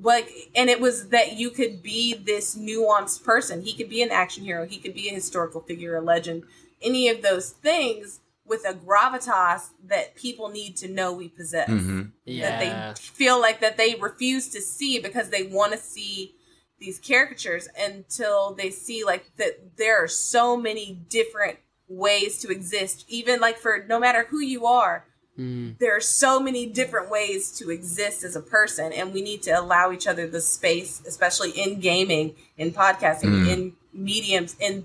like 0.00 0.30
and 0.54 0.70
it 0.70 0.80
was 0.80 1.08
that 1.08 1.38
you 1.38 1.50
could 1.50 1.82
be 1.82 2.14
this 2.14 2.56
nuanced 2.56 3.24
person. 3.24 3.62
He 3.62 3.74
could 3.74 3.88
be 3.88 4.02
an 4.02 4.10
action 4.10 4.44
hero. 4.44 4.66
He 4.66 4.78
could 4.78 4.94
be 4.94 5.08
a 5.08 5.14
historical 5.14 5.60
figure 5.60 5.96
a 5.96 6.00
legend 6.00 6.44
any 6.82 7.08
of 7.08 7.22
those 7.22 7.50
things 7.50 8.20
with 8.44 8.64
a 8.66 8.72
gravitas 8.72 9.70
that 9.84 10.14
people 10.14 10.48
need 10.48 10.76
to 10.76 10.88
know 10.88 11.12
we 11.12 11.28
possess. 11.28 11.68
That 11.68 12.10
yeah, 12.24 12.92
they 12.94 13.00
feel 13.00 13.40
like 13.40 13.60
that 13.60 13.76
they 13.76 13.94
refuse 13.94 14.48
to 14.48 14.60
see 14.60 14.98
because 14.98 15.30
they 15.30 15.42
want 15.44 15.72
to 15.72 15.78
see 15.78 16.34
these 16.80 16.98
caricatures 16.98 17.68
until 17.78 18.54
they 18.54 18.70
see 18.70 19.04
like 19.04 19.30
that 19.36 19.76
there 19.76 20.02
are 20.02 20.08
so 20.08 20.56
many 20.56 21.00
different 21.08 21.58
ways 21.88 22.38
to 22.38 22.48
exist. 22.48 23.04
Even 23.08 23.40
like 23.40 23.58
for 23.58 23.84
no 23.88 23.98
matter 23.98 24.26
who 24.30 24.40
you 24.40 24.66
are 24.66 25.04
mm. 25.38 25.78
there 25.78 25.96
are 25.96 26.00
so 26.00 26.40
many 26.40 26.66
different 26.66 27.10
ways 27.10 27.52
to 27.52 27.70
exist 27.70 28.24
as 28.24 28.36
a 28.36 28.42
person 28.42 28.92
and 28.92 29.14
we 29.14 29.22
need 29.22 29.42
to 29.42 29.50
allow 29.50 29.92
each 29.92 30.06
other 30.06 30.26
the 30.26 30.40
space 30.40 31.00
especially 31.06 31.50
in 31.50 31.80
gaming 31.80 32.34
in 32.56 32.72
podcasting 32.72 33.30
mm. 33.30 33.48
in 33.48 33.72
mediums 33.92 34.56
in 34.60 34.84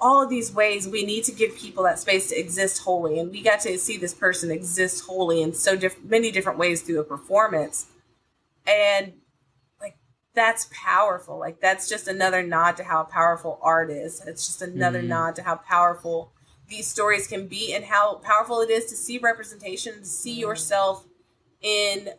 all 0.00 0.22
of 0.22 0.28
these 0.28 0.52
ways 0.52 0.86
we 0.86 1.04
need 1.04 1.24
to 1.24 1.32
give 1.32 1.56
people 1.56 1.84
that 1.84 1.98
space 1.98 2.28
to 2.28 2.38
exist 2.38 2.82
wholly 2.82 3.18
and 3.18 3.30
we 3.30 3.42
got 3.42 3.60
to 3.60 3.78
see 3.78 3.96
this 3.96 4.12
person 4.12 4.50
exist 4.50 5.04
wholly 5.06 5.40
in 5.40 5.54
so 5.54 5.76
diff- 5.76 6.02
many 6.04 6.30
different 6.30 6.58
ways 6.58 6.82
through 6.82 7.00
a 7.00 7.04
performance. 7.04 7.86
And 8.66 9.06
like 9.06 9.14
that's 10.34 10.68
powerful. 10.72 11.38
Like 11.38 11.60
that's 11.60 11.88
just 11.88 12.08
another 12.08 12.42
nod 12.42 12.76
to 12.78 12.84
how 12.84 13.04
powerful 13.04 13.58
art 13.62 13.90
is. 13.90 14.20
It's 14.26 14.46
just 14.46 14.62
another 14.62 14.98
mm-hmm. 14.98 15.08
nod 15.08 15.36
to 15.36 15.42
how 15.42 15.56
powerful 15.56 16.32
these 16.68 16.86
stories 16.86 17.26
can 17.26 17.46
be 17.46 17.74
and 17.74 17.84
how 17.84 18.16
powerful 18.16 18.60
it 18.60 18.70
is 18.70 18.86
to 18.86 18.96
see 18.96 19.18
representation 19.18 20.00
to 20.00 20.04
see 20.04 20.32
mm-hmm. 20.32 20.40
yourself 20.40 21.06
in 21.60 22.10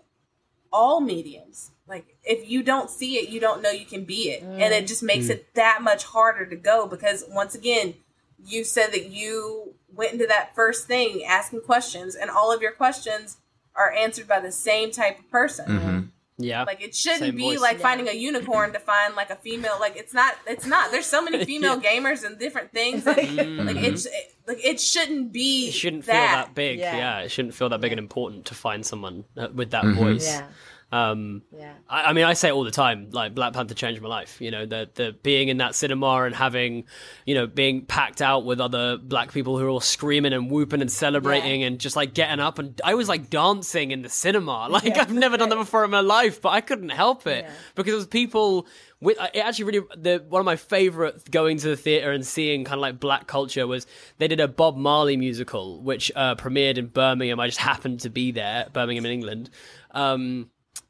all 0.72 1.02
mediums. 1.02 1.72
Like 1.88 2.18
if 2.24 2.50
you 2.50 2.64
don't 2.64 2.90
see 2.90 3.18
it 3.18 3.30
you 3.30 3.40
don't 3.40 3.62
know 3.62 3.70
you 3.70 3.86
can 3.86 4.06
be 4.06 4.30
it. 4.30 4.44
And 4.44 4.74
it 4.74 4.86
mm. 4.86 4.88
just 4.88 5.04
makes 5.04 5.28
mm. 5.28 5.32
it 5.32 5.54
that 5.56 5.82
much 5.82 6.06
harder 6.06 6.46
to 6.46 6.56
go 6.56 6.88
because 6.88 7.26
once 7.30 7.54
again 7.54 7.96
you 8.44 8.64
said 8.64 8.88
that 8.88 9.10
you 9.10 9.76
went 9.94 10.14
into 10.14 10.28
that 10.28 10.56
first 10.56 10.88
thing 10.88 11.24
asking 11.24 11.62
questions 11.62 12.16
and 12.16 12.30
all 12.30 12.54
of 12.54 12.62
your 12.62 12.72
questions 12.72 13.38
are 13.76 13.92
answered 13.92 14.28
by 14.28 14.40
the 14.40 14.52
same 14.52 14.92
type 14.92 15.20
of 15.20 15.30
person 15.30 15.66
mm-hmm. 15.68 16.00
Yeah. 16.38 16.64
like 16.64 16.82
it 16.82 16.96
shouldn't 16.96 17.36
be 17.36 17.56
voice. 17.56 17.62
like 17.62 17.80
finding 17.80 18.08
a 18.08 18.14
unicorn 18.14 18.74
to 18.74 18.80
find 18.80 19.16
like 19.16 19.30
a 19.30 19.36
female. 19.36 19.78
Like 19.80 19.96
it's 19.96 20.14
not 20.14 20.36
it's 20.48 20.66
not. 20.66 20.92
There's 20.92 21.06
so 21.06 21.22
many 21.22 21.46
female 21.52 21.80
gamers 21.80 22.24
and 22.24 22.38
different 22.38 22.72
things 22.72 23.06
and, 23.08 23.18
mm-hmm. 23.18 23.68
like 23.68 23.78
it's 23.78 24.06
it, 24.06 24.35
like 24.48 24.64
it 24.64 24.80
shouldn't 24.80 25.32
be 25.32 25.64
Mm-hmm. 25.64 25.70
it 25.70 25.74
shouldn't 25.74 26.06
feel 26.06 26.16
that 26.16 26.54
big. 26.56 26.80
Yeah. 26.80 26.98
Yeah. 26.98 27.20
it 27.20 27.30
shouldn't 27.32 27.54
feel 27.54 27.70
that 27.70 27.82
big 27.82 27.92
and 27.92 28.00
important 28.00 28.46
to 28.46 28.56
find 28.56 28.86
someone 28.86 29.26
uh, 29.38 29.48
with 29.54 29.72
that 29.72 29.86
voice. 29.86 30.28
Yeah. 30.28 30.48
Um, 30.92 31.42
Yeah. 31.52 31.74
I, 31.90 32.04
I 32.04 32.14
mean, 32.14 32.26
I 32.26 32.34
say 32.34 32.50
it 32.50 32.52
all 32.52 32.64
the 32.64 32.72
time. 32.72 33.10
Like 33.12 33.34
Black 33.34 33.54
Panther 33.54 33.74
changed 33.74 34.02
my 34.02 34.08
life. 34.08 34.40
You 34.40 34.52
know, 34.52 34.66
the 34.68 34.88
the 34.94 35.16
being 35.24 35.50
in 35.50 35.58
that 35.58 35.74
cinema 35.76 36.24
and 36.24 36.36
having, 36.36 36.86
you 37.26 37.34
know, 37.36 37.48
being 37.48 37.86
packed 37.86 38.22
out 38.22 38.46
with 38.46 38.62
other 38.62 38.98
black 38.98 39.34
people 39.34 39.58
who 39.58 39.66
are 39.66 39.70
all 39.70 39.80
screaming 39.82 40.32
and 40.32 40.50
whooping 40.50 40.82
and 40.82 40.92
celebrating 40.92 41.64
and 41.64 41.80
just 41.80 41.96
like 41.96 42.14
getting 42.14 42.40
up 42.40 42.60
and 42.60 42.80
I 42.84 42.94
was 42.94 43.10
like 43.10 43.30
dancing 43.30 43.92
in 43.92 44.04
the 44.04 44.10
cinema. 44.10 44.68
Like 44.76 44.98
I've 44.98 45.12
never 45.12 45.38
done 45.38 45.50
that 45.50 45.56
before 45.56 45.84
in 45.84 45.92
my 45.92 46.02
life, 46.02 46.40
but 46.42 46.50
I 46.50 46.62
couldn't 46.62 46.90
help 46.90 47.26
it 47.28 47.46
Yeah. 47.46 47.52
because 47.74 47.94
it 47.94 47.98
was 47.98 48.08
people. 48.08 48.68
With, 49.06 49.18
it 49.34 49.40
actually 49.40 49.66
really 49.66 49.88
the 49.96 50.26
one 50.28 50.40
of 50.40 50.46
my 50.46 50.56
favorite 50.56 51.30
going 51.32 51.58
to 51.60 51.70
the 51.70 51.78
theater 51.78 52.12
and 52.12 52.26
seeing 52.26 52.66
kind 52.66 52.76
of 52.76 52.82
like 52.82 53.00
black 53.00 53.28
culture 53.28 53.68
was 53.68 53.88
they 54.18 54.28
did 54.28 54.40
a 54.40 54.48
Bob 54.48 54.76
Marley 54.76 55.16
musical 55.16 55.82
which 55.82 56.12
uh, 56.16 56.36
premiered 56.36 56.78
in 56.78 56.88
Birmingham. 56.88 57.40
I 57.40 57.48
just 57.48 57.60
happened 57.60 58.02
to 58.02 58.10
be 58.10 58.32
there, 58.32 58.68
Birmingham 58.74 59.06
in 59.06 59.12
England. 59.12 59.50
Um, 59.92 60.50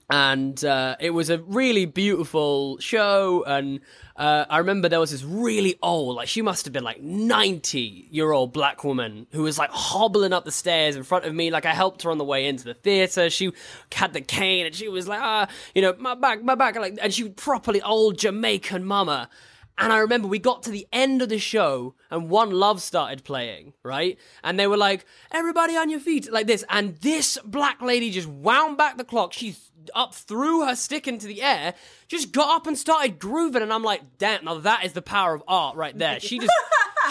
and 0.10 0.64
uh, 0.64 0.96
it 1.00 1.10
was 1.12 1.30
a 1.30 1.40
really 1.40 1.86
beautiful 1.86 2.78
show 2.80 3.44
and 3.46 3.80
uh, 4.16 4.46
i 4.50 4.58
remember 4.58 4.88
there 4.88 5.00
was 5.00 5.12
this 5.12 5.24
really 5.24 5.78
old 5.82 6.16
like 6.16 6.28
she 6.28 6.42
must 6.42 6.66
have 6.66 6.74
been 6.74 6.84
like 6.84 7.02
90 7.02 8.08
year 8.12 8.32
old 8.32 8.54
black 8.54 8.84
woman 8.84 9.28
who 9.32 9.44
was 9.44 9.58
like 9.58 9.70
hobbling 9.72 10.34
up 10.34 10.46
the 10.46 10.52
stairs 10.52 10.96
in 10.96 11.04
front 11.04 11.26
of 11.26 11.34
me 11.34 11.52
like 11.52 11.66
i 11.66 11.74
helped 11.74 12.02
her 12.04 12.12
on 12.12 12.18
the 12.18 12.24
way 12.24 12.48
into 12.48 12.64
the 12.64 12.74
theater 12.74 13.30
she 13.30 13.52
had 13.92 14.14
the 14.14 14.22
cane 14.22 14.66
and 14.66 14.76
she 14.76 14.88
was 14.88 15.08
like 15.08 15.20
ah 15.22 15.48
you 15.74 15.82
know 15.82 15.94
my 16.00 16.16
back 16.16 16.44
my 16.44 16.56
back 16.56 16.76
like 16.76 16.98
and 17.02 17.14
she 17.14 17.24
was 17.24 17.34
properly 17.34 17.82
old 17.82 18.18
jamaican 18.18 18.84
mama 18.84 19.30
and 19.78 19.92
I 19.92 19.98
remember 19.98 20.28
we 20.28 20.40
got 20.40 20.64
to 20.64 20.72
the 20.72 20.88
end 20.94 21.22
of 21.22 21.30
the 21.30 21.38
show 21.38 21.96
and 22.10 22.30
One 22.30 22.52
Love 22.52 22.82
started 22.82 23.26
playing, 23.26 23.74
right? 23.84 24.18
And 24.44 24.58
they 24.58 24.68
were 24.68 24.78
like, 24.78 25.06
everybody 25.32 25.76
on 25.76 25.90
your 25.90 26.00
feet, 26.00 26.32
like 26.32 26.48
this. 26.48 26.64
And 26.70 26.96
this 26.98 27.38
black 27.44 27.82
lady 27.82 28.10
just 28.10 28.28
wound 28.28 28.78
back 28.78 28.98
the 28.98 29.04
clock. 29.04 29.34
She 29.34 29.56
up, 29.94 30.16
threw 30.16 30.66
her 30.66 30.76
stick 30.76 31.08
into 31.08 31.28
the 31.28 31.42
air, 31.42 31.74
just 32.08 32.32
got 32.32 32.56
up 32.56 32.68
and 32.68 32.78
started 32.78 33.20
grooving. 33.20 33.62
And 33.62 33.72
I'm 33.74 33.84
like, 33.84 34.02
damn, 34.18 34.46
now 34.46 34.56
that 34.60 34.86
is 34.86 34.94
the 34.94 35.02
power 35.02 35.34
of 35.36 35.44
art 35.48 35.76
right 35.76 35.98
there. 35.98 36.20
She 36.20 36.40
just. 36.40 36.52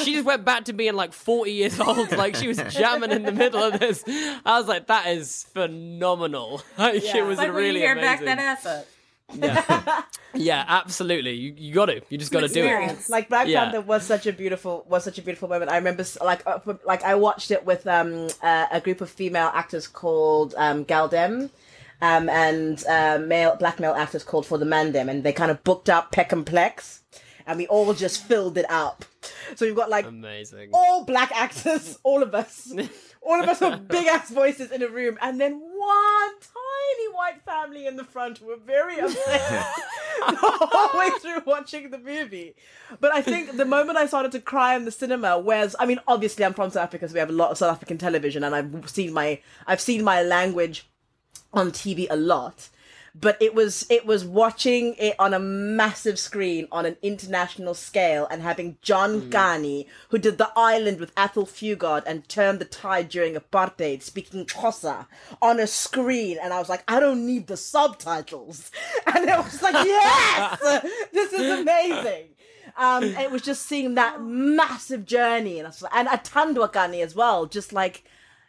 She 0.03 0.15
just 0.15 0.25
went 0.25 0.45
back 0.45 0.65
to 0.65 0.73
being 0.73 0.95
like 0.95 1.13
40 1.13 1.53
years 1.53 1.79
old, 1.79 2.11
like 2.11 2.35
she 2.35 2.49
was 2.49 2.57
jamming 2.71 3.13
in 3.13 3.23
the 3.23 3.31
middle 3.31 3.63
of 3.63 3.79
this. 3.79 4.03
I 4.45 4.59
was 4.59 4.67
like, 4.67 4.89
that 4.89 5.07
is 5.07 5.45
phenomenal. 5.55 6.63
Like, 6.77 7.05
it 7.05 7.25
was 7.25 7.39
like 7.39 7.53
really 7.53 7.85
amazing. 7.85 8.03
back 8.03 8.25
that 8.25 8.39
ass 8.41 8.67
up. 8.67 8.87
yeah, 10.35 10.65
absolutely. 10.67 11.35
You, 11.35 11.55
you 11.57 11.75
got 11.75 11.87
to. 11.87 12.03
You 12.09 12.19
just 12.19 12.33
got 12.33 12.41
to 12.41 12.49
do 12.49 12.65
it. 12.65 13.09
Like 13.09 13.29
Black 13.29 13.47
Yeah. 13.47 13.65
Panther 13.65 13.83
was 13.83 14.05
such 14.05 14.27
a 14.27 14.33
beautiful 14.33 14.85
was 14.89 15.05
such 15.05 15.19
a 15.19 15.23
beautiful 15.23 15.49
moment. 15.49 15.71
I 15.71 15.77
remember 15.77 16.05
like 16.23 16.43
uh, 16.47 16.59
like 16.85 17.05
I 17.05 17.15
watched 17.15 17.51
it 17.51 17.65
with 17.65 17.87
um 17.87 18.29
uh, 18.43 18.67
a 18.73 18.81
group 18.81 19.01
of 19.01 19.11
female 19.11 19.51
actors 19.55 19.87
called 19.87 20.55
um 20.57 20.85
Galdem. 20.85 21.51
Um, 22.05 22.29
and 22.29 22.85
uh, 22.87 23.19
male 23.19 23.57
black 23.57 23.81
male 23.81 23.95
actors 23.95 24.25
called 24.25 24.45
for 24.45 24.59
the 24.59 24.67
Mandem, 24.67 25.09
and 25.09 25.25
they 25.25 25.33
kind 25.33 25.51
of 25.51 25.65
booked 25.65 25.89
up 25.89 26.13
Peckham 26.13 26.45
Plex, 26.45 27.01
and 27.47 27.57
we 27.57 27.67
all 27.67 27.95
just 27.95 28.23
filled 28.25 28.59
it 28.59 28.71
up. 28.71 29.07
So 29.55 29.65
you've 29.65 29.77
got 29.77 29.89
like 29.89 30.05
Amazing. 30.05 30.69
all 30.75 31.07
black 31.07 31.33
actors, 31.35 31.99
all 32.03 32.23
of 32.23 32.35
us, 32.35 32.71
all 33.23 33.41
of 33.41 33.49
us 33.49 33.59
with 33.63 33.89
big 33.89 34.07
ass 34.07 34.29
voices 34.29 34.71
in 34.71 34.83
a 34.83 34.89
room, 34.89 35.17
and 35.23 35.41
then 35.41 35.53
one 35.55 36.33
tiny 36.41 37.15
white 37.15 37.41
family 37.47 37.87
in 37.87 37.97
the 37.97 38.05
front 38.05 38.37
who 38.37 38.49
were 38.49 38.57
very 38.57 38.99
upset 38.99 39.17
the 40.29 40.37
whole 40.39 40.99
way 40.99 41.09
through 41.21 41.43
watching 41.47 41.91
the 41.91 41.99
movie. 41.99 42.55
But 43.01 43.15
I 43.15 43.23
think 43.23 43.57
the 43.57 43.65
moment 43.65 43.97
I 43.97 44.05
started 44.05 44.33
to 44.33 44.41
cry 44.41 44.77
in 44.77 44.85
the 44.85 44.91
cinema, 44.91 45.39
whereas 45.39 45.75
I 45.79 45.87
mean, 45.87 46.01
obviously 46.07 46.45
I'm 46.45 46.53
from 46.53 46.69
South 46.69 46.85
Africa, 46.85 47.09
so 47.09 47.15
we 47.15 47.21
have 47.21 47.31
a 47.31 47.33
lot 47.33 47.51
of 47.51 47.57
South 47.57 47.73
African 47.73 47.97
television, 47.97 48.45
and 48.45 48.55
I've 48.55 48.91
seen 48.91 49.15
my 49.15 49.41
I've 49.67 49.81
seen 49.81 50.05
my 50.05 50.23
language 50.23 50.87
on 51.55 51.71
TV 51.71 52.07
a 52.11 52.17
lot. 52.17 52.69
But 53.17 53.41
it 53.41 53.55
was 53.55 53.87
it 53.89 54.05
was 54.05 54.25
watching 54.25 54.97
it 54.99 55.15
on 55.21 55.33
a 55.33 55.39
massive 55.39 56.19
screen 56.19 56.67
on 56.73 56.85
an 56.85 56.97
international 57.01 57.75
scale 57.75 58.27
and 58.29 58.43
having 58.43 58.77
John 58.83 59.31
Kani, 59.31 59.87
who 60.09 60.19
did 60.19 60.37
The 60.37 60.51
Island 60.57 60.99
with 60.99 61.13
Athol 61.17 61.47
Fugard 61.47 62.03
and 62.07 62.29
turned 62.29 62.59
the 62.59 62.65
tide 62.65 63.09
during 63.09 63.35
apartheid, 63.35 64.03
speaking 64.03 64.45
Xhosa 64.45 65.07
on 65.41 65.61
a 65.61 65.69
screen, 65.69 66.39
and 66.43 66.53
I 66.53 66.59
was 66.59 66.69
like, 66.69 66.83
I 66.89 66.99
don't 66.99 67.25
need 67.25 67.47
the 67.47 67.57
subtitles, 67.57 68.73
and 69.07 69.29
it 69.29 69.39
was 69.39 69.63
like, 69.63 69.75
yes, 69.75 70.61
this 71.13 71.33
is 71.33 71.61
amazing. 71.61 72.31
Um, 72.77 73.05
it 73.05 73.31
was 73.31 73.43
just 73.43 73.67
seeing 73.67 73.95
that 73.95 74.23
massive 74.23 75.07
journey, 75.07 75.59
and 75.59 75.69
I 75.69 75.71
was 75.71 75.83
like, 75.83 75.95
and 75.95 76.09
Atandwa 76.09 76.73
Kani 76.73 77.01
as 77.01 77.15
well, 77.15 77.47
just 77.47 77.73
like 77.73 78.03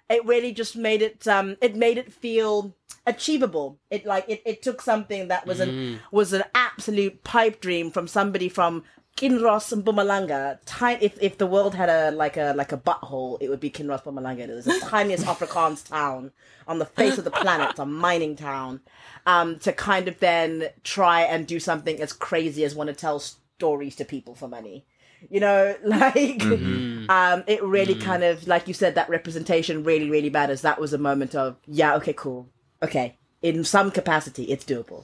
it 0.09 0.25
really 0.25 0.51
just 0.51 0.75
made 0.75 1.01
it 1.01 1.27
um 1.27 1.57
it 1.61 1.75
made 1.75 1.97
it 1.97 2.13
feel 2.13 2.75
achievable 3.07 3.79
it 3.89 4.05
like 4.05 4.25
it, 4.27 4.41
it 4.45 4.61
took 4.61 4.81
something 4.81 5.27
that 5.27 5.45
was 5.45 5.59
an 5.59 5.99
was 6.11 6.33
an 6.33 6.43
absolute 6.53 7.23
pipe 7.23 7.61
dream 7.61 7.91
from 7.91 8.07
somebody 8.07 8.49
from 8.49 8.83
Kinross 9.17 9.71
and 9.71 9.85
Mpumalanga. 9.85 10.59
Ti- 10.65 11.05
if 11.05 11.17
if 11.21 11.37
the 11.37 11.47
world 11.47 11.73
had 11.73 11.87
a 11.87 12.11
like 12.11 12.35
a 12.35 12.53
like 12.55 12.73
a 12.73 12.77
butthole, 12.77 13.37
it 13.39 13.47
would 13.49 13.61
be 13.61 13.69
Kinross 13.69 14.03
Mpumalanga. 14.03 14.39
It 14.39 14.53
was 14.53 14.65
the 14.65 14.77
tiniest 14.83 15.25
Afrikaans 15.33 15.87
town 15.87 16.31
on 16.67 16.79
the 16.79 16.85
face 16.85 17.17
of 17.17 17.23
the 17.23 17.31
planet, 17.31 17.79
a 17.79 17.85
mining 17.85 18.35
town. 18.35 18.81
Um, 19.25 19.57
to 19.59 19.71
kind 19.71 20.07
of 20.09 20.19
then 20.19 20.67
try 20.83 21.21
and 21.21 21.47
do 21.47 21.59
something 21.59 22.01
as 22.01 22.11
crazy 22.11 22.65
as 22.65 22.75
want 22.75 22.89
to 22.89 22.93
tell 22.93 23.19
stories 23.19 23.95
to 23.95 24.05
people 24.05 24.35
for 24.35 24.47
money. 24.49 24.85
You 25.29 25.39
know, 25.39 25.75
like 25.83 26.41
um, 26.43 27.43
it 27.47 27.63
really 27.63 27.95
kind 27.95 28.23
of 28.23 28.47
like 28.47 28.67
you 28.67 28.73
said 28.73 28.95
that 28.95 29.09
representation 29.09 29.83
really 29.83 30.09
really 30.09 30.29
matters. 30.29 30.61
That 30.61 30.79
was 30.79 30.93
a 30.93 30.97
moment 30.97 31.35
of 31.35 31.57
yeah, 31.67 31.95
okay, 31.95 32.13
cool, 32.13 32.49
okay. 32.81 33.17
In 33.41 33.63
some 33.63 33.91
capacity, 33.91 34.45
it's 34.45 34.65
doable. 34.65 35.03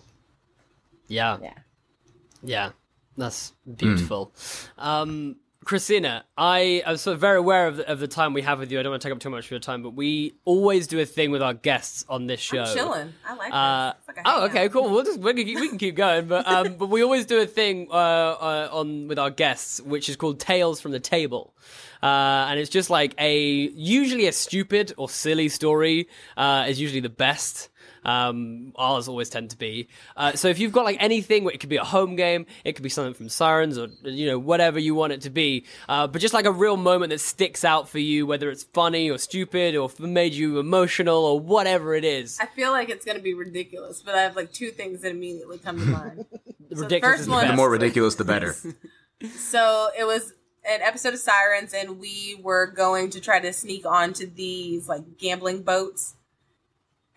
Yeah. 1.07 1.37
Yeah. 1.41 1.53
Yeah, 2.43 2.69
that's 3.17 3.53
beautiful. 3.75 4.33
Um, 4.77 5.35
Krystina, 5.65 6.23
I 6.35 6.81
am 6.87 6.97
sort 6.97 7.13
of 7.13 7.21
very 7.21 7.37
aware 7.37 7.67
of 7.67 7.77
the, 7.77 7.87
of 7.87 7.99
the 7.99 8.07
time 8.07 8.33
we 8.33 8.41
have 8.41 8.57
with 8.57 8.71
you. 8.71 8.79
I 8.79 8.83
don't 8.83 8.89
want 8.91 9.01
to 9.03 9.07
take 9.07 9.13
up 9.15 9.19
too 9.21 9.29
much 9.29 9.45
of 9.45 9.51
your 9.51 9.59
time, 9.59 9.83
but 9.83 9.91
we 9.91 10.33
always 10.43 10.87
do 10.87 10.99
a 10.99 11.05
thing 11.05 11.29
with 11.29 11.43
our 11.43 11.53
guests 11.53 12.03
on 12.09 12.25
this 12.25 12.39
show. 12.39 12.65
Chilling. 12.65 13.13
I 13.27 13.35
like 13.35 13.53
Uh. 13.53 13.93
Like 14.07 14.17
oh, 14.25 14.45
okay, 14.45 14.69
cool. 14.69 14.89
We'll 14.89 15.03
just 15.03 15.19
we 15.19 15.33
can, 15.35 15.45
keep- 15.45 15.59
we 15.59 15.69
can 15.69 15.77
keep 15.77 15.95
going, 15.95 16.27
but 16.27 16.47
um, 16.47 16.75
but 16.77 16.87
we 16.87 17.03
always 17.03 17.27
do 17.27 17.39
a 17.39 17.45
thing 17.45 17.87
uh, 17.91 17.93
uh, 17.93 18.69
on 18.71 19.07
with 19.07 19.19
our 19.19 19.29
guests, 19.29 19.79
which 19.81 20.09
is 20.09 20.15
called 20.15 20.39
Tales 20.39 20.81
from 20.81 20.91
the 20.93 20.99
Table, 20.99 21.53
uh, 22.01 22.47
and 22.49 22.59
it's 22.59 22.69
just 22.69 22.89
like 22.89 23.13
a 23.19 23.39
usually 23.39 24.25
a 24.27 24.31
stupid 24.31 24.93
or 24.97 25.09
silly 25.09 25.47
story 25.47 26.07
uh, 26.37 26.65
is 26.67 26.81
usually 26.81 27.01
the 27.01 27.09
best. 27.09 27.69
Um, 28.03 28.73
ours 28.75 29.07
always 29.07 29.29
tend 29.29 29.51
to 29.51 29.57
be. 29.57 29.87
Uh, 30.17 30.33
so 30.33 30.47
if 30.47 30.59
you've 30.59 30.71
got 30.71 30.85
like 30.85 30.97
anything, 30.99 31.47
it 31.47 31.59
could 31.59 31.69
be 31.69 31.77
a 31.77 31.83
home 31.83 32.15
game, 32.15 32.45
it 32.63 32.73
could 32.73 32.83
be 32.83 32.89
something 32.89 33.13
from 33.13 33.29
Sirens, 33.29 33.77
or 33.77 33.89
you 34.03 34.27
know 34.27 34.39
whatever 34.39 34.79
you 34.79 34.95
want 34.95 35.13
it 35.13 35.21
to 35.21 35.29
be. 35.29 35.65
Uh, 35.87 36.07
but 36.07 36.21
just 36.21 36.33
like 36.33 36.45
a 36.45 36.51
real 36.51 36.77
moment 36.77 37.11
that 37.11 37.19
sticks 37.19 37.63
out 37.63 37.87
for 37.89 37.99
you, 37.99 38.25
whether 38.25 38.49
it's 38.49 38.63
funny 38.63 39.09
or 39.09 39.17
stupid 39.17 39.75
or 39.75 39.89
made 39.99 40.33
you 40.33 40.59
emotional 40.59 41.25
or 41.25 41.39
whatever 41.39 41.95
it 41.95 42.03
is. 42.03 42.39
I 42.39 42.47
feel 42.47 42.71
like 42.71 42.89
it's 42.89 43.05
gonna 43.05 43.19
be 43.19 43.33
ridiculous, 43.33 44.01
but 44.01 44.15
I 44.15 44.21
have 44.21 44.35
like 44.35 44.51
two 44.51 44.71
things 44.71 45.01
that 45.01 45.11
immediately 45.11 45.59
come 45.59 45.79
to 45.79 45.85
mind. 45.85 46.25
so 46.31 46.39
the 46.69 46.75
Ridiculous 46.83 47.13
first 47.13 47.19
is 47.21 47.25
the 47.27 47.31
one, 47.31 47.43
best. 47.43 47.51
The 47.51 47.57
more 47.57 47.69
ridiculous, 47.69 48.15
the 48.15 48.25
better. 48.25 48.55
so 49.35 49.89
it 49.97 50.05
was 50.05 50.33
an 50.67 50.81
episode 50.81 51.13
of 51.13 51.19
Sirens, 51.19 51.73
and 51.73 51.99
we 51.99 52.39
were 52.41 52.67
going 52.67 53.09
to 53.11 53.19
try 53.19 53.39
to 53.39 53.51
sneak 53.53 53.85
onto 53.85 54.29
these 54.31 54.87
like 54.87 55.17
gambling 55.17 55.63
boats, 55.63 56.15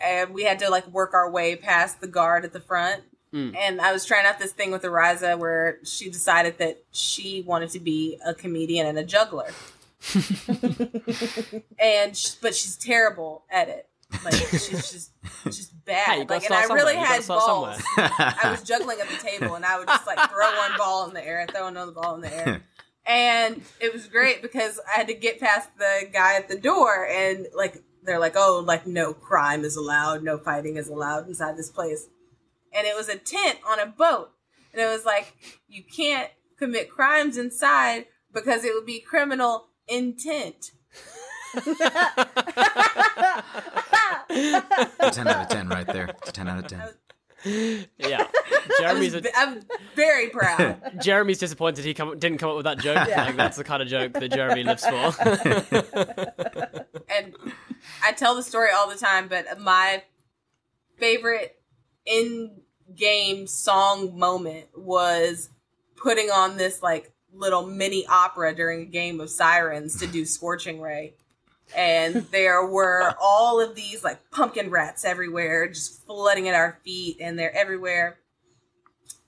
and 0.05 0.35
we 0.35 0.45
had 0.45 0.59
to 0.61 0.71
like 0.71 0.87
work 0.89 1.15
our 1.15 1.31
way 1.31 1.57
past 1.57 2.01
the 2.01 2.07
guard 2.07 2.45
at 2.45 2.53
the 2.53 2.61
front. 2.61 3.03
Hmm. 3.33 3.51
And 3.57 3.81
I 3.81 3.93
was 3.93 4.05
trying 4.05 4.27
out 4.27 4.39
this 4.39 4.53
thing 4.53 4.71
with 4.71 4.83
Ariza 4.83 5.39
where 5.39 5.79
she 5.85 6.11
decided 6.11 6.59
that 6.59 6.85
she 6.93 7.43
wanted 7.43 7.71
to 7.71 7.81
be 7.81 8.19
a 8.25 8.35
comedian 8.35 8.87
and 8.87 8.99
a 8.99 9.05
juggler. 9.05 9.51
and 11.79 12.17
sh- 12.17 12.35
but 12.41 12.55
she's 12.55 12.77
terrible 12.77 13.45
at 13.51 13.69
it. 13.69 13.89
Like 14.23 14.35
she's 14.35 14.91
just 14.93 15.11
just 15.45 15.85
bad. 15.85 16.07
Hey, 16.07 16.25
like, 16.29 16.45
and 16.45 16.55
I 16.55 16.65
really 16.65 16.93
somewhere. 16.93 16.93
You 16.93 16.95
gotta 16.95 17.15
had 17.15 17.27
balls. 17.27 17.83
I 17.97 18.51
was 18.51 18.63
juggling 18.63 19.01
at 19.01 19.09
the 19.09 19.17
table, 19.17 19.55
and 19.55 19.65
I 19.65 19.79
would 19.79 19.89
just 19.89 20.07
like 20.07 20.19
throw 20.31 20.57
one 20.57 20.73
ball 20.79 21.09
in 21.09 21.15
the 21.15 21.27
air, 21.27 21.47
throw 21.51 21.67
another 21.67 21.93
ball 21.93 22.15
in 22.15 22.21
the 22.21 22.33
air, 22.33 22.63
and 23.07 23.63
it 23.81 23.93
was 23.93 24.07
great 24.07 24.43
because 24.43 24.79
I 24.87 24.99
had 24.99 25.09
to 25.09 25.15
get 25.15 25.41
past 25.41 25.71
the 25.79 26.09
guy 26.13 26.37
at 26.37 26.49
the 26.49 26.59
door, 26.59 27.07
and 27.11 27.49
like 27.57 27.83
they're 28.05 28.19
like, 28.19 28.35
"Oh, 28.37 28.63
like 28.65 28.87
no 28.87 29.13
crime 29.13 29.65
is 29.65 29.77
allowed, 29.77 30.23
no 30.23 30.39
fighting 30.39 30.77
is 30.77 30.89
allowed 30.89 31.29
inside 31.29 31.57
this 31.57 31.71
place," 31.71 32.09
and 32.73 32.87
it 32.87 32.97
was 32.97 33.09
a 33.09 33.17
tent 33.17 33.59
on 33.67 33.81
a 33.81 33.87
boat, 33.87 34.31
and 34.73 34.81
it 34.81 34.87
was 34.87 35.05
like 35.05 35.35
you 35.69 35.83
can't 35.83 36.31
commit 36.59 36.91
crimes 36.91 37.37
inside 37.37 38.07
because 38.33 38.65
it 38.65 38.75
would 38.75 38.87
be 38.87 39.01
criminal 39.01 39.67
intent. 39.89 40.73
10 41.55 41.77
out 45.29 45.43
of 45.43 45.49
10 45.49 45.69
right 45.69 45.87
there. 45.87 46.07
It's 46.07 46.31
a 46.31 46.33
10 46.33 46.49
out 46.49 46.59
of 46.59 46.67
10. 46.67 46.83
Yeah, 47.45 48.27
Jeremy's 48.79 49.15
a, 49.15 49.23
I'm 49.37 49.63
very 49.95 50.29
proud. 50.29 50.99
Jeremy's 51.03 51.39
disappointed 51.39 51.85
he 51.85 51.95
come, 51.95 52.19
didn't 52.19 52.39
come 52.39 52.51
up 52.51 52.57
with 52.57 52.65
that 52.65 52.79
joke. 52.79 53.09
Like 53.09 53.37
that's 53.37 53.57
the 53.57 53.65
kind 53.65 53.83
of 53.83 53.89
joke 53.89 54.13
that 54.15 54.31
Jeremy 54.31 54.65
lives 54.65 54.85
for. 54.87 55.15
and 57.11 57.35
I 58.03 58.13
tell 58.13 58.35
the 58.35 58.43
story 58.43 58.69
all 58.75 58.89
the 58.89 58.97
time, 58.97 59.29
but 59.29 59.61
my 59.61 60.03
favorite 60.99 61.61
in 62.07 62.61
game 62.95 63.47
song 63.47 64.19
moment 64.19 64.67
was 64.77 65.51
putting 65.97 66.31
on 66.31 66.57
this 66.57 66.83
like 66.83 67.13
little 67.33 67.67
mini 67.67 68.07
opera 68.07 68.55
during 68.55 68.83
a 68.83 68.87
game 68.87 69.21
of 69.21 69.31
sirens 69.31 69.99
to 69.99 70.07
do 70.07 70.25
Scorching 70.25 70.81
Ray. 70.81 71.15
And 71.77 72.27
there 72.31 72.67
were 72.67 73.15
all 73.21 73.61
of 73.61 73.75
these 73.75 74.05
like 74.05 74.31
pumpkin 74.31 74.71
rats 74.71 75.05
everywhere, 75.05 75.69
just 75.69 76.05
flooding 76.07 76.49
at 76.49 76.55
our 76.55 76.79
feet, 76.85 77.19
and 77.21 77.39
they're 77.39 77.57
everywhere. 77.57 78.19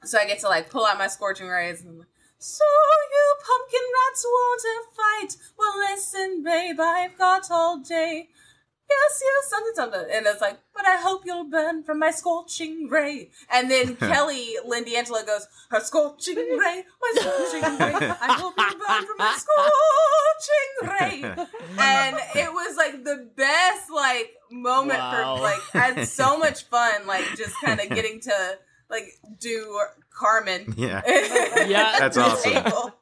So 0.04 0.18
I 0.18 0.26
get 0.26 0.40
to 0.40 0.48
like 0.48 0.70
pull 0.70 0.84
out 0.84 0.98
my 0.98 1.08
Scorching 1.08 1.48
Rays 1.48 1.82
and 1.82 2.04
so 2.38 2.64
you 3.12 3.34
pumpkin 3.44 3.80
rats 3.94 4.24
want 4.24 4.60
to 4.60 4.82
fight? 4.94 5.36
Well, 5.58 5.78
listen, 5.78 6.42
babe, 6.44 6.78
I've 6.78 7.16
got 7.16 7.50
all 7.50 7.78
day. 7.78 8.28
Yes, 8.88 9.20
yes, 9.22 9.50
something, 9.50 9.72
something. 9.74 10.16
And 10.16 10.26
it's 10.26 10.40
like, 10.40 10.58
but 10.74 10.86
I 10.86 10.96
hope 10.96 11.22
you'll 11.24 11.50
burn 11.50 11.82
from 11.82 11.98
my 11.98 12.10
scorching 12.12 12.88
ray. 12.88 13.30
And 13.52 13.70
then 13.70 13.96
Kelly, 14.10 14.56
Lynne 14.64 14.84
D'Angelo 14.84 15.24
goes, 15.24 15.48
her 15.70 15.80
scorching 15.80 16.36
ray, 16.36 16.84
my 17.00 17.12
scorching 17.14 17.62
ray. 17.78 17.94
I 18.20 18.32
hope 18.38 18.54
you'll 18.56 18.78
burn 18.78 19.06
from 19.06 19.16
my 19.18 19.36
scorching 19.38 21.00
ray. 21.00 21.46
And 21.78 22.16
it 22.34 22.52
was 22.52 22.76
like 22.76 23.02
the 23.04 23.28
best 23.36 23.90
like 23.90 24.32
moment 24.50 24.98
Wow. 25.00 25.36
for 25.36 25.42
like 25.42 25.60
I 25.74 25.78
had 25.98 26.08
so 26.20 26.38
much 26.38 26.64
fun, 26.64 27.06
like 27.06 27.24
just 27.36 27.54
kind 27.64 27.80
of 27.80 27.88
getting 27.88 28.20
to 28.20 28.58
like 28.88 29.04
do 29.40 29.80
Carmen. 30.10 30.72
Yeah. 30.76 31.02
yeah, 31.66 31.96
That's 31.98 32.16
awesome. 32.16 32.92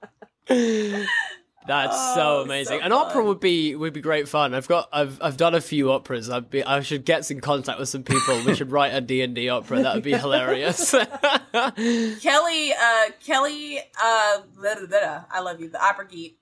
That's 1.67 1.97
Oh, 1.99 2.15
so 2.15 2.41
amazing. 2.43 2.81
so 2.81 2.85
An 2.85 2.93
opera 2.93 3.25
would 3.25 3.41
be 3.41 3.75
would 3.75 3.95
be 3.95 4.03
great 4.03 4.29
fun. 4.29 4.53
I've 4.55 4.69
got 4.69 4.89
I've 4.93 5.19
I've 5.23 5.37
done 5.39 5.55
a 5.55 5.61
few 5.63 5.91
operas. 5.93 6.29
I'd 6.29 6.51
be 6.51 6.63
I 6.63 6.81
should 6.81 7.05
get 7.07 7.31
in 7.31 7.41
contact 7.41 7.79
with 7.79 7.89
some 7.89 8.03
people. 8.03 8.43
we 8.45 8.55
should 8.55 8.71
write 8.71 8.93
a 8.95 9.01
D 9.01 9.23
and 9.23 9.35
D 9.35 9.49
opera. 9.49 9.83
That 9.83 9.95
would 9.95 10.05
be 10.05 10.13
hilarious. 10.13 10.91
Kelly, 11.53 12.73
uh, 12.73 13.11
Kelly, 13.25 13.79
uh, 14.03 14.41
blah, 14.57 14.75
blah, 14.75 14.87
blah, 14.87 15.25
I 15.31 15.41
love 15.41 15.61
you, 15.61 15.69
the 15.71 15.83
opera 15.85 16.07
geek. 16.07 16.37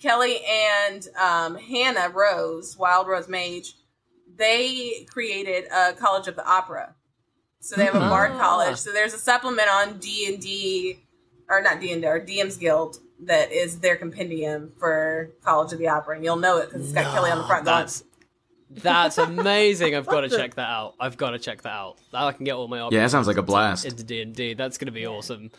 Kelly 0.00 0.40
and 0.48 1.06
um, 1.20 1.56
Hannah 1.56 2.08
Rose, 2.08 2.76
Wild 2.78 3.06
Rose 3.06 3.28
Mage, 3.28 3.74
they 4.36 5.06
created 5.10 5.64
a 5.70 5.92
College 5.92 6.26
of 6.26 6.36
the 6.36 6.46
Opera. 6.48 6.94
So 7.60 7.76
they 7.76 7.84
have 7.84 7.94
a 7.94 7.98
Bard 8.00 8.32
Ah. 8.34 8.38
College. 8.38 8.78
So 8.78 8.92
there's 8.92 9.12
a 9.12 9.18
supplement 9.18 9.68
on 9.68 9.98
D 9.98 10.26
and 10.26 10.40
D, 10.40 11.00
or 11.50 11.60
not 11.60 11.80
D 11.80 11.92
and 11.92 12.00
D, 12.00 12.08
or 12.08 12.18
DM's 12.18 12.56
Guild 12.56 12.98
that 13.24 13.52
is 13.52 13.80
their 13.80 13.96
compendium 13.96 14.72
for 14.78 15.30
College 15.44 15.72
of 15.72 15.78
the 15.78 15.88
Opera, 15.88 16.16
and 16.16 16.24
you'll 16.24 16.36
know 16.36 16.58
it 16.58 16.66
because 16.66 16.82
it's 16.84 16.92
got 16.92 17.12
Kelly 17.14 17.30
on 17.30 17.38
the 17.38 17.44
front. 17.44 17.64
going, 17.64 17.78
That's 17.78 18.04
that's 18.70 19.18
amazing. 19.18 19.94
I've 19.96 20.06
got 20.06 20.20
to 20.28 20.28
check 20.28 20.54
that 20.54 20.68
out. 20.68 20.94
I've 21.00 21.16
got 21.16 21.30
to 21.30 21.38
check 21.38 21.62
that 21.62 21.72
out. 21.72 21.98
Now 22.12 22.28
I 22.28 22.32
can 22.32 22.44
get 22.44 22.52
all 22.54 22.68
my 22.68 22.78
operas 22.80 22.94
Yeah, 22.94 23.02
that 23.02 23.10
sounds 23.10 23.26
like 23.26 23.36
a 23.36 23.42
blast. 23.42 23.84
into 23.84 24.04
D 24.04 24.22
and 24.22 24.34
D. 24.34 24.54
That's 24.54 24.78
going 24.78 24.86
to 24.86 24.92
be 24.92 25.06
awesome. 25.06 25.50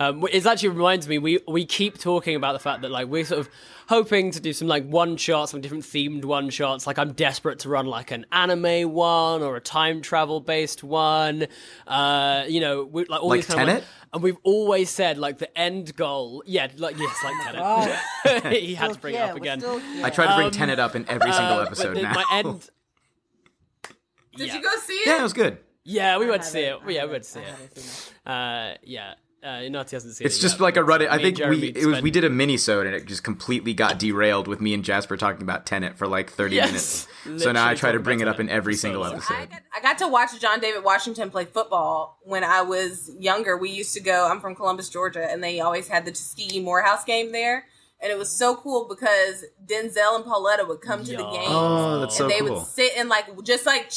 Um, 0.00 0.24
it 0.30 0.46
actually 0.46 0.68
reminds 0.68 1.08
me. 1.08 1.18
We 1.18 1.40
we 1.48 1.66
keep 1.66 1.98
talking 1.98 2.36
about 2.36 2.52
the 2.52 2.60
fact 2.60 2.82
that 2.82 2.90
like 2.92 3.08
we're 3.08 3.24
sort 3.24 3.40
of 3.40 3.50
hoping 3.88 4.30
to 4.30 4.38
do 4.40 4.52
some 4.52 4.68
like 4.68 4.86
one 4.88 5.16
shots, 5.16 5.50
some 5.50 5.60
different 5.60 5.82
themed 5.82 6.24
one 6.24 6.50
shots. 6.50 6.86
Like 6.86 6.98
I'm 7.00 7.12
desperate 7.14 7.58
to 7.60 7.68
run 7.68 7.86
like 7.86 8.12
an 8.12 8.24
anime 8.30 8.92
one 8.92 9.42
or 9.42 9.56
a 9.56 9.60
time 9.60 10.00
travel 10.00 10.38
based 10.40 10.84
one. 10.84 11.48
Uh, 11.86 12.44
you 12.46 12.60
know, 12.60 12.84
we, 12.84 13.06
like 13.06 13.20
all 13.22 13.28
Like 13.30 13.38
these 13.38 13.46
kind 13.46 13.60
of 13.62 13.66
Tenet? 13.66 13.82
ones. 13.82 13.92
And 14.12 14.22
we've 14.22 14.36
always 14.44 14.88
said 14.88 15.18
like 15.18 15.38
the 15.38 15.58
end 15.58 15.96
goal. 15.96 16.44
Yeah, 16.46 16.68
like 16.76 16.96
yes, 16.96 17.16
like 17.24 17.34
Tenet. 18.24 18.52
he 18.62 18.74
had 18.76 18.92
to 18.92 18.98
bring 19.00 19.16
it 19.16 19.20
up 19.20 19.36
again. 19.36 19.64
I 20.04 20.10
try 20.10 20.26
to 20.28 20.34
bring 20.36 20.46
Um, 20.46 20.52
Tenet 20.52 20.78
up 20.78 20.94
in 20.94 21.08
every 21.08 21.32
single 21.32 21.58
Uh, 21.58 21.64
episode 21.64 21.96
the- 21.96 22.02
now. 22.02 22.12
My 22.14 22.24
end. 22.30 22.70
Did 24.36 24.46
yeah. 24.48 24.54
you 24.54 24.62
go 24.62 24.76
see 24.76 24.92
it? 24.92 25.06
yeah, 25.08 25.18
it 25.18 25.22
was 25.24 25.32
good. 25.32 25.58
Yeah, 25.84 26.18
we 26.18 26.26
went 26.30 26.42
to 26.42 26.48
see 26.48 26.60
it. 26.60 26.72
haven't- 26.78 26.90
Yeah, 26.94 27.04
we 27.06 27.10
went 27.10 27.24
to 27.24 27.30
see 27.30 27.40
it. 27.40 27.54
it. 27.74 28.12
Uh, 28.24 28.74
yeah. 28.84 29.14
Uh, 29.42 29.60
hasn't 29.60 30.14
seen 30.16 30.24
it. 30.24 30.26
It's 30.26 30.38
just 30.38 30.58
like 30.58 30.76
a 30.76 30.80
but 30.80 31.00
run. 31.00 31.02
I 31.08 31.18
think 31.18 31.38
we 31.38 31.68
it 31.68 31.86
was 31.86 32.02
we 32.02 32.10
did 32.10 32.24
a 32.24 32.30
mini 32.30 32.56
sode 32.56 32.86
and 32.86 32.94
it 32.96 33.06
just 33.06 33.22
completely 33.22 33.72
got 33.72 33.98
derailed 33.98 34.48
with 34.48 34.60
me 34.60 34.74
and 34.74 34.84
Jasper 34.84 35.16
talking 35.16 35.42
about 35.42 35.64
Tenet 35.64 35.96
for 35.96 36.08
like 36.08 36.30
thirty 36.30 36.56
Yes, 36.56 37.06
minutes. 37.24 37.42
So 37.44 37.52
now 37.52 37.66
I 37.66 37.74
try 37.74 37.92
to 37.92 38.00
bring 38.00 38.18
it 38.20 38.26
up 38.26 38.40
in 38.40 38.48
every 38.48 38.74
for 38.74 38.78
so 38.78 38.82
single 38.82 39.02
long. 39.02 39.12
I 39.12 39.16
episode. 39.16 39.50
got, 39.50 39.62
I 39.76 39.80
got 39.80 39.98
to 39.98 40.08
watch 40.08 40.40
John 40.40 40.58
David 40.60 40.82
Washington 40.82 41.30
play 41.30 41.44
football 41.44 42.18
when 42.24 42.42
I 42.42 42.62
was 42.62 43.10
younger. 43.18 43.56
We 43.56 43.70
used 43.70 43.94
to 43.94 44.00
go. 44.00 44.28
I'm 44.28 44.40
from 44.40 44.56
Columbus, 44.56 44.88
Georgia, 44.88 45.30
and 45.30 45.42
they 45.42 45.60
always 45.60 45.86
had 45.88 46.04
the 46.04 46.10
Tuskegee 46.10 46.60
Morehouse 46.60 47.04
game 47.04 47.30
there, 47.30 47.66
and 48.02 48.10
it 48.10 48.18
was 48.18 48.30
so 48.30 48.56
cool 48.56 48.86
because 48.88 49.44
Denzel 49.64 50.16
and 50.16 50.24
Pauletta 50.24 50.64
would 50.66 50.80
come 50.80 51.04
to 51.04 51.12
the 51.16 51.22
Yo. 51.22 51.32
game, 51.32 51.46
Oh, 51.48 52.00
that's 52.00 52.16
so 52.16 52.24
and 52.24 52.32
they 52.32 52.40
cool. 52.40 52.54
would 52.58 52.66
sit 52.66 52.92
and 52.96 53.08
like 53.08 53.26
just 53.44 53.66
like. 53.66 53.92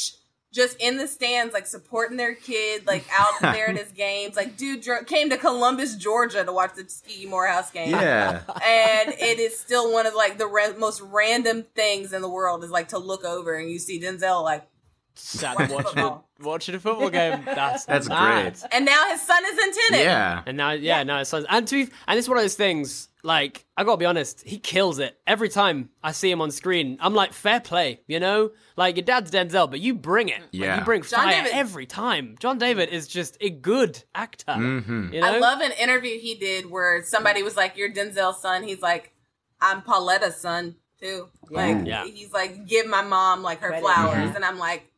Just 0.52 0.76
in 0.80 0.98
the 0.98 1.08
stands, 1.08 1.54
like 1.54 1.66
supporting 1.66 2.16
their 2.16 2.34
kid, 2.34 2.86
like 2.86 3.04
out 3.18 3.40
there 3.40 3.70
at 3.70 3.76
his 3.76 3.90
games. 3.90 4.36
Like, 4.36 4.56
dude 4.56 4.82
dr- 4.82 5.06
came 5.06 5.30
to 5.30 5.36
Columbus, 5.38 5.96
Georgia, 5.96 6.44
to 6.44 6.52
watch 6.52 6.74
the 6.76 6.84
Tuskegee 6.84 7.26
Morehouse 7.26 7.70
game 7.70 7.90
Yeah, 7.90 8.42
and 8.64 9.14
it 9.18 9.40
is 9.40 9.58
still 9.58 9.92
one 9.92 10.06
of 10.06 10.14
like 10.14 10.38
the 10.38 10.46
ra- 10.46 10.76
most 10.78 11.00
random 11.00 11.64
things 11.74 12.12
in 12.12 12.22
the 12.22 12.28
world 12.28 12.62
is 12.62 12.70
like 12.70 12.88
to 12.88 12.98
look 12.98 13.24
over 13.24 13.54
and 13.54 13.70
you 13.70 13.78
see 13.78 14.00
Denzel 14.00 14.42
like, 14.44 14.68
sat 15.14 15.58
watching 15.58 15.78
a, 15.78 15.82
football. 15.82 16.28
watching 16.40 16.74
a 16.74 16.78
football 16.80 17.10
game. 17.10 17.42
That's 17.46 17.84
That's 17.84 18.08
mad. 18.08 18.58
great. 18.60 18.64
and 18.72 18.84
now 18.84 19.08
his 19.10 19.20
son 19.22 19.42
is 19.44 19.58
in 19.58 19.72
Tenet. 19.88 20.04
yeah. 20.04 20.42
And 20.46 20.56
now, 20.56 20.70
yeah, 20.72 21.02
now 21.02 21.20
it 21.20 21.26
sounds. 21.26 21.46
And 21.48 21.66
to 21.68 21.86
be, 21.86 21.92
and 22.08 22.18
it's 22.18 22.28
one 22.28 22.38
of 22.38 22.44
those 22.44 22.54
things. 22.54 23.08
Like 23.24 23.64
I 23.76 23.84
gotta 23.84 23.98
be 23.98 24.04
honest, 24.04 24.42
he 24.42 24.58
kills 24.58 24.98
it 24.98 25.16
every 25.28 25.48
time 25.48 25.90
I 26.02 26.10
see 26.10 26.28
him 26.28 26.40
on 26.40 26.50
screen. 26.50 26.98
I'm 27.00 27.14
like, 27.14 27.32
fair 27.32 27.60
play, 27.60 28.00
you 28.08 28.18
know. 28.18 28.50
Like 28.76 28.96
your 28.96 29.04
dad's 29.04 29.30
Denzel, 29.30 29.70
but 29.70 29.78
you 29.78 29.94
bring 29.94 30.28
it. 30.28 30.40
Like, 30.40 30.48
Yeah. 30.50 30.78
you 30.80 30.84
bring 30.84 31.02
John 31.02 31.26
fire 31.26 31.44
David- 31.44 31.52
every 31.56 31.86
time. 31.86 32.34
John 32.40 32.58
David 32.58 32.88
is 32.88 33.06
just 33.06 33.36
a 33.40 33.48
good 33.48 34.02
actor. 34.12 34.50
Mm-hmm. 34.50 35.12
You 35.12 35.20
know? 35.20 35.26
I 35.34 35.38
love 35.38 35.60
an 35.60 35.70
interview 35.80 36.18
he 36.18 36.34
did 36.34 36.68
where 36.68 37.04
somebody 37.04 37.44
was 37.44 37.56
like, 37.56 37.76
"You're 37.76 37.92
Denzel's 37.92 38.42
son." 38.42 38.64
He's 38.64 38.80
like, 38.82 39.12
"I'm 39.60 39.82
Pauletta's 39.82 40.34
son 40.38 40.74
too." 41.00 41.28
Like, 41.48 41.86
Yeah. 41.86 42.04
he's 42.04 42.32
like, 42.32 42.66
"Give 42.66 42.88
my 42.88 43.02
mom 43.02 43.44
like 43.44 43.60
her 43.60 43.68
Credit. 43.68 43.84
flowers," 43.84 44.34
and 44.34 44.44
I'm 44.44 44.58
like, 44.58 44.90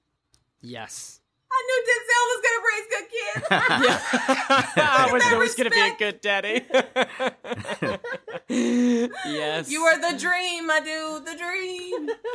Yes. 0.65 1.21
"I 1.53 1.63
knew 1.67 1.81
Denzel 1.89 2.25
was 2.33 2.41
gonna 2.45 2.63
raise 2.73 2.87
good 2.95 3.07
kids." 3.15 3.47
I 4.81 5.13
was 5.13 5.23
always 5.33 5.55
gonna 5.55 5.71
be 5.71 5.81
a 5.81 5.95
good 5.97 6.21
daddy. 6.23 6.65
yes. 9.29 9.71
you 9.71 9.83
are 9.83 10.01
the 10.01 10.19
dream, 10.19 10.67
my 10.67 10.81
dude, 10.81 11.27
the. 11.27 11.34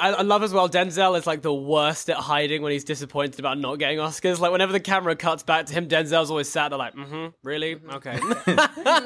I, 0.02 0.10
I 0.10 0.22
love 0.22 0.44
as 0.44 0.54
well. 0.54 0.70
Denzel 0.70 1.18
is 1.18 1.28
like 1.28 1.42
the 1.42 1.54
worst 1.54 2.10
at 2.10 2.18
hiding 2.18 2.62
when 2.62 2.72
he's 2.72 2.84
disappointed 2.84 3.40
about 3.40 3.58
not 3.58 3.76
getting 3.80 3.98
Oscars. 4.00 4.40
Like 4.40 4.52
whenever 4.52 4.72
the 4.72 4.80
camera 4.80 5.16
cuts 5.16 5.44
back 5.44 5.66
to 5.68 5.74
him, 5.74 5.88
Denzel's 5.88 6.30
always 6.30 6.50
sat 6.50 6.70
there 6.70 6.78
like, 6.80 6.96
"Mm-hmm, 6.96 7.28
really? 7.44 7.80
Okay, 7.94 8.20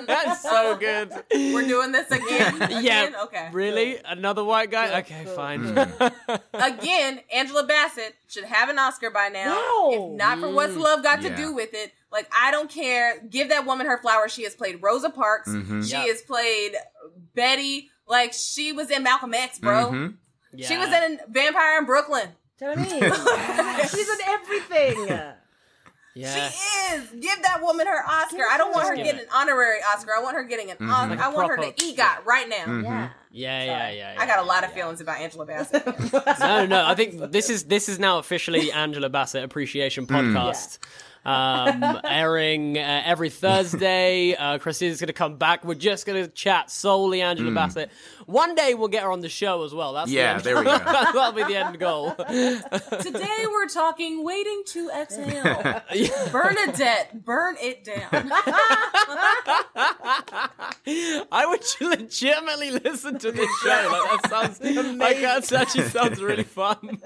that's 0.08 0.42
so 0.44 0.76
good." 0.78 1.12
We're 1.34 1.68
doing 1.68 1.92
this 1.92 2.10
again. 2.12 2.68
Yeah, 2.84 3.10
Okay. 3.26 3.50
Really, 3.52 3.98
another 4.06 4.44
white 4.44 4.70
guy? 4.72 5.00
Okay, 5.00 5.26
fine. 5.36 5.78
again, 6.54 7.22
Angela 7.34 7.66
Bassett 7.66 8.16
should 8.28 8.44
have 8.46 8.70
an 8.70 8.78
Oscar 8.80 9.10
by 9.10 9.30
now. 9.30 9.54
No. 9.54 9.92
If 10.14 10.18
not 10.18 10.40
for 10.40 10.50
what's 10.52 10.76
love 10.76 11.04
got 11.04 11.22
to 11.22 11.36
do 11.36 11.54
with 11.54 11.74
it. 11.74 11.92
Like 12.12 12.30
I 12.38 12.52
don't 12.52 12.70
care. 12.70 13.20
Give 13.30 13.50
that 13.50 13.66
woman 13.66 13.88
her 13.88 13.98
flowers. 14.00 14.32
She 14.34 14.44
has 14.44 14.56
played 14.56 14.82
Rosa 14.82 15.10
Parks. 15.10 15.50
Mhm. 15.50 15.84
She 15.86 15.92
Yeah. 15.94 16.06
has 16.06 16.22
played 16.22 16.74
Betty. 17.34 17.90
Like 18.08 18.34
she 18.34 18.72
was 18.74 18.92
in 18.92 19.04
Malcolm 19.04 19.34
X, 19.34 19.60
bro. 19.60 20.14
Mhm. 20.56 20.68
She 20.68 20.78
was 20.78 20.90
in 20.90 21.20
Vampire 21.30 21.80
in 21.80 21.86
Brooklyn. 21.86 22.30
Tell 22.60 22.76
me. 22.76 23.00
know 23.00 23.10
what 23.10 23.40
I 23.40 23.78
mean? 23.78 23.88
She's 23.88 24.10
in 24.10 24.18
everything. 24.28 25.20
Yes. 26.16 26.54
She 26.54 26.96
is. 26.96 27.10
Give 27.10 27.42
that 27.42 27.60
woman 27.64 27.88
her 27.88 28.04
Oscar. 28.08 28.44
I 28.48 28.58
don't 28.60 28.72
want 28.72 28.88
her 28.88 28.96
Give 28.96 29.06
getting 29.06 29.22
it. 29.22 29.24
an 29.24 29.30
honorary 29.34 29.80
Oscar. 29.94 30.12
I 30.16 30.22
want 30.22 30.36
her 30.36 30.44
getting 30.44 30.70
an 30.70 30.78
Oscar. 30.88 31.10
Like 31.10 31.20
a 31.20 31.24
I 31.26 31.28
want 31.30 31.48
her 31.50 31.56
proper- 31.58 31.72
to 31.72 31.84
EGOT 31.84 32.26
right 32.26 32.48
now. 32.48 32.66
Mhm. 32.66 32.84
Yeah. 32.84 33.10
Yeah, 33.36 33.64
yeah, 33.64 33.90
yeah, 33.90 34.14
yeah. 34.14 34.22
I 34.22 34.28
got 34.28 34.38
a 34.38 34.44
lot 34.44 34.64
of 34.64 34.72
feelings 34.74 35.02
about 35.02 35.18
Angela 35.20 35.46
Bassett. 35.48 35.84
no, 36.40 36.66
no. 36.68 36.86
I 36.86 36.94
think 36.94 37.32
this 37.32 37.50
is 37.50 37.64
this 37.64 37.90
is 37.90 37.98
now 37.98 38.20
officially 38.20 38.72
Angela 38.72 39.10
Bassett 39.10 39.44
Appreciation 39.44 40.06
Podcast. 40.06 40.78
Um, 41.26 42.00
airing 42.04 42.78
uh, 42.78 43.02
every 43.06 43.30
Thursday. 43.30 44.36
Uh, 44.44 44.58
Krystina's 44.58 45.00
going 45.00 45.08
to 45.08 45.14
come 45.14 45.38
back. 45.38 45.64
We're 45.64 45.74
just 45.76 46.06
going 46.06 46.22
to 46.22 46.30
chat 46.30 46.70
solely 46.70 47.22
Angela 47.22 47.52
Bassett. 47.52 47.90
One 48.26 48.56
day 48.56 48.74
we'll 48.74 48.88
get 48.90 49.04
her 49.04 49.12
on 49.12 49.22
the 49.22 49.30
show 49.30 49.64
as 49.64 49.74
well. 49.74 49.94
That's 49.94 50.12
Yeah, 50.12 50.34
end- 50.34 50.44
there 50.44 50.58
we 50.58 50.64
go. 50.66 50.78
That'll 50.80 51.32
be 51.32 51.44
the 51.44 51.56
end 51.56 51.80
goal. 51.80 52.12
Today 52.16 53.46
we're 53.48 53.68
talking 53.70 54.24
waiting 54.24 54.64
to 54.68 54.90
exhale. 54.90 55.82
Bernadette, 56.32 57.24
burn 57.24 57.56
it 57.62 57.84
down. 57.86 58.32
I 61.32 61.46
would 61.48 61.64
legitimately 62.00 62.72
listen 62.72 63.20
to 63.20 63.32
this 63.32 63.50
show. 63.62 63.70
Like 63.92 64.22
that 64.22 64.30
sounds 64.30 64.60
Amazing. 64.62 64.98
like 64.98 65.22
that 65.22 65.52
actually 65.54 65.84
sounds 65.90 66.22
really 66.22 66.44
fun. 66.44 67.00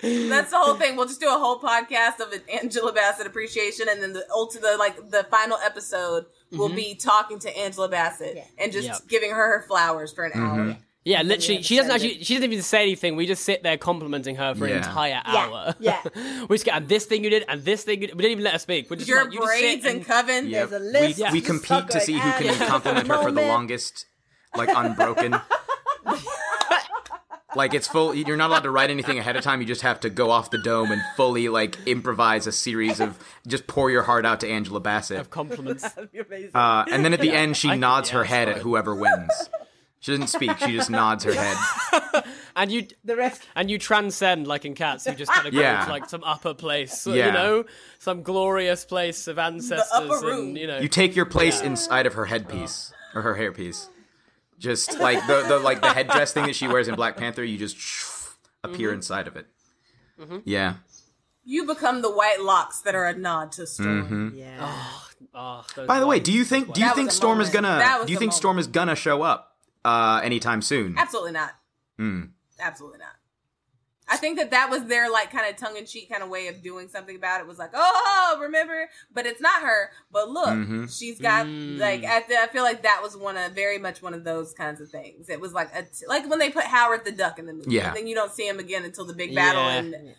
That's 0.00 0.50
the 0.50 0.58
whole 0.58 0.74
thing. 0.74 0.96
We'll 0.96 1.06
just 1.06 1.20
do 1.20 1.28
a 1.28 1.38
whole 1.38 1.60
podcast 1.60 2.20
of 2.20 2.32
an 2.32 2.42
Angela 2.72 2.92
Bassett 2.92 3.26
appreciation, 3.26 3.86
and 3.88 4.02
then 4.02 4.14
the 4.14 4.24
ultimate, 4.32 4.78
like 4.78 5.10
the 5.10 5.24
final 5.24 5.58
episode, 5.58 6.24
will 6.50 6.68
mm-hmm. 6.68 6.76
be 6.76 6.94
talking 6.94 7.38
to 7.40 7.58
Angela 7.58 7.88
Bassett 7.88 8.38
and 8.58 8.72
just 8.72 8.88
Yep. 8.88 9.08
giving 9.08 9.30
her 9.30 9.58
her 9.58 9.62
flowers 9.66 10.12
for 10.12 10.24
an 10.24 10.32
mm-hmm. 10.32 10.60
hour. 10.60 10.76
Yeah, 11.04 11.22
literally, 11.22 11.62
she 11.62 11.76
doesn't 11.76 11.90
actually. 11.90 12.22
She 12.22 12.34
doesn't 12.34 12.50
even 12.50 12.62
say 12.62 12.82
anything. 12.82 13.16
We 13.16 13.26
just 13.26 13.44
sit 13.44 13.64
there 13.64 13.76
complimenting 13.76 14.36
her 14.36 14.54
for 14.54 14.66
an 14.66 14.76
entire 14.76 15.10
Yeah, 15.10 15.22
hour. 15.24 15.74
yeah. 15.80 16.00
we 16.48 16.54
just 16.54 16.64
get 16.64 16.76
and 16.76 16.88
this 16.88 17.06
thing 17.06 17.24
you 17.24 17.30
did, 17.30 17.44
and 17.48 17.62
this 17.64 17.82
thing 17.82 18.00
you 18.00 18.06
did. 18.06 18.16
We 18.16 18.22
didn't 18.22 18.32
even 18.32 18.44
let 18.44 18.52
her 18.52 18.60
speak. 18.60 18.88
We 18.88 18.96
just 18.96 19.08
Your 19.08 19.24
like, 19.24 19.32
you 19.32 19.40
just 19.40 19.52
sit 19.52 19.82
braids 19.82 19.84
and 19.84 20.06
coven. 20.06 20.48
Yep. 20.48 20.70
There's 20.70 20.80
a 20.80 20.84
list. 20.84 21.18
We, 21.18 21.24
Yeah. 21.24 21.32
we 21.32 21.40
compete 21.40 21.90
to 21.90 22.00
see 22.00 22.14
who 22.14 22.30
can 22.32 22.54
compliment 22.68 23.08
her 23.08 23.20
for 23.20 23.32
the 23.32 23.42
longest, 23.42 24.06
like 24.56 24.70
unbroken. 24.74 25.34
like 27.54 27.74
it's 27.74 27.86
full. 27.86 28.14
You're 28.14 28.36
not 28.36 28.50
allowed 28.50 28.62
to 28.64 28.70
write 28.70 28.90
anything 28.90 29.18
ahead 29.18 29.36
of 29.36 29.42
time. 29.44 29.60
You 29.60 29.66
just 29.66 29.82
have 29.82 30.00
to 30.00 30.10
go 30.10 30.30
off 30.30 30.50
the 30.50 30.58
dome 30.58 30.90
and 30.90 31.00
fully 31.16 31.48
like 31.48 31.76
improvise 31.86 32.46
a 32.46 32.52
series 32.52 33.00
of 33.00 33.18
just 33.46 33.66
pour 33.66 33.90
your 33.90 34.02
heart 34.02 34.24
out 34.26 34.40
to 34.40 34.48
Angela 34.48 34.80
Bassett. 34.80 35.18
of 35.20 35.30
compliments. 35.30 35.82
That'd 35.92 36.12
be 36.12 36.18
amazing. 36.20 36.50
Uh, 36.54 36.84
and 36.90 37.04
then 37.04 37.12
at 37.12 37.20
the 37.20 37.32
end, 37.32 37.56
she 37.56 37.70
I- 37.70 37.76
nods 37.76 38.08
yeah, 38.10 38.16
her 38.16 38.22
it's 38.22 38.30
head 38.30 38.48
at 38.48 38.58
whoever 38.58 38.94
wins. 38.94 39.30
She 40.00 40.10
doesn't 40.10 40.26
speak. 40.28 40.58
She 40.58 40.72
just 40.72 40.90
nods 40.90 41.22
her 41.22 41.32
head. 41.32 42.24
and 42.56 42.72
you 42.72 42.88
the 43.04 43.14
rest. 43.14 43.40
and 43.54 43.70
you 43.70 43.78
transcend 43.78 44.48
like 44.48 44.64
in 44.64 44.74
cats. 44.74 45.06
You 45.06 45.14
just 45.14 45.30
kind 45.30 45.46
of 45.46 45.54
go 45.54 45.60
Yeah. 45.62 45.84
to 45.84 45.90
like 45.92 46.08
some 46.08 46.24
upper 46.24 46.54
place, 46.54 47.06
Yeah. 47.06 47.26
you 47.26 47.32
know, 47.32 47.64
some 48.00 48.24
glorious 48.24 48.84
place 48.84 49.28
of 49.28 49.38
ancestors, 49.38 49.88
upper 49.94 50.26
room. 50.26 50.48
and 50.48 50.58
you 50.58 50.66
know. 50.66 50.78
You 50.80 50.88
take 50.88 51.14
your 51.14 51.26
place 51.26 51.60
inside 51.60 52.06
of 52.06 52.14
her 52.14 52.24
headpiece 52.24 52.92
or 53.14 53.22
her 53.22 53.34
hairpiece. 53.36 53.86
Just 54.62 54.98
like 55.00 55.26
the, 55.26 55.42
the 55.48 55.58
like 55.58 55.80
the 55.80 55.88
headdress 55.92 56.32
thing 56.32 56.46
that 56.46 56.54
she 56.54 56.68
wears 56.68 56.86
in 56.86 56.94
Black 56.94 57.16
Panther, 57.16 57.42
you 57.42 57.58
just 57.58 57.76
appear 58.62 58.90
Mm-hmm. 58.90 58.96
inside 58.96 59.26
of 59.26 59.34
it. 59.36 59.46
Yeah. 60.44 60.74
You 61.44 61.66
become 61.66 62.00
the 62.02 62.10
white 62.12 62.40
locks 62.40 62.80
that 62.82 62.94
are 62.94 63.06
a 63.06 63.14
nod 63.18 63.50
to 63.52 63.66
Storm. 63.66 64.04
Mm-hmm. 64.04 64.38
Yeah. 64.38 64.78
Oh, 65.34 65.64
those 65.74 65.88
By 65.88 65.98
the 65.98 66.06
way, 66.06 66.20
do 66.20 66.30
you 66.32 66.44
think 66.44 66.72
do 66.72 66.80
you 66.80 66.94
think 66.94 67.10
Storm 67.10 67.40
is 67.40 67.48
moment. 67.52 67.64
That 67.80 67.94
gonna 67.96 68.06
do 68.06 68.12
you 68.12 68.18
think 68.18 68.28
moment. 68.30 68.34
Storm 68.36 68.58
is 68.60 68.66
gonna 68.68 68.94
show 68.94 69.22
up 69.22 69.56
uh 69.84 70.20
anytime 70.22 70.62
soon? 70.62 70.96
Absolutely 70.96 71.32
not. 71.32 71.50
Hmm. 71.96 72.22
Absolutely 72.60 73.00
not. 73.00 73.16
I 74.12 74.16
think 74.16 74.38
that 74.38 74.50
that 74.50 74.68
was 74.70 74.84
their 74.84 75.10
like 75.10 75.30
kind 75.32 75.48
of 75.48 75.56
tongue 75.56 75.76
in 75.76 75.86
cheek 75.86 76.10
kind 76.10 76.22
of 76.22 76.28
way 76.28 76.48
of 76.48 76.62
doing 76.62 76.88
something 76.88 77.16
about 77.16 77.40
it. 77.40 77.46
Was 77.46 77.58
like, 77.58 77.70
oh, 77.74 78.38
remember, 78.40 78.88
but 79.12 79.24
it's 79.26 79.40
not 79.40 79.62
her. 79.62 79.90
But 80.12 80.28
look, 80.30 80.48
Mm-hmm. 80.50 80.86
she's 80.86 81.18
got 81.18 81.46
Mm. 81.46 81.78
like 81.78 82.04
I, 82.04 82.20
th- 82.20 82.38
I 82.38 82.46
feel 82.48 82.62
like 82.62 82.82
that 82.82 83.00
was 83.02 83.16
one 83.16 83.36
of 83.36 83.52
very 83.52 83.78
much 83.78 84.02
one 84.02 84.14
of 84.14 84.24
those 84.24 84.52
kinds 84.52 84.80
of 84.80 84.90
things. 84.90 85.28
It 85.30 85.40
was 85.40 85.52
like 85.52 85.74
a 85.74 85.82
t- 85.82 86.06
like 86.06 86.28
when 86.28 86.38
they 86.38 86.50
put 86.50 86.64
Howard 86.64 87.04
the 87.04 87.12
Duck 87.12 87.38
in 87.38 87.46
the 87.46 87.54
movie, 87.54 87.70
Yeah. 87.76 87.88
and 87.88 87.96
then 87.96 88.06
you 88.06 88.14
don't 88.14 88.32
see 88.32 88.46
him 88.46 88.58
again 88.58 88.84
until 88.84 89.04
the 89.06 89.14
big 89.14 89.34
battle 89.34 89.62
Yeah. 89.62 89.78
in 89.78 90.14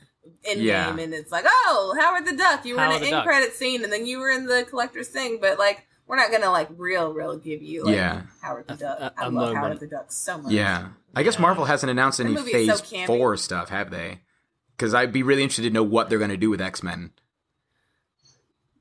in 0.46 0.62
Yeah. 0.62 0.90
game, 0.90 1.00
and 1.00 1.14
it's 1.14 1.32
like, 1.32 1.46
oh, 1.48 1.96
Howard 2.00 2.26
the 2.26 2.36
Duck, 2.36 2.66
you 2.66 2.76
were 2.76 2.82
Howard 2.82 2.96
in 2.96 3.02
the 3.02 3.08
an 3.08 3.12
Duck. 3.12 3.22
end 3.22 3.28
credit 3.30 3.54
scene, 3.54 3.84
and 3.84 3.92
then 3.94 4.06
you 4.06 4.20
were 4.20 4.30
in 4.32 4.46
the 4.48 4.66
collector's 4.70 5.10
thing, 5.10 5.38
but 5.40 5.60
like. 5.60 5.86
We're 6.08 6.18
not 6.18 6.32
gonna 6.32 6.52
like 6.52 6.70
real, 6.78 7.14
real 7.14 7.38
give 7.38 7.62
you 7.62 7.86
like 7.86 7.96
Yeah. 7.96 8.22
Howard 8.42 8.68
the 8.68 8.76
Duck. 8.76 8.98
a- 9.00 9.14
I 9.18 9.22
a 9.24 9.30
love 9.30 9.34
moment. 9.34 9.58
Howard 9.58 9.80
the 9.80 9.88
Duck 9.88 10.12
so 10.12 10.38
much. 10.38 10.52
Yeah. 10.52 10.90
I 11.16 11.24
guess 11.24 11.40
Marvel 11.40 11.66
hasn't 11.66 11.90
announced 11.90 12.20
any 12.20 12.34
movie 12.34 12.52
is 12.52 12.68
so 12.80 12.84
Phase. 12.84 13.08
Four 13.08 13.38
stuff, 13.38 13.70
have 13.70 13.90
they? 13.92 14.22
Because 14.76 14.94
I'd 14.94 15.14
be 15.14 15.24
really 15.24 15.44
interested 15.44 15.64
to 15.64 15.70
know 15.70 15.84
what 15.84 16.10
they're 16.10 16.20
gonna 16.20 16.38
do 16.38 16.50
with 16.50 16.60
X 16.62 16.84
Men. 16.84 17.12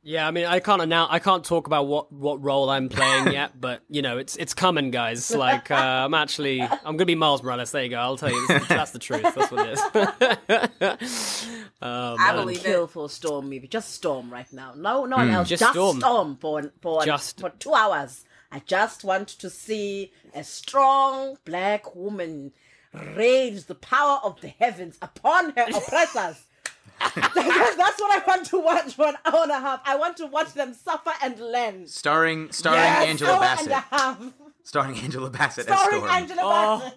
Yeah, 0.05 0.27
I 0.27 0.33
mean, 0.33 0.47
I 0.47 0.59
can't 0.59 0.83
announce, 0.83 1.13
I 1.13 1.21
can't 1.21 1.45
talk 1.45 1.69
about 1.69 1.87
what, 1.87 2.11
what 2.13 2.43
role 2.43 2.69
I'm 2.69 2.89
playing 2.89 3.33
yet, 3.33 3.61
but 3.61 3.83
you 3.89 4.03
know, 4.03 4.19
it's 4.19 4.35
it's 4.37 4.53
coming, 4.53 4.91
guys. 4.91 5.31
Like, 5.31 5.71
uh, 5.71 5.75
I'm 5.75 6.13
actually, 6.15 6.61
I'm 6.61 6.97
gonna 6.97 7.05
be 7.05 7.15
Miles 7.15 7.41
Morales. 7.43 7.71
There 7.71 7.85
you 7.85 7.91
go. 7.91 7.99
I'll 8.01 8.17
tell 8.17 8.31
you, 8.31 8.45
that's, 8.49 8.67
that's 8.67 8.91
the 8.91 8.99
truth. 8.99 9.23
That's 9.23 9.53
what 9.53 9.67
it 9.69 10.73
is. 10.81 11.47
oh, 11.83 12.17
I 12.19 12.33
man. 12.33 12.37
believe 12.37 12.59
it. 12.59 12.65
Kill 12.65 12.87
for 12.89 13.09
Storm 13.09 13.49
movie. 13.49 13.69
Just 13.69 13.95
Storm 13.95 14.33
right 14.33 14.53
now. 14.53 14.75
No, 14.77 15.05
no 15.07 15.19
one 15.19 15.31
else. 15.31 15.49
Just 15.49 15.61
Just, 15.61 15.73
Storm. 15.75 15.99
Storm. 16.01 16.37
for 16.41 16.73
for 16.81 17.05
Just. 17.05 17.39
for 17.39 17.51
two 17.51 17.73
hours. 17.73 18.25
I 18.51 18.59
just 18.59 19.05
want 19.05 19.29
to 19.29 19.49
see 19.49 20.13
a 20.35 20.43
strong 20.43 21.37
black 21.45 21.95
woman 21.95 22.53
raise 22.93 23.67
the 23.67 23.75
power 23.77 24.19
of 24.25 24.41
the 24.41 24.49
heavens 24.49 24.99
upon 25.01 25.51
her 25.53 25.67
oppressors. 25.75 26.47
That's 27.15 27.77
that's 27.77 28.01
what 28.01 28.23
I 28.23 28.23
want 28.27 28.47
to 28.47 28.59
watch 28.61 28.95
for 28.95 29.07
an 29.07 29.17
hour 29.25 29.43
and 29.43 29.51
a 29.51 29.61
half. 29.61 29.81
I 29.85 29.97
want 29.97 30.17
to 30.19 30.27
watch 30.27 30.55
them 30.55 30.73
suffer 30.73 31.11
and 31.23 31.39
learn. 31.39 31.87
Starring 31.87 32.51
starring 32.53 32.81
Yes, 32.81 33.09
Angela 33.09 33.31
oh, 33.33 33.35
hour 33.35 33.41
Bassett. 33.41 33.67
And 33.67 33.73
a 33.73 33.97
half. 33.97 34.33
Starring 34.63 34.99
Angela 34.99 35.31
Bassett 35.31 35.69
as 35.69 35.79
Starring 35.79 36.01
Storm. 36.01 36.15
Angela 36.15 36.41
oh. 36.45 36.93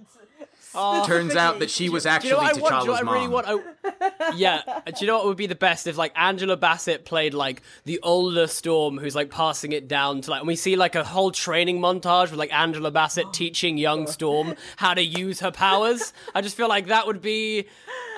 Oh. 0.76 1.05
Turns 1.05 1.36
out 1.36 1.59
that 1.59 1.69
she 1.69 1.89
was 1.89 2.05
actually 2.05 2.32
you 2.32 2.36
know 2.36 2.41
what 2.41 2.57
I 2.57 2.59
want? 2.61 2.86
Do 2.86 2.91
you 2.91 2.93
know 2.93 2.93
what 2.93 3.07
I 3.07 3.13
really 3.13 3.28
mom. 3.28 3.32
want? 3.32 4.11
I, 4.11 4.32
yeah. 4.36 4.61
Do 4.86 4.93
you 5.01 5.07
know 5.07 5.17
what 5.17 5.26
would 5.28 5.38
be 5.38 5.47
the 5.47 5.55
best 5.55 5.88
if 5.88 5.97
like 5.97 6.11
Angela 6.15 6.57
Bassett 6.57 7.05
played 7.05 7.34
like 7.34 7.61
the 7.86 7.99
older 8.03 8.47
Storm 8.47 8.97
who's 8.97 9.15
like 9.15 9.30
passing 9.30 9.71
it 9.71 9.88
down 9.88 10.21
to 10.21 10.32
like, 10.32 10.41
and 10.41 10.47
we 10.47 10.55
see 10.55 10.76
like 10.76 10.95
a 10.95 11.03
whole 11.03 11.32
training 11.32 11.80
montage 11.80 12.30
with 12.32 12.39
like 12.39 12.53
Angela 12.53 12.91
Bassett 12.91 13.26
teaching 13.34 13.78
young 13.78 14.07
Storm 14.07 14.55
how 14.78 14.93
to 14.93 15.01
use 15.03 15.39
her 15.39 15.51
powers. 15.51 16.13
I 16.34 16.41
just 16.41 16.55
feel 16.57 16.67
like 16.69 16.88
that 16.88 17.07
would 17.07 17.21
be. 17.21 17.61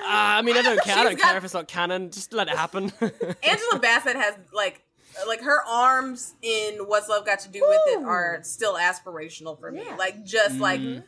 Uh, 0.04 0.06
I 0.10 0.42
mean, 0.42 0.56
I 0.56 0.62
don't 0.62 0.80
care. 0.82 0.96
I 0.96 1.04
don't 1.04 1.18
got- 1.18 1.28
care 1.28 1.36
if 1.38 1.44
it's 1.44 1.54
not 1.54 1.68
canon. 1.68 2.10
Just 2.10 2.32
let 2.32 2.48
it 2.48 2.56
happen. 2.56 2.92
Angela 3.42 3.78
Bassett 3.80 4.16
has 4.16 4.34
like 4.52 4.82
like 5.26 5.40
her 5.40 5.64
arms 5.66 6.34
in 6.42 6.74
What's 6.86 7.08
Love 7.08 7.26
Got 7.26 7.40
to 7.40 7.48
Do 7.48 7.60
with 7.66 7.80
It 7.88 8.04
are 8.04 8.38
still 8.42 8.74
aspirational 8.76 9.58
for 9.58 9.72
me. 9.72 9.82
Yeah. 9.84 9.96
Like 9.96 10.24
just 10.24 10.58
like 10.60 10.80
Mm-hmm. 10.80 10.98
uh, 11.00 11.02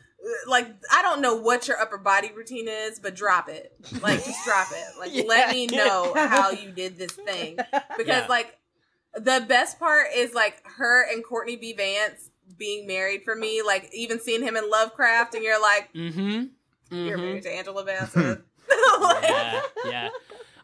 like 0.47 0.67
I 0.91 1.01
don't 1.01 1.21
know 1.21 1.35
what 1.35 1.67
your 1.67 1.79
upper 1.79 1.97
body 1.97 2.31
routine 2.35 2.67
is, 2.67 2.99
but 2.99 3.15
drop 3.15 3.49
it. 3.49 3.73
Like 4.01 4.23
just 4.23 4.43
drop 4.45 4.67
it. 4.71 4.77
Like 4.99 5.27
let 5.27 5.49
me 5.51 5.67
know 5.67 6.13
how 6.15 6.51
you 6.51 6.71
did 6.71 6.97
this 6.97 7.11
thing 7.13 7.55
because 7.97 8.05
Yeah. 8.07 8.25
like 8.29 8.57
the 9.15 9.43
best 9.47 9.79
part 9.79 10.07
is 10.15 10.33
like 10.33 10.61
her 10.77 11.09
and 11.11 11.23
Courtney 11.23 11.55
B. 11.55 11.73
Vance 11.73 12.29
being 12.57 12.85
married 12.87 13.23
for 13.23 13.35
me. 13.35 13.61
Like 13.65 13.89
even 13.93 14.19
seeing 14.19 14.43
him 14.43 14.55
in 14.55 14.69
Lovecraft, 14.69 15.33
and 15.35 15.43
you're 15.43 15.61
like, 15.61 15.91
mm-hmm. 15.93 16.45
you're 16.95 17.17
married 17.17 17.43
to 17.43 17.51
Angela 17.51 17.83
Bassett. 17.85 18.41
Like- 19.01 19.23
Yeah, 19.23 19.61
yeah. 19.85 20.09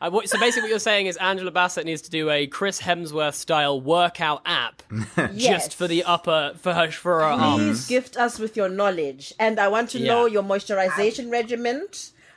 So 0.02 0.40
basically, 0.40 0.62
what 0.64 0.70
you're 0.70 0.80
saying 0.80 1.08
is 1.08 1.18
Angela 1.18 1.52
Bassett 1.52 1.86
needs 1.86 2.02
to 2.04 2.10
do 2.12 2.30
a 2.30 2.48
Chris 2.48 2.82
Hemsworth 2.82 3.34
style 3.34 3.80
workout 3.82 4.42
app 4.46 4.84
Yes. 5.34 5.66
just 5.66 5.76
for 5.76 5.88
the 5.88 6.04
upper 6.04 6.54
for 6.58 6.74
her 6.74 6.92
for 6.92 7.20
her 7.22 7.34
Please 7.36 7.42
arms. 7.42 7.88
gift 7.88 8.18
us 8.18 8.40
with 8.40 8.56
your 8.56 8.70
knowledge. 8.70 9.34
And 9.40 9.60
I 9.60 9.68
want 9.68 9.90
to 9.92 10.00
Yeah. 10.00 10.14
know 10.14 10.26
your 10.26 10.44
moisturization 10.44 11.32
regimen. 11.32 11.88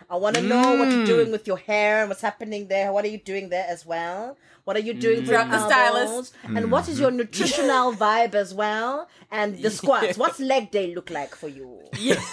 I 0.09 0.17
want 0.17 0.37
to 0.37 0.43
know 0.43 0.75
what 0.75 0.91
you're 0.91 1.05
mm. 1.05 1.07
doing 1.07 1.31
with 1.31 1.47
your 1.47 1.59
hair 1.59 2.01
and 2.01 2.09
what's 2.09 2.23
happening 2.23 2.67
there. 2.67 2.93
What 2.93 3.05
are 3.05 3.09
you 3.09 3.19
doing 3.19 3.49
there 3.49 3.67
as 3.69 3.87
well? 3.87 4.37
What 4.65 4.77
are 4.77 4.81
you 4.81 4.95
doing 4.95 5.25
for 5.25 5.33
Drop 5.33 5.49
your 5.49 5.59
the 5.59 5.67
stylist. 5.67 6.13
elbows? 6.13 6.33
And 6.57 6.71
what 6.71 6.89
is 6.89 7.01
your 7.01 7.11
mm. 7.11 7.17
nutritional 7.17 7.93
vibe 8.05 8.35
as 8.35 8.53
well? 8.55 9.09
And 9.31 9.59
the 9.63 9.71
squats. 9.71 10.19
What's 10.19 10.41
leg 10.41 10.71
day 10.71 10.95
look 10.95 11.11
like 11.11 11.35
for 11.35 11.49
you? 11.49 11.79
Yeah, 11.99 12.21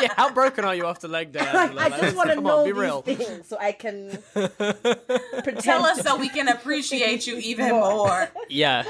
yeah. 0.00 0.12
How 0.16 0.32
broken 0.32 0.64
are 0.64 0.74
you 0.74 0.86
after 0.86 1.08
leg 1.08 1.32
day? 1.32 1.40
Like, 1.40 1.92
I 1.92 2.00
just 2.00 2.16
want 2.16 2.30
to 2.30 2.40
know 2.40 2.58
on, 2.60 2.64
these 2.64 2.74
real. 2.74 3.02
things 3.02 3.48
so 3.48 3.56
I 3.58 3.72
can. 3.72 4.18
Tell 5.60 5.84
us 5.84 6.00
so 6.02 6.16
we 6.16 6.28
can 6.28 6.48
appreciate 6.48 7.26
you 7.26 7.36
even 7.38 7.70
more. 7.70 8.28
Yeah, 8.48 8.84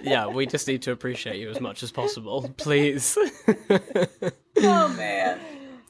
yeah. 0.00 0.26
We 0.26 0.46
just 0.46 0.66
need 0.68 0.82
to 0.82 0.92
appreciate 0.92 1.36
you 1.40 1.50
as 1.50 1.60
much 1.60 1.82
as 1.82 1.90
possible, 1.90 2.52
please. 2.56 3.16
Oh 4.58 4.88
man. 4.96 5.38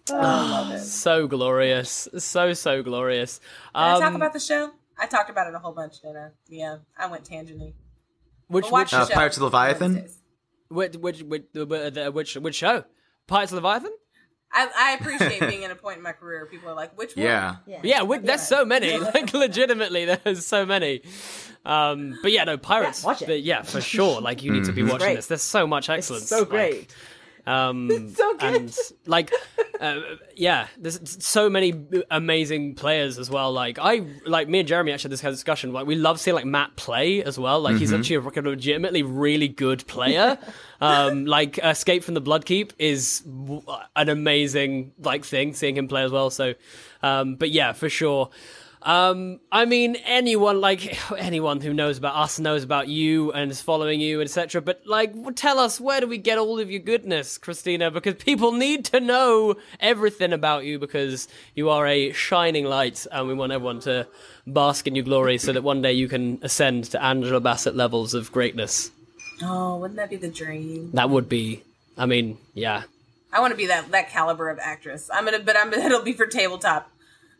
Oh, 0.08 0.18
ah, 0.20 0.76
so 0.80 1.26
glorious, 1.26 2.08
so 2.18 2.52
so 2.52 2.82
glorious. 2.82 3.38
Did 3.38 3.46
I 3.74 3.94
talk 3.98 4.02
Um, 4.04 4.16
about 4.16 4.32
the 4.32 4.40
show? 4.40 4.70
I 4.98 5.06
talked 5.06 5.30
about 5.30 5.46
it 5.48 5.54
a 5.54 5.58
whole 5.58 5.72
bunch, 5.72 6.00
didn't 6.00 6.16
I? 6.16 6.28
Yeah, 6.48 6.76
I 6.98 7.06
went 7.08 7.24
tangenty. 7.24 7.74
which 8.48 8.64
But 8.64 8.72
watch 8.72 8.80
which 8.86 8.90
the 8.92 8.96
Uh, 8.98 9.06
show. 9.06 9.14
Pirates 9.14 9.36
of 9.36 9.42
Leviathan? 9.44 10.08
Which 10.68 10.96
which 10.96 11.22
which, 11.22 11.44
which, 11.54 12.12
which, 12.12 12.34
which 12.36 12.54
show? 12.54 12.84
Pirates 13.26 13.52
of 13.52 13.56
Leviathan? 13.56 13.92
I, 14.52 14.68
I 14.76 14.94
appreciate 14.94 15.40
being 15.40 15.64
at 15.64 15.70
a 15.70 15.74
point 15.74 15.98
in 15.98 16.02
my 16.02 16.12
career. 16.12 16.46
People 16.46 16.70
are 16.70 16.74
like, 16.74 16.96
"Which 16.96 17.14
one?" 17.16 17.24
Yeah. 17.26 17.56
Yeah, 17.82 18.04
we, 18.04 18.18
there's 18.18 18.42
so 18.42 18.64
many. 18.64 18.96
Like 18.98 19.32
legitimately, 19.34 20.04
there's 20.06 20.46
so 20.46 20.64
many. 20.64 21.02
Um, 21.64 22.18
but 22.22 22.30
yeah, 22.32 22.44
no 22.44 22.56
pirates. 22.56 23.02
Yeah, 23.02 23.06
watch 23.06 23.22
it. 23.22 23.26
but 23.26 23.42
yeah, 23.42 23.62
for 23.62 23.80
sure. 23.80 24.20
Like 24.20 24.42
you 24.42 24.52
need 24.52 24.64
to 24.66 24.72
be 24.72 24.82
watching 24.82 24.98
great. 24.98 25.16
this. 25.16 25.26
There's 25.26 25.42
so 25.42 25.66
much 25.66 25.90
excellence. 25.90 26.28
so 26.28 26.38
like, 26.40 26.48
great. 26.48 26.94
Um, 27.46 28.10
so 28.14 28.36
good. 28.36 28.54
And 28.54 28.78
like, 29.06 29.32
uh, 29.80 30.00
yeah, 30.34 30.66
there's 30.76 31.24
so 31.24 31.48
many 31.48 31.74
amazing 32.10 32.74
players 32.74 33.18
as 33.18 33.30
well. 33.30 33.52
Like 33.52 33.78
I, 33.80 34.04
like 34.26 34.48
me 34.48 34.60
and 34.60 34.68
Jeremy 34.68 34.92
actually 34.92 35.08
had 35.08 35.12
this 35.12 35.20
kind 35.20 35.32
of 35.32 35.36
discussion. 35.36 35.72
Like 35.72 35.86
we 35.86 35.94
love 35.94 36.20
seeing 36.20 36.34
like 36.34 36.44
Matt 36.44 36.76
play 36.76 37.22
as 37.22 37.38
well. 37.38 37.60
Like 37.60 37.76
he's 37.76 37.92
actually 37.92 38.16
a, 38.16 38.20
like, 38.20 38.36
legitimately 38.36 39.02
really 39.02 39.48
good 39.48 39.86
player. 39.86 40.38
um, 40.80 41.24
like 41.24 41.58
Escape 41.58 42.04
from 42.04 42.14
the 42.14 42.22
Bloodkeep 42.22 42.72
is 42.78 43.20
w- 43.20 43.62
an 43.94 44.08
amazing 44.08 44.92
like 44.98 45.24
thing 45.24 45.54
seeing 45.54 45.76
him 45.76 45.88
play 45.88 46.02
as 46.02 46.10
well. 46.10 46.30
So, 46.30 46.54
um, 47.02 47.36
but 47.36 47.50
yeah, 47.50 47.72
for 47.72 47.88
sure. 47.88 48.30
Um, 48.86 49.40
I 49.50 49.64
mean, 49.64 49.96
anyone 50.04 50.60
like 50.60 50.96
anyone 51.18 51.60
who 51.60 51.74
knows 51.74 51.98
about 51.98 52.14
us 52.14 52.38
knows 52.38 52.62
about 52.62 52.86
you 52.86 53.32
and 53.32 53.50
is 53.50 53.60
following 53.60 54.00
you, 54.00 54.20
etc. 54.20 54.62
But 54.62 54.86
like, 54.86 55.12
tell 55.34 55.58
us 55.58 55.80
where 55.80 56.00
do 56.00 56.06
we 56.06 56.18
get 56.18 56.38
all 56.38 56.60
of 56.60 56.70
your 56.70 56.80
goodness, 56.80 57.36
Krystina? 57.36 57.92
Because 57.92 58.14
people 58.14 58.52
need 58.52 58.84
to 58.86 59.00
know 59.00 59.56
everything 59.80 60.32
about 60.32 60.64
you 60.64 60.78
because 60.78 61.26
you 61.56 61.68
are 61.68 61.84
a 61.84 62.12
shining 62.12 62.64
light, 62.64 63.04
and 63.10 63.26
we 63.26 63.34
want 63.34 63.50
everyone 63.50 63.80
to 63.80 64.06
bask 64.46 64.86
in 64.86 64.94
your 64.94 65.04
glory, 65.04 65.36
so 65.38 65.52
that 65.52 65.64
one 65.64 65.82
day 65.82 65.92
you 65.92 66.06
can 66.06 66.38
ascend 66.42 66.84
to 66.84 67.02
Angela 67.02 67.40
Bassett 67.40 67.74
levels 67.74 68.14
of 68.14 68.30
greatness. 68.30 68.92
Oh, 69.42 69.78
wouldn't 69.78 69.96
that 69.96 70.10
be 70.10 70.16
the 70.16 70.28
dream? 70.28 70.92
That 70.94 71.10
would 71.10 71.28
be, 71.28 71.64
I 71.98 72.06
mean, 72.06 72.38
yeah, 72.54 72.84
I 73.32 73.40
want 73.40 73.50
to 73.50 73.56
be 73.56 73.66
that 73.66 73.90
that 73.90 74.10
caliber 74.10 74.48
of 74.48 74.60
actress. 74.60 75.10
I'm 75.12 75.24
gonna, 75.24 75.40
but 75.40 75.56
I'm 75.56 75.72
it'll 75.74 76.02
be 76.02 76.12
for 76.12 76.26
tabletop. 76.26 76.88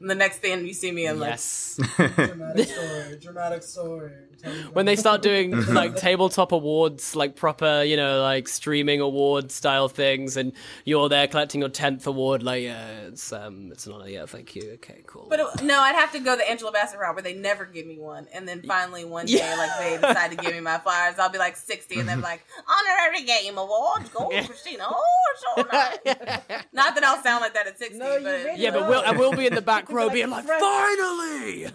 And 0.00 0.10
the 0.10 0.14
next 0.14 0.38
thing 0.38 0.66
you 0.66 0.74
see 0.74 0.92
me, 0.92 1.06
I'm 1.06 1.20
Yes. 1.20 1.78
Dramatic 1.96 2.68
story. 2.68 3.18
Dramatic 3.20 3.62
story. 3.62 4.12
Tell 4.42 4.52
me 4.52 4.60
when 4.72 4.86
they 4.86 4.96
start 4.96 5.22
doing 5.22 5.52
like 5.72 5.96
tabletop 5.96 6.52
awards, 6.52 7.16
like 7.16 7.36
proper, 7.36 7.82
you 7.82 7.96
know, 7.96 8.22
like 8.22 8.48
streaming 8.48 9.00
award 9.00 9.50
style 9.50 9.88
things, 9.88 10.36
and 10.36 10.52
you're 10.84 11.08
there 11.08 11.26
collecting 11.26 11.60
your 11.60 11.70
tenth 11.70 12.06
award, 12.06 12.42
like 12.42 12.62
yeah, 12.62 12.86
it's 13.08 13.32
um, 13.32 13.70
it's 13.72 13.86
an 13.86 13.92
honor. 13.92 14.08
Yeah, 14.08 14.26
thank 14.26 14.54
you. 14.54 14.72
Okay, 14.74 15.02
cool. 15.06 15.26
But 15.28 15.40
it, 15.40 15.62
no, 15.62 15.78
I'd 15.80 15.94
have 15.94 16.12
to 16.12 16.18
go 16.18 16.36
the 16.36 16.48
Angela 16.48 16.72
Bassett 16.72 16.98
route 17.00 17.14
where 17.14 17.22
they 17.22 17.34
never 17.34 17.64
give 17.64 17.86
me 17.86 17.98
one, 17.98 18.26
and 18.32 18.46
then 18.46 18.62
finally 18.62 19.04
one 19.04 19.26
day, 19.26 19.56
like 19.56 19.70
they 19.78 19.96
decide 19.96 20.30
to 20.30 20.36
give 20.36 20.52
me 20.52 20.60
my 20.60 20.78
flowers. 20.78 21.18
I'll 21.18 21.30
be 21.30 21.38
like 21.38 21.56
sixty, 21.56 21.98
and 21.98 22.08
they're 22.08 22.16
like 22.16 22.44
honorary 22.68 23.24
game 23.24 23.58
awards, 23.58 24.08
go 24.10 24.28
Krystina. 24.30 24.84
Oh, 24.88 25.54
so 25.56 25.62
nice. 25.72 25.96
Not 26.72 26.94
that 26.94 27.04
I'll 27.04 27.22
sound 27.22 27.40
like 27.40 27.54
that 27.54 27.66
at 27.66 27.78
sixty, 27.78 27.98
No, 27.98 28.20
but 28.22 28.24
really 28.24 28.62
yeah, 28.62 28.70
but 28.70 28.88
we'll 28.88 29.02
I 29.04 29.12
will 29.12 29.32
be 29.32 29.46
in 29.46 29.54
the 29.54 29.62
back 29.62 29.90
row, 29.90 30.04
like 30.06 30.14
being 30.14 30.30
like, 30.30 30.44
Fred. 30.44 30.60
finally. 30.60 31.66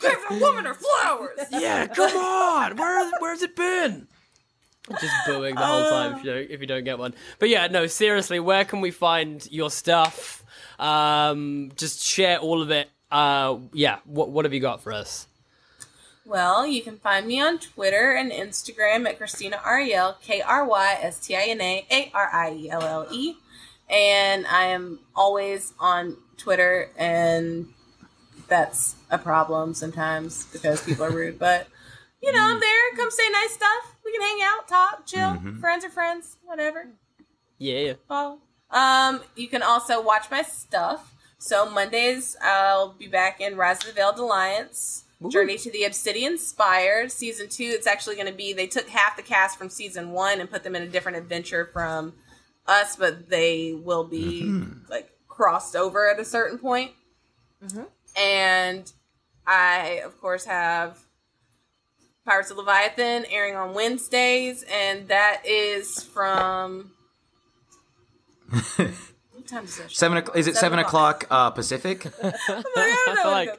give 0.00 0.18
a 0.30 0.38
woman 0.38 0.64
her 0.66 0.74
flowers. 0.74 1.31
Yeah, 1.50 1.86
come 1.86 2.16
on. 2.16 2.76
Where 2.76 3.10
where's 3.18 3.42
it 3.42 3.56
been? 3.56 4.08
Just 4.90 5.14
booing 5.26 5.54
the 5.54 5.64
whole 5.64 5.88
time 5.90 6.16
if 6.16 6.24
you 6.24 6.32
don't 6.32 6.50
if 6.50 6.60
you 6.60 6.66
don't 6.66 6.84
get 6.84 6.98
one. 6.98 7.14
But 7.38 7.48
yeah, 7.48 7.68
no, 7.68 7.86
seriously, 7.86 8.40
where 8.40 8.64
can 8.64 8.80
we 8.80 8.90
find 8.90 9.46
your 9.50 9.70
stuff? 9.70 10.44
Um, 10.78 11.72
just 11.76 12.02
share 12.02 12.38
all 12.38 12.60
of 12.62 12.70
it. 12.70 12.88
Uh, 13.10 13.58
yeah, 13.72 13.98
what 14.04 14.30
what 14.30 14.44
have 14.44 14.52
you 14.52 14.60
got 14.60 14.82
for 14.82 14.92
us? 14.92 15.26
Well, 16.24 16.66
you 16.66 16.82
can 16.82 16.98
find 16.98 17.26
me 17.26 17.40
on 17.40 17.58
Twitter 17.58 18.12
and 18.12 18.30
Instagram 18.30 19.08
at 19.08 19.18
Krystina 19.18 19.60
Arielle, 19.62 20.20
K 20.20 20.40
R 20.40 20.64
Y 20.64 20.98
S 21.00 21.18
T 21.26 21.36
I 21.36 21.42
N 21.42 21.60
A 21.60 21.86
A 21.90 22.10
R 22.14 22.30
I 22.32 22.52
E 22.52 22.70
L 22.70 22.82
L 22.82 23.06
E. 23.10 23.34
And 23.90 24.46
I 24.46 24.66
am 24.66 25.00
always 25.14 25.74
on 25.78 26.16
Twitter, 26.38 26.90
and 26.96 27.68
that's 28.52 28.96
a 29.10 29.16
problem 29.16 29.72
sometimes 29.72 30.44
because 30.52 30.84
people 30.84 31.06
are 31.06 31.10
rude. 31.10 31.38
But, 31.38 31.68
you 32.22 32.30
know, 32.32 32.42
I'm 32.42 32.60
there. 32.60 32.96
Come 32.96 33.10
say 33.10 33.22
nice 33.32 33.54
stuff. 33.54 33.96
We 34.04 34.12
can 34.12 34.20
hang 34.20 34.40
out, 34.42 34.68
talk, 34.68 35.06
chill. 35.06 35.20
Mm-hmm. 35.20 35.60
Friends 35.60 35.86
are 35.86 35.90
friends, 35.90 36.36
whatever 36.44 36.88
Yeah. 37.56 37.94
follow. 38.06 38.40
Um, 38.70 39.22
you 39.36 39.48
can 39.48 39.62
also 39.62 40.02
watch 40.02 40.30
my 40.30 40.42
stuff. 40.42 41.14
So 41.38 41.68
Mondays, 41.68 42.36
I'll 42.42 42.92
be 42.92 43.06
back 43.06 43.40
in 43.40 43.56
Rise 43.56 43.78
of 43.78 43.86
the 43.86 43.92
Veiled 43.92 44.18
Alliance. 44.18 45.04
Journey 45.30 45.56
to 45.56 45.70
the 45.70 45.84
Obsidian 45.84 46.36
Spire, 46.36 47.08
season 47.08 47.48
two. 47.48 47.70
It's 47.72 47.86
actually 47.86 48.16
going 48.16 48.26
to 48.26 48.34
be 48.34 48.52
they 48.52 48.66
took 48.66 48.88
half 48.88 49.16
the 49.16 49.22
cast 49.22 49.56
from 49.56 49.68
season 49.68 50.10
one 50.10 50.40
and 50.40 50.50
put 50.50 50.64
them 50.64 50.74
in 50.74 50.82
a 50.82 50.88
different 50.88 51.16
adventure 51.16 51.70
from 51.72 52.12
us, 52.66 52.96
but 52.96 53.30
they 53.30 53.72
will 53.72 54.02
be 54.02 54.42
mm-hmm. 54.42 54.90
like 54.90 55.10
crossed 55.28 55.76
over 55.76 56.10
at 56.10 56.18
a 56.18 56.24
certain 56.24 56.58
point. 56.58 56.90
Mm-hmm. 57.64 57.84
And 58.16 58.90
I, 59.46 60.02
of 60.04 60.20
course, 60.20 60.44
have 60.44 60.98
Pirates 62.24 62.50
of 62.50 62.56
Leviathan 62.58 63.24
airing 63.30 63.56
on 63.56 63.74
Wednesdays, 63.74 64.64
and 64.70 65.08
that 65.08 65.42
is 65.46 66.02
from. 66.02 66.92
what 68.50 69.46
time 69.46 69.64
is 69.64 69.76
that? 69.78 69.90
show? 69.90 69.94
Seven. 69.96 70.18
o'clock- 70.18 70.36
Is 70.36 70.46
it 70.46 70.54
Seven 70.54 70.60
seven 70.60 70.78
o'clock 70.80 71.26
uh, 71.30 71.50
Pacific? 71.50 72.06
I 72.22 73.04
don't 73.06 73.16
know. 73.24 73.30
like- 73.30 73.58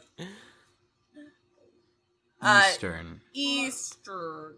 Uh, 2.41 2.61
Eastern. 3.33 4.53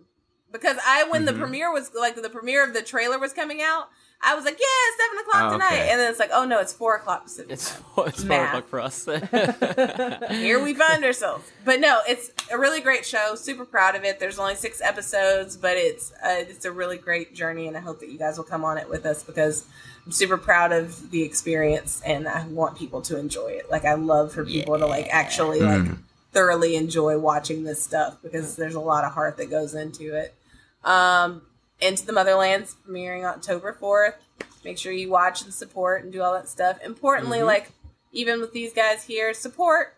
Eastern. 0.48 0.52
Because 0.62 0.78
I, 0.86 1.04
when 1.10 1.26
the 1.26 1.34
premiere 1.34 1.72
was 1.72 1.92
like 1.94 2.16
the 2.22 2.30
premiere 2.30 2.64
of 2.66 2.74
the 2.74 2.82
trailer 2.82 3.20
was 3.20 3.34
coming 3.34 3.62
out, 3.62 3.90
I 4.22 4.34
was 4.34 4.46
like, 4.46 4.58
yeah, 4.60 5.06
seven 5.06 5.20
o'clock 5.28 5.44
Oh, 5.44 5.52
tonight, 5.54 5.82
okay. 5.82 5.90
and 5.92 6.00
then 6.00 6.10
it's 6.10 6.20
like, 6.20 6.30
oh 6.34 6.46
no, 6.46 6.60
it's 6.62 6.72
four 6.72 6.96
o'clock 6.96 7.26
Pacific. 7.26 7.52
It's 7.52 7.72
time. 7.72 7.84
four, 7.94 8.08
it's 8.08 8.24
four 8.24 8.46
o'clock 8.46 8.68
for 8.70 8.80
us. 8.80 9.06
Here 10.32 10.64
we 10.64 10.74
find 10.74 11.04
ourselves. 11.04 11.52
But 11.64 11.80
no, 11.82 12.00
it's 12.08 12.32
a 12.52 12.58
really 12.58 12.80
great 12.82 13.06
show. 13.06 13.36
Super 13.36 13.66
proud 13.66 13.96
of 13.96 14.04
it. 14.04 14.20
There's 14.20 14.40
only 14.40 14.56
six 14.56 14.82
episodes, 14.82 15.58
but 15.58 15.76
it's 15.78 16.12
uh, 16.24 16.44
it's 16.48 16.66
a 16.66 16.72
really 16.72 16.98
great 16.98 17.36
journey, 17.36 17.68
and 17.68 17.76
I 17.76 17.82
hope 17.82 18.00
that 18.00 18.10
you 18.10 18.18
guys 18.18 18.38
will 18.38 18.46
come 18.46 18.64
on 18.64 18.78
it 18.78 18.90
with 18.90 19.06
us 19.06 19.24
because 19.24 19.66
I'm 20.06 20.12
super 20.14 20.38
proud 20.38 20.72
of 20.72 21.12
the 21.12 21.22
experience, 21.24 22.02
and 22.06 22.28
I 22.28 22.48
want 22.48 22.78
people 22.78 23.02
to 23.04 23.20
enjoy 23.20 23.50
it. 23.50 23.70
Like 23.70 23.84
I 23.86 23.96
love 23.96 24.32
for 24.32 24.46
people 24.46 24.78
to 24.80 24.86
like 24.86 25.08
actually 25.12 25.60
like 25.60 25.88
thoroughly 26.36 26.76
enjoy 26.76 27.18
watching 27.18 27.64
this 27.64 27.82
stuff 27.82 28.18
because 28.22 28.58
there's 28.58 28.76
a 28.76 28.80
lot 28.80 29.06
of 29.06 29.14
heart 29.14 29.38
that 29.38 29.50
goes 29.50 29.74
into 29.74 30.14
it. 30.14 30.36
Um, 30.84 31.44
Into 31.80 32.06
the 32.06 32.14
Motherland's 32.14 32.76
premiering 32.88 33.24
October 33.24 33.76
4th. 33.82 34.16
Make 34.64 34.78
sure 34.78 34.92
you 34.92 35.10
watch 35.10 35.44
and 35.44 35.54
support 35.54 36.04
and 36.04 36.12
do 36.12 36.22
all 36.22 36.34
that 36.34 36.50
stuff. 36.50 36.78
Importantly, 36.84 37.42
like 37.42 37.72
even 38.12 38.42
with 38.42 38.52
these 38.52 38.74
guys 38.74 39.04
here, 39.06 39.34
support, 39.34 39.96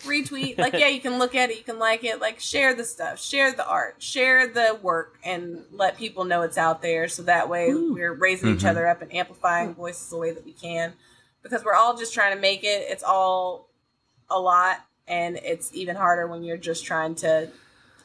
retweet. 0.00 0.58
like, 0.58 0.72
yeah, 0.72 0.88
you 0.88 1.00
can 1.00 1.18
look 1.18 1.34
at 1.34 1.50
it, 1.50 1.56
you 1.58 1.64
can 1.64 1.78
like 1.78 2.02
it, 2.04 2.20
like 2.20 2.40
share 2.40 2.74
the 2.74 2.84
stuff, 2.84 3.20
share 3.20 3.52
the 3.52 3.66
art, 3.66 4.02
share 4.02 4.46
the 4.46 4.78
work, 4.82 5.18
and 5.24 5.62
let 5.70 5.96
people 5.96 6.24
know 6.24 6.42
it's 6.42 6.58
out 6.58 6.82
there. 6.82 7.08
So 7.08 7.22
that 7.24 7.48
way 7.48 7.72
we're 7.74 8.12
raising 8.14 8.54
each 8.56 8.64
other 8.64 8.86
up 8.88 9.02
and 9.02 9.14
amplifying 9.14 9.74
voices 9.74 10.10
the 10.10 10.18
way 10.18 10.32
that 10.32 10.44
we 10.44 10.52
can. 10.52 10.94
Because 11.42 11.64
we're 11.64 11.74
all 11.74 11.96
just 11.96 12.12
trying 12.12 12.34
to 12.34 12.40
make 12.40 12.64
it. 12.64 12.86
It's 12.88 13.04
all 13.04 13.68
a 14.28 14.40
lot, 14.40 14.84
and 15.08 15.36
it's 15.36 15.72
even 15.74 15.96
harder 15.96 16.26
when 16.26 16.42
you're 16.42 16.56
just 16.56 16.84
trying 16.84 17.14
to 17.16 17.48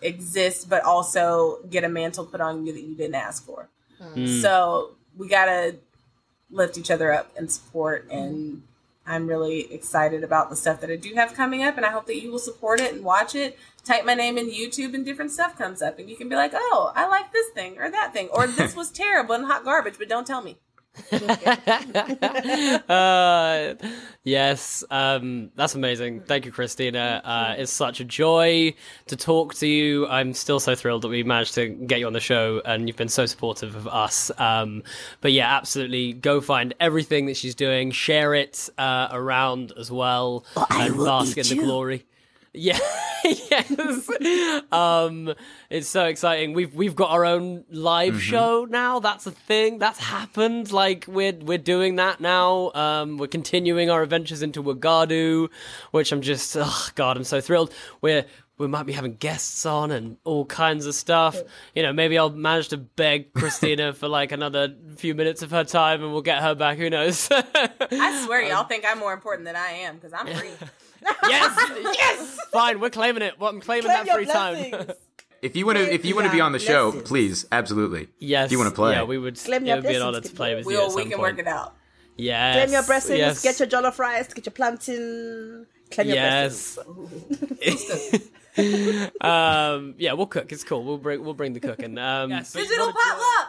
exist, 0.02 0.70
but 0.70 0.84
also 0.84 1.60
get 1.70 1.84
a 1.84 1.89
mantle 1.89 2.26
put 2.26 2.41
on 2.41 2.66
you 2.66 2.74
that 2.74 2.82
you 2.82 2.95
didn't 2.95 3.16
ask 3.16 3.45
for. 3.45 3.70
Hmm. 3.99 4.26
So 4.41 4.91
we 5.18 5.28
gotta 5.28 5.76
lift 6.49 6.78
each 6.78 6.91
other 6.91 7.14
up 7.14 7.32
and 7.38 7.52
support 7.52 8.08
and 8.10 8.64
I'm 9.06 9.28
really 9.28 9.74
excited 9.74 10.24
about 10.24 10.49
the 10.49 10.56
stuff 10.56 10.82
that 10.82 10.89
I 10.89 10.95
do 10.95 11.14
have 11.16 11.34
coming 11.34 11.64
up 11.64 11.78
and 11.78 11.86
I 11.86 11.89
hope 11.89 12.06
that 12.06 12.22
you 12.22 12.32
will 12.32 12.39
support 12.39 12.80
it 12.80 12.93
and 12.93 13.04
watch 13.04 13.36
it. 13.36 13.58
Type 13.84 14.06
my 14.06 14.14
name 14.14 14.38
in 14.38 14.49
YouTube 14.49 14.93
and 14.93 15.04
different 15.04 15.32
stuff 15.32 15.58
comes 15.58 15.82
up 15.82 15.97
and 15.97 16.10
you 16.10 16.16
can 16.16 16.30
be 16.30 16.36
like, 16.36 16.52
Oh, 16.54 16.91
I 16.95 17.08
like 17.08 17.32
this 17.34 17.49
thing 17.49 17.78
or 17.80 17.89
that 17.89 18.14
thing 18.14 18.30
or 18.30 18.47
this 18.47 18.76
was 18.76 18.91
terrible 18.91 19.36
and 19.36 19.45
hot 19.45 19.64
garbage, 19.64 19.95
but 19.97 20.10
don't 20.10 20.28
tell 20.28 20.41
me. 20.41 20.58
Uh, 22.89 23.75
yes, 24.23 24.83
um, 24.89 25.51
that's 25.55 25.75
amazing. 25.75 26.21
Thank 26.21 26.45
you, 26.45 26.51
Krystina. 26.51 27.21
Uh, 27.23 27.55
it's 27.57 27.71
such 27.71 27.99
a 27.99 28.03
joy 28.03 28.73
to 29.07 29.15
talk 29.15 29.55
to 29.55 29.67
you. 29.67 30.07
I'm 30.07 30.33
still 30.33 30.59
so 30.59 30.75
thrilled 30.75 31.03
that 31.03 31.07
we 31.07 31.23
managed 31.23 31.55
to 31.55 31.69
get 31.69 31.99
you 31.99 32.07
on 32.07 32.13
the 32.13 32.19
show, 32.19 32.61
and 32.65 32.87
you've 32.87 32.97
been 32.97 33.09
so 33.09 33.25
supportive 33.25 33.75
of 33.75 33.87
us. 33.87 34.31
Um, 34.37 34.83
but 35.21 35.31
yeah, 35.31 35.55
absolutely, 35.55 36.13
go 36.13 36.41
find 36.41 36.73
everything 36.79 37.25
that 37.27 37.37
she's 37.37 37.55
doing, 37.55 37.91
share 37.91 38.33
it 38.33 38.69
uh, 38.77 39.07
around 39.11 39.73
as 39.77 39.91
well, 39.91 40.45
and 40.69 40.97
bask 40.97 41.37
in 41.37 41.47
the 41.47 41.55
glory. 41.63 42.05
Yeah, 42.54 42.80
yes. 43.24 44.10
Um, 44.74 45.34
it's 45.70 45.88
so 45.88 46.06
exciting. 46.06 46.54
We've 46.54 46.74
we've 46.74 46.95
got 46.95 47.12
our 47.12 47.24
own 47.24 47.64
live 47.70 48.22
show 48.22 48.66
now. 48.70 48.99
That's 48.99 49.26
a 49.26 49.32
thing. 49.32 49.80
That's 49.80 49.99
happened. 49.99 50.72
Like 50.74 51.06
we're 51.08 51.32
we're 51.34 51.58
doing 51.58 51.95
that 51.95 52.20
now. 52.20 52.72
Um, 52.74 53.18
we're 53.18 53.28
continuing 53.28 53.89
our 53.89 54.04
adventures 54.04 54.41
into 54.41 54.62
Wagadu, 54.62 55.49
which 55.91 56.12
I'm 56.12 56.22
just 56.22 56.58
oh 56.60 56.88
god, 56.95 57.16
I'm 57.16 57.24
so 57.24 57.39
thrilled. 57.39 57.74
We're 58.02 58.26
we 58.58 58.68
might 58.68 58.86
be 58.86 58.93
having 58.93 59.16
guests 59.16 59.66
on 59.66 59.91
and 59.91 60.18
all 60.24 60.45
kinds 60.45 60.86
of 60.86 60.93
stuff. 60.93 61.38
You 61.74 61.84
know, 61.84 61.93
maybe 61.93 62.18
I'll 62.18 62.30
manage 62.30 62.68
to 62.70 62.78
beg 62.78 63.34
Krystina 63.34 63.95
for 63.95 64.08
like 64.08 64.34
another 64.34 64.76
few 64.97 65.16
minutes 65.16 65.41
of 65.41 65.52
her 65.52 65.64
time, 65.64 66.04
and 66.04 66.12
we'll 66.12 66.22
get 66.22 66.41
her 66.41 66.54
back. 66.54 66.78
Who 66.78 66.89
knows? 66.89 67.30
I 67.32 68.24
swear 68.26 68.41
y'all 68.49 68.66
think 68.66 68.86
I'm 68.86 68.99
more 68.99 69.14
important 69.14 69.45
than 69.45 69.56
I 69.56 69.70
am 69.70 69.95
because 69.95 70.14
I'm 70.14 70.28
free. 70.28 70.52
Yes, 71.28 71.70
yes. 71.97 72.38
Fine, 72.52 72.80
we're 72.80 72.89
claiming 72.89 73.24
it. 73.24 73.39
Well, 73.39 73.49
I'm 73.49 73.62
claiming 73.62 73.86
Claim 73.91 74.06
that 74.06 74.16
free 74.16 74.26
time. 74.26 74.91
If 75.41 75.56
you 75.56 75.66
want 75.66 75.80
to, 75.80 75.91
if 75.91 76.06
you 76.06 76.14
want 76.14 76.28
to 76.28 76.32
be 76.32 76.39
on 76.39 76.52
the 76.52 76.60
show, 76.60 76.91
blessings. 76.91 77.10
please, 77.10 77.45
absolutely. 77.52 78.10
Yes. 78.20 78.45
If 78.45 78.52
you 78.52 78.60
want 78.60 78.70
to 78.70 78.76
play, 78.76 78.93
Yeah, 78.93 79.02
we 79.06 79.18
would. 79.18 79.39
Claim 79.39 79.64
it 79.64 79.68
your 79.70 79.78
would 79.78 79.82
be 79.82 79.88
an 79.95 80.02
blessings, 80.02 80.04
honor 80.04 80.22
to 80.22 80.28
kid. 80.30 80.36
play 80.38 80.54
with 80.54 80.66
you. 80.66 80.72
We'll, 80.74 80.82
at 80.91 80.95
we 80.95 81.02
some 81.02 81.10
can 81.10 81.18
point. 81.20 81.38
work 81.38 81.39
it 81.39 81.47
out. 81.47 81.74
Yes. 82.16 82.56
Claim 82.58 82.72
your 82.74 82.84
blessings. 82.84 83.18
Yes. 83.18 83.41
Get 83.41 83.60
your 83.60 83.68
jollof 83.68 83.97
rice. 83.97 84.32
Get 84.32 84.45
your 84.45 84.54
plantain. 84.54 85.66
Claim 85.89 86.08
your 86.10 86.16
Yes. 86.18 86.78
blessings. 86.86 88.30
um. 89.22 89.95
Yeah, 89.97 90.14
we'll 90.14 90.28
cook. 90.28 90.52
It's 90.52 90.64
cool. 90.64 90.84
We'll 90.84 90.99
bring. 90.99 91.24
We'll 91.24 91.34
bring 91.34 91.54
the 91.54 91.60
cooking. 91.60 91.97
Um. 91.97 92.30
but- 92.30 92.47
Digital 92.54 92.93
potluck. 92.93 93.47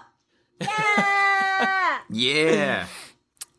Yeah. 0.62 1.98
yeah. 2.08 2.86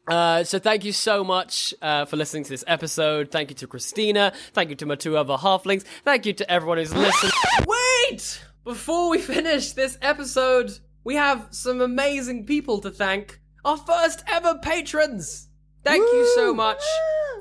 Uh, 0.08 0.44
so 0.44 0.60
thank 0.60 0.84
you 0.84 0.92
so 0.92 1.24
much 1.24 1.74
uh, 1.82 2.06
for 2.06 2.18
listening 2.18 2.44
to 2.44 2.50
this 2.50 2.64
episode. 2.68 3.32
Thank 3.32 3.50
you 3.50 3.56
to 3.56 3.68
Krystina. 3.68 4.34
Thank 4.54 4.70
you 4.70 4.76
to 4.78 4.86
my 4.86 4.96
two 4.96 5.18
other 5.18 5.36
halflings. 5.36 5.84
Thank 6.04 6.26
you 6.26 6.34
to 6.34 6.52
everyone 6.52 6.78
who's 6.78 6.94
listened. 6.94 7.32
Wait! 7.66 8.44
Before 8.64 9.10
we 9.10 9.20
finish 9.20 9.72
this 9.72 9.98
episode, 10.02 10.72
we 11.04 11.16
have 11.16 11.48
some 11.52 11.82
amazing 11.82 12.46
people 12.46 12.80
to 12.82 12.92
thank. 12.92 13.40
Our 13.66 13.78
first 13.78 14.24
ever 14.28 14.60
patrons. 14.62 15.48
Thank 15.84 16.02
you 16.02 16.32
so 16.36 16.54
much 16.54 16.82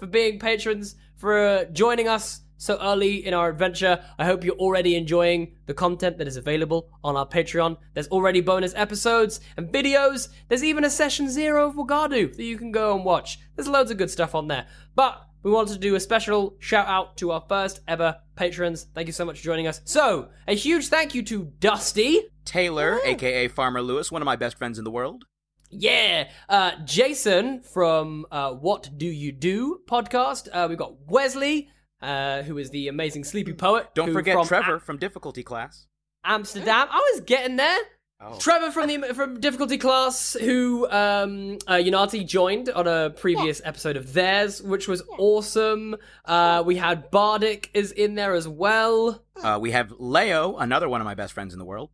for 0.00 0.06
being 0.06 0.38
patrons, 0.38 0.96
for 1.16 1.38
uh, 1.38 1.64
joining 1.66 2.08
us 2.08 2.40
so 2.62 2.78
early 2.80 3.26
in 3.26 3.34
our 3.34 3.48
adventure. 3.48 3.98
I 4.20 4.24
hope 4.24 4.44
you're 4.44 4.54
already 4.54 4.94
enjoying 4.94 5.56
the 5.66 5.74
content 5.74 6.16
that 6.18 6.28
is 6.28 6.36
available 6.36 6.88
on 7.02 7.16
our 7.16 7.26
Patreon. 7.26 7.76
There's 7.92 8.06
already 8.06 8.40
bonus 8.40 8.72
episodes 8.76 9.40
and 9.56 9.72
videos. 9.72 10.28
There's 10.46 10.62
even 10.62 10.84
a 10.84 10.90
session 10.90 11.28
zero 11.28 11.66
of 11.66 11.74
Wagadu 11.74 12.36
that 12.36 12.44
you 12.44 12.56
can 12.56 12.70
go 12.70 12.94
and 12.94 13.04
watch. 13.04 13.40
There's 13.56 13.66
loads 13.66 13.90
of 13.90 13.98
good 13.98 14.12
stuff 14.12 14.36
on 14.36 14.46
there. 14.46 14.68
But 14.94 15.26
we 15.42 15.50
want 15.50 15.70
to 15.70 15.78
do 15.78 15.96
a 15.96 16.00
special 16.00 16.54
shout 16.60 16.86
out 16.86 17.16
to 17.16 17.32
our 17.32 17.44
first 17.48 17.80
ever 17.88 18.18
patrons. 18.36 18.86
Thank 18.94 19.08
you 19.08 19.12
so 19.12 19.24
much 19.24 19.38
for 19.38 19.44
joining 19.44 19.66
us. 19.66 19.80
So, 19.84 20.28
a 20.46 20.54
huge 20.54 20.86
thank 20.86 21.16
you 21.16 21.24
to 21.24 21.50
Dusty. 21.58 22.20
Taylor, 22.44 23.00
aka 23.04 23.48
Farmer 23.48 23.82
Lewis, 23.82 24.12
one 24.12 24.22
of 24.22 24.26
my 24.26 24.36
best 24.36 24.56
friends 24.56 24.78
in 24.78 24.84
the 24.84 24.90
world. 24.92 25.24
Yeah, 25.68 26.28
uh, 26.48 26.72
Jason 26.84 27.62
from 27.62 28.24
uh, 28.30 28.52
What 28.52 28.90
Do 28.96 29.06
You 29.06 29.32
Do 29.32 29.80
podcast. 29.88 30.48
Uh, 30.52 30.66
we've 30.68 30.78
got 30.78 30.94
Wesley, 31.08 31.70
uh, 32.02 32.42
who 32.42 32.58
is 32.58 32.70
the 32.70 32.88
amazing 32.88 33.24
sleepy 33.24 33.52
poet. 33.52 33.88
Don't 33.94 34.12
forget 34.12 34.34
from 34.34 34.46
Trevor 34.46 34.76
A- 34.76 34.80
from 34.80 34.98
difficulty 34.98 35.42
class. 35.42 35.86
Amsterdam. 36.24 36.88
I 36.90 37.10
was 37.12 37.20
getting 37.22 37.56
there. 37.56 37.78
Oh. 38.24 38.38
Trevor 38.38 38.70
from 38.70 38.86
the 38.86 39.14
from 39.14 39.40
difficulty 39.40 39.78
class, 39.78 40.36
who 40.38 40.88
um, 40.88 41.58
uh, 41.66 41.72
Unati 41.72 42.24
joined 42.24 42.68
on 42.68 42.86
a 42.86 43.10
previous 43.10 43.60
episode 43.64 43.96
of 43.96 44.12
theirs, 44.12 44.62
which 44.62 44.86
was 44.86 45.02
awesome. 45.18 45.96
Uh, 46.24 46.62
we 46.64 46.76
had 46.76 47.10
Bardic 47.10 47.70
is 47.74 47.90
in 47.90 48.14
there 48.14 48.34
as 48.34 48.46
well. 48.46 49.24
Uh, 49.42 49.58
we 49.60 49.72
have 49.72 49.92
Leo, 49.98 50.56
another 50.56 50.88
one 50.88 51.00
of 51.00 51.04
my 51.04 51.16
best 51.16 51.32
friends 51.32 51.52
in 51.52 51.58
the 51.58 51.64
world. 51.64 51.90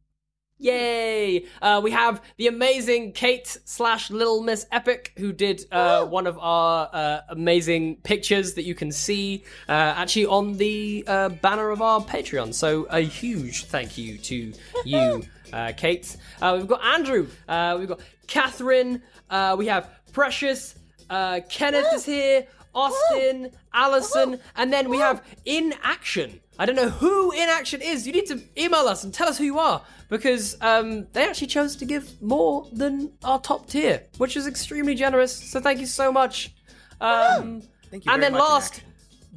Yay! 0.60 1.44
Uh, 1.62 1.80
we 1.82 1.92
have 1.92 2.20
the 2.36 2.48
amazing 2.48 3.12
Kate 3.12 3.58
slash 3.64 4.10
Little 4.10 4.42
Miss 4.42 4.66
Epic, 4.72 5.12
who 5.16 5.32
did 5.32 5.64
uh, 5.70 6.04
one 6.04 6.26
of 6.26 6.36
our 6.40 6.90
uh, 6.92 7.20
amazing 7.28 7.96
pictures 8.02 8.54
that 8.54 8.64
you 8.64 8.74
can 8.74 8.90
see 8.90 9.44
uh, 9.68 9.72
actually 9.72 10.26
on 10.26 10.56
the 10.56 11.04
uh, 11.06 11.28
banner 11.28 11.70
of 11.70 11.80
our 11.80 12.00
Patreon. 12.00 12.52
So 12.52 12.84
a 12.90 13.00
huge 13.00 13.66
thank 13.66 13.96
you 13.96 14.18
to 14.18 14.52
you, 14.84 15.22
uh, 15.52 15.72
Kate. 15.76 16.16
Uh, 16.42 16.56
we've 16.58 16.66
got 16.66 16.84
Andrew. 16.84 17.28
Uh, 17.48 17.76
we've 17.78 17.88
got 17.88 18.00
Catherine. 18.26 19.00
Uh, 19.30 19.54
we 19.56 19.66
have 19.66 19.88
Precious. 20.12 20.74
Uh, 21.08 21.40
Kenneth 21.48 21.86
is 21.94 22.04
here. 22.04 22.46
Austin, 22.74 23.50
Allison, 23.72 24.38
and 24.54 24.72
then 24.72 24.88
we 24.88 24.98
have 24.98 25.24
In 25.44 25.74
Action. 25.82 26.40
I 26.58 26.66
don't 26.66 26.76
know 26.76 26.88
who 26.88 27.30
In 27.32 27.48
Action 27.48 27.80
is. 27.80 28.06
You 28.06 28.12
need 28.12 28.26
to 28.26 28.40
email 28.56 28.88
us 28.88 29.04
and 29.04 29.14
tell 29.14 29.28
us 29.28 29.38
who 29.38 29.44
you 29.44 29.58
are 29.58 29.82
because 30.08 30.56
um, 30.60 31.06
they 31.12 31.24
actually 31.24 31.46
chose 31.46 31.76
to 31.76 31.84
give 31.84 32.20
more 32.20 32.66
than 32.72 33.12
our 33.22 33.40
top 33.40 33.68
tier, 33.68 34.02
which 34.16 34.36
is 34.36 34.46
extremely 34.46 34.96
generous. 34.96 35.32
So 35.32 35.60
thank 35.60 35.78
you 35.78 35.86
so 35.86 36.10
much. 36.10 36.54
Um, 37.00 37.62
Thank 37.90 38.04
you 38.04 38.12
and 38.12 38.22
then 38.22 38.32
last, 38.32 38.82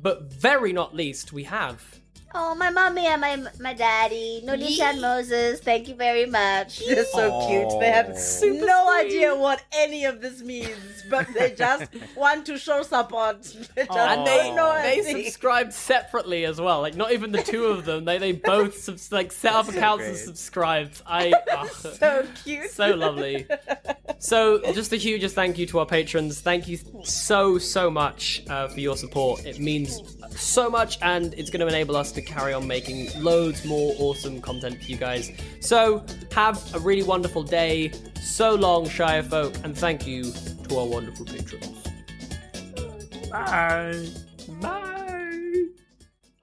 but 0.01 0.23
very 0.33 0.73
not 0.73 0.95
least, 0.95 1.31
we 1.31 1.43
have 1.43 2.00
Oh, 2.33 2.55
my 2.55 2.69
mommy 2.69 3.07
and 3.07 3.19
my 3.19 3.43
my 3.59 3.73
daddy, 3.73 4.41
Noli-chan 4.45 5.01
Moses. 5.01 5.59
Thank 5.59 5.89
you 5.89 5.95
very 5.95 6.25
much. 6.25 6.79
They're 6.79 7.03
so 7.05 7.45
cute. 7.47 7.79
They 7.81 7.91
have 7.91 8.17
Super 8.17 8.65
no 8.65 8.85
sweet. 8.99 9.05
idea 9.07 9.35
what 9.35 9.63
any 9.73 10.05
of 10.05 10.21
this 10.21 10.41
means, 10.41 11.03
but 11.09 11.27
they 11.33 11.51
just 11.57 11.91
want 12.15 12.45
to 12.45 12.57
show 12.57 12.83
support. 12.83 13.37
They 13.75 13.85
just 13.85 13.97
and 13.97 14.25
they 14.25 14.53
know 14.55 14.73
they 14.81 14.93
anything. 14.99 15.23
subscribed 15.25 15.73
separately 15.73 16.45
as 16.45 16.59
well. 16.61 16.79
Like 16.81 16.95
not 16.95 17.11
even 17.11 17.31
the 17.31 17.43
two 17.43 17.65
of 17.65 17.83
them. 17.85 18.05
They 18.05 18.17
they 18.17 18.31
both 18.31 18.77
subs- 18.85 19.11
like 19.11 19.31
set 19.31 19.53
up 19.53 19.67
accounts 19.67 20.05
and 20.05 20.13
great. 20.13 20.25
subscribed. 20.25 21.01
I 21.05 21.33
oh, 21.51 21.67
so 21.67 22.25
cute. 22.43 22.71
so 22.71 22.95
lovely. 22.95 23.45
So, 24.19 24.59
just 24.73 24.93
a 24.93 24.97
hugest 24.97 25.33
thank 25.33 25.57
you 25.57 25.65
to 25.67 25.79
our 25.79 25.85
patrons. 25.85 26.41
Thank 26.41 26.67
you 26.67 26.77
so, 27.03 27.57
so 27.57 27.89
much 27.89 28.43
uh, 28.47 28.67
for 28.67 28.79
your 28.79 28.95
support. 28.95 29.45
It 29.45 29.59
means 29.59 29.99
so 30.35 30.69
much, 30.69 30.99
and 31.01 31.33
it's 31.33 31.49
going 31.49 31.61
to 31.61 31.67
enable 31.67 31.95
us 31.95 32.11
to 32.23 32.33
carry 32.33 32.53
on 32.53 32.67
making 32.67 33.09
loads 33.21 33.65
more 33.65 33.93
awesome 33.99 34.41
content 34.41 34.83
for 34.83 34.91
you 34.91 34.97
guys. 34.97 35.31
So, 35.59 36.03
have 36.31 36.73
a 36.75 36.79
really 36.79 37.03
wonderful 37.03 37.43
day. 37.43 37.91
So 38.21 38.55
long, 38.55 38.87
Shire 38.87 39.23
folk, 39.23 39.53
and 39.63 39.77
thank 39.77 40.07
you 40.07 40.31
to 40.69 40.77
our 40.77 40.85
wonderful 40.85 41.25
patrons. 41.25 41.83
Bye. 43.29 44.07
Bye. 44.59 45.65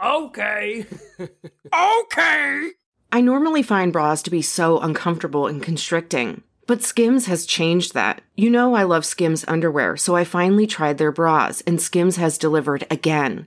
Okay. 0.03 0.87
Okay. 1.71 2.71
I 3.13 3.21
normally 3.21 3.63
find 3.63 3.93
bras 3.93 4.23
to 4.23 4.31
be 4.31 4.43
so 4.43 4.79
uncomfortable 4.79 5.47
and 5.47 5.63
constricting, 5.63 6.43
but 6.67 6.83
Skims 6.83 7.27
has 7.27 7.45
changed 7.47 7.95
that. 7.95 8.23
You 8.37 8.49
know 8.51 8.75
I 8.75 8.85
love 8.85 9.05
Skims 9.05 9.45
underwear, 9.49 9.97
so 9.97 10.17
I 10.17 10.25
finally 10.25 10.67
tried 10.67 10.99
their 10.99 11.13
bras, 11.13 11.61
and 11.67 11.81
Skims 11.81 12.17
has 12.17 12.39
delivered 12.39 12.87
again. 12.91 13.47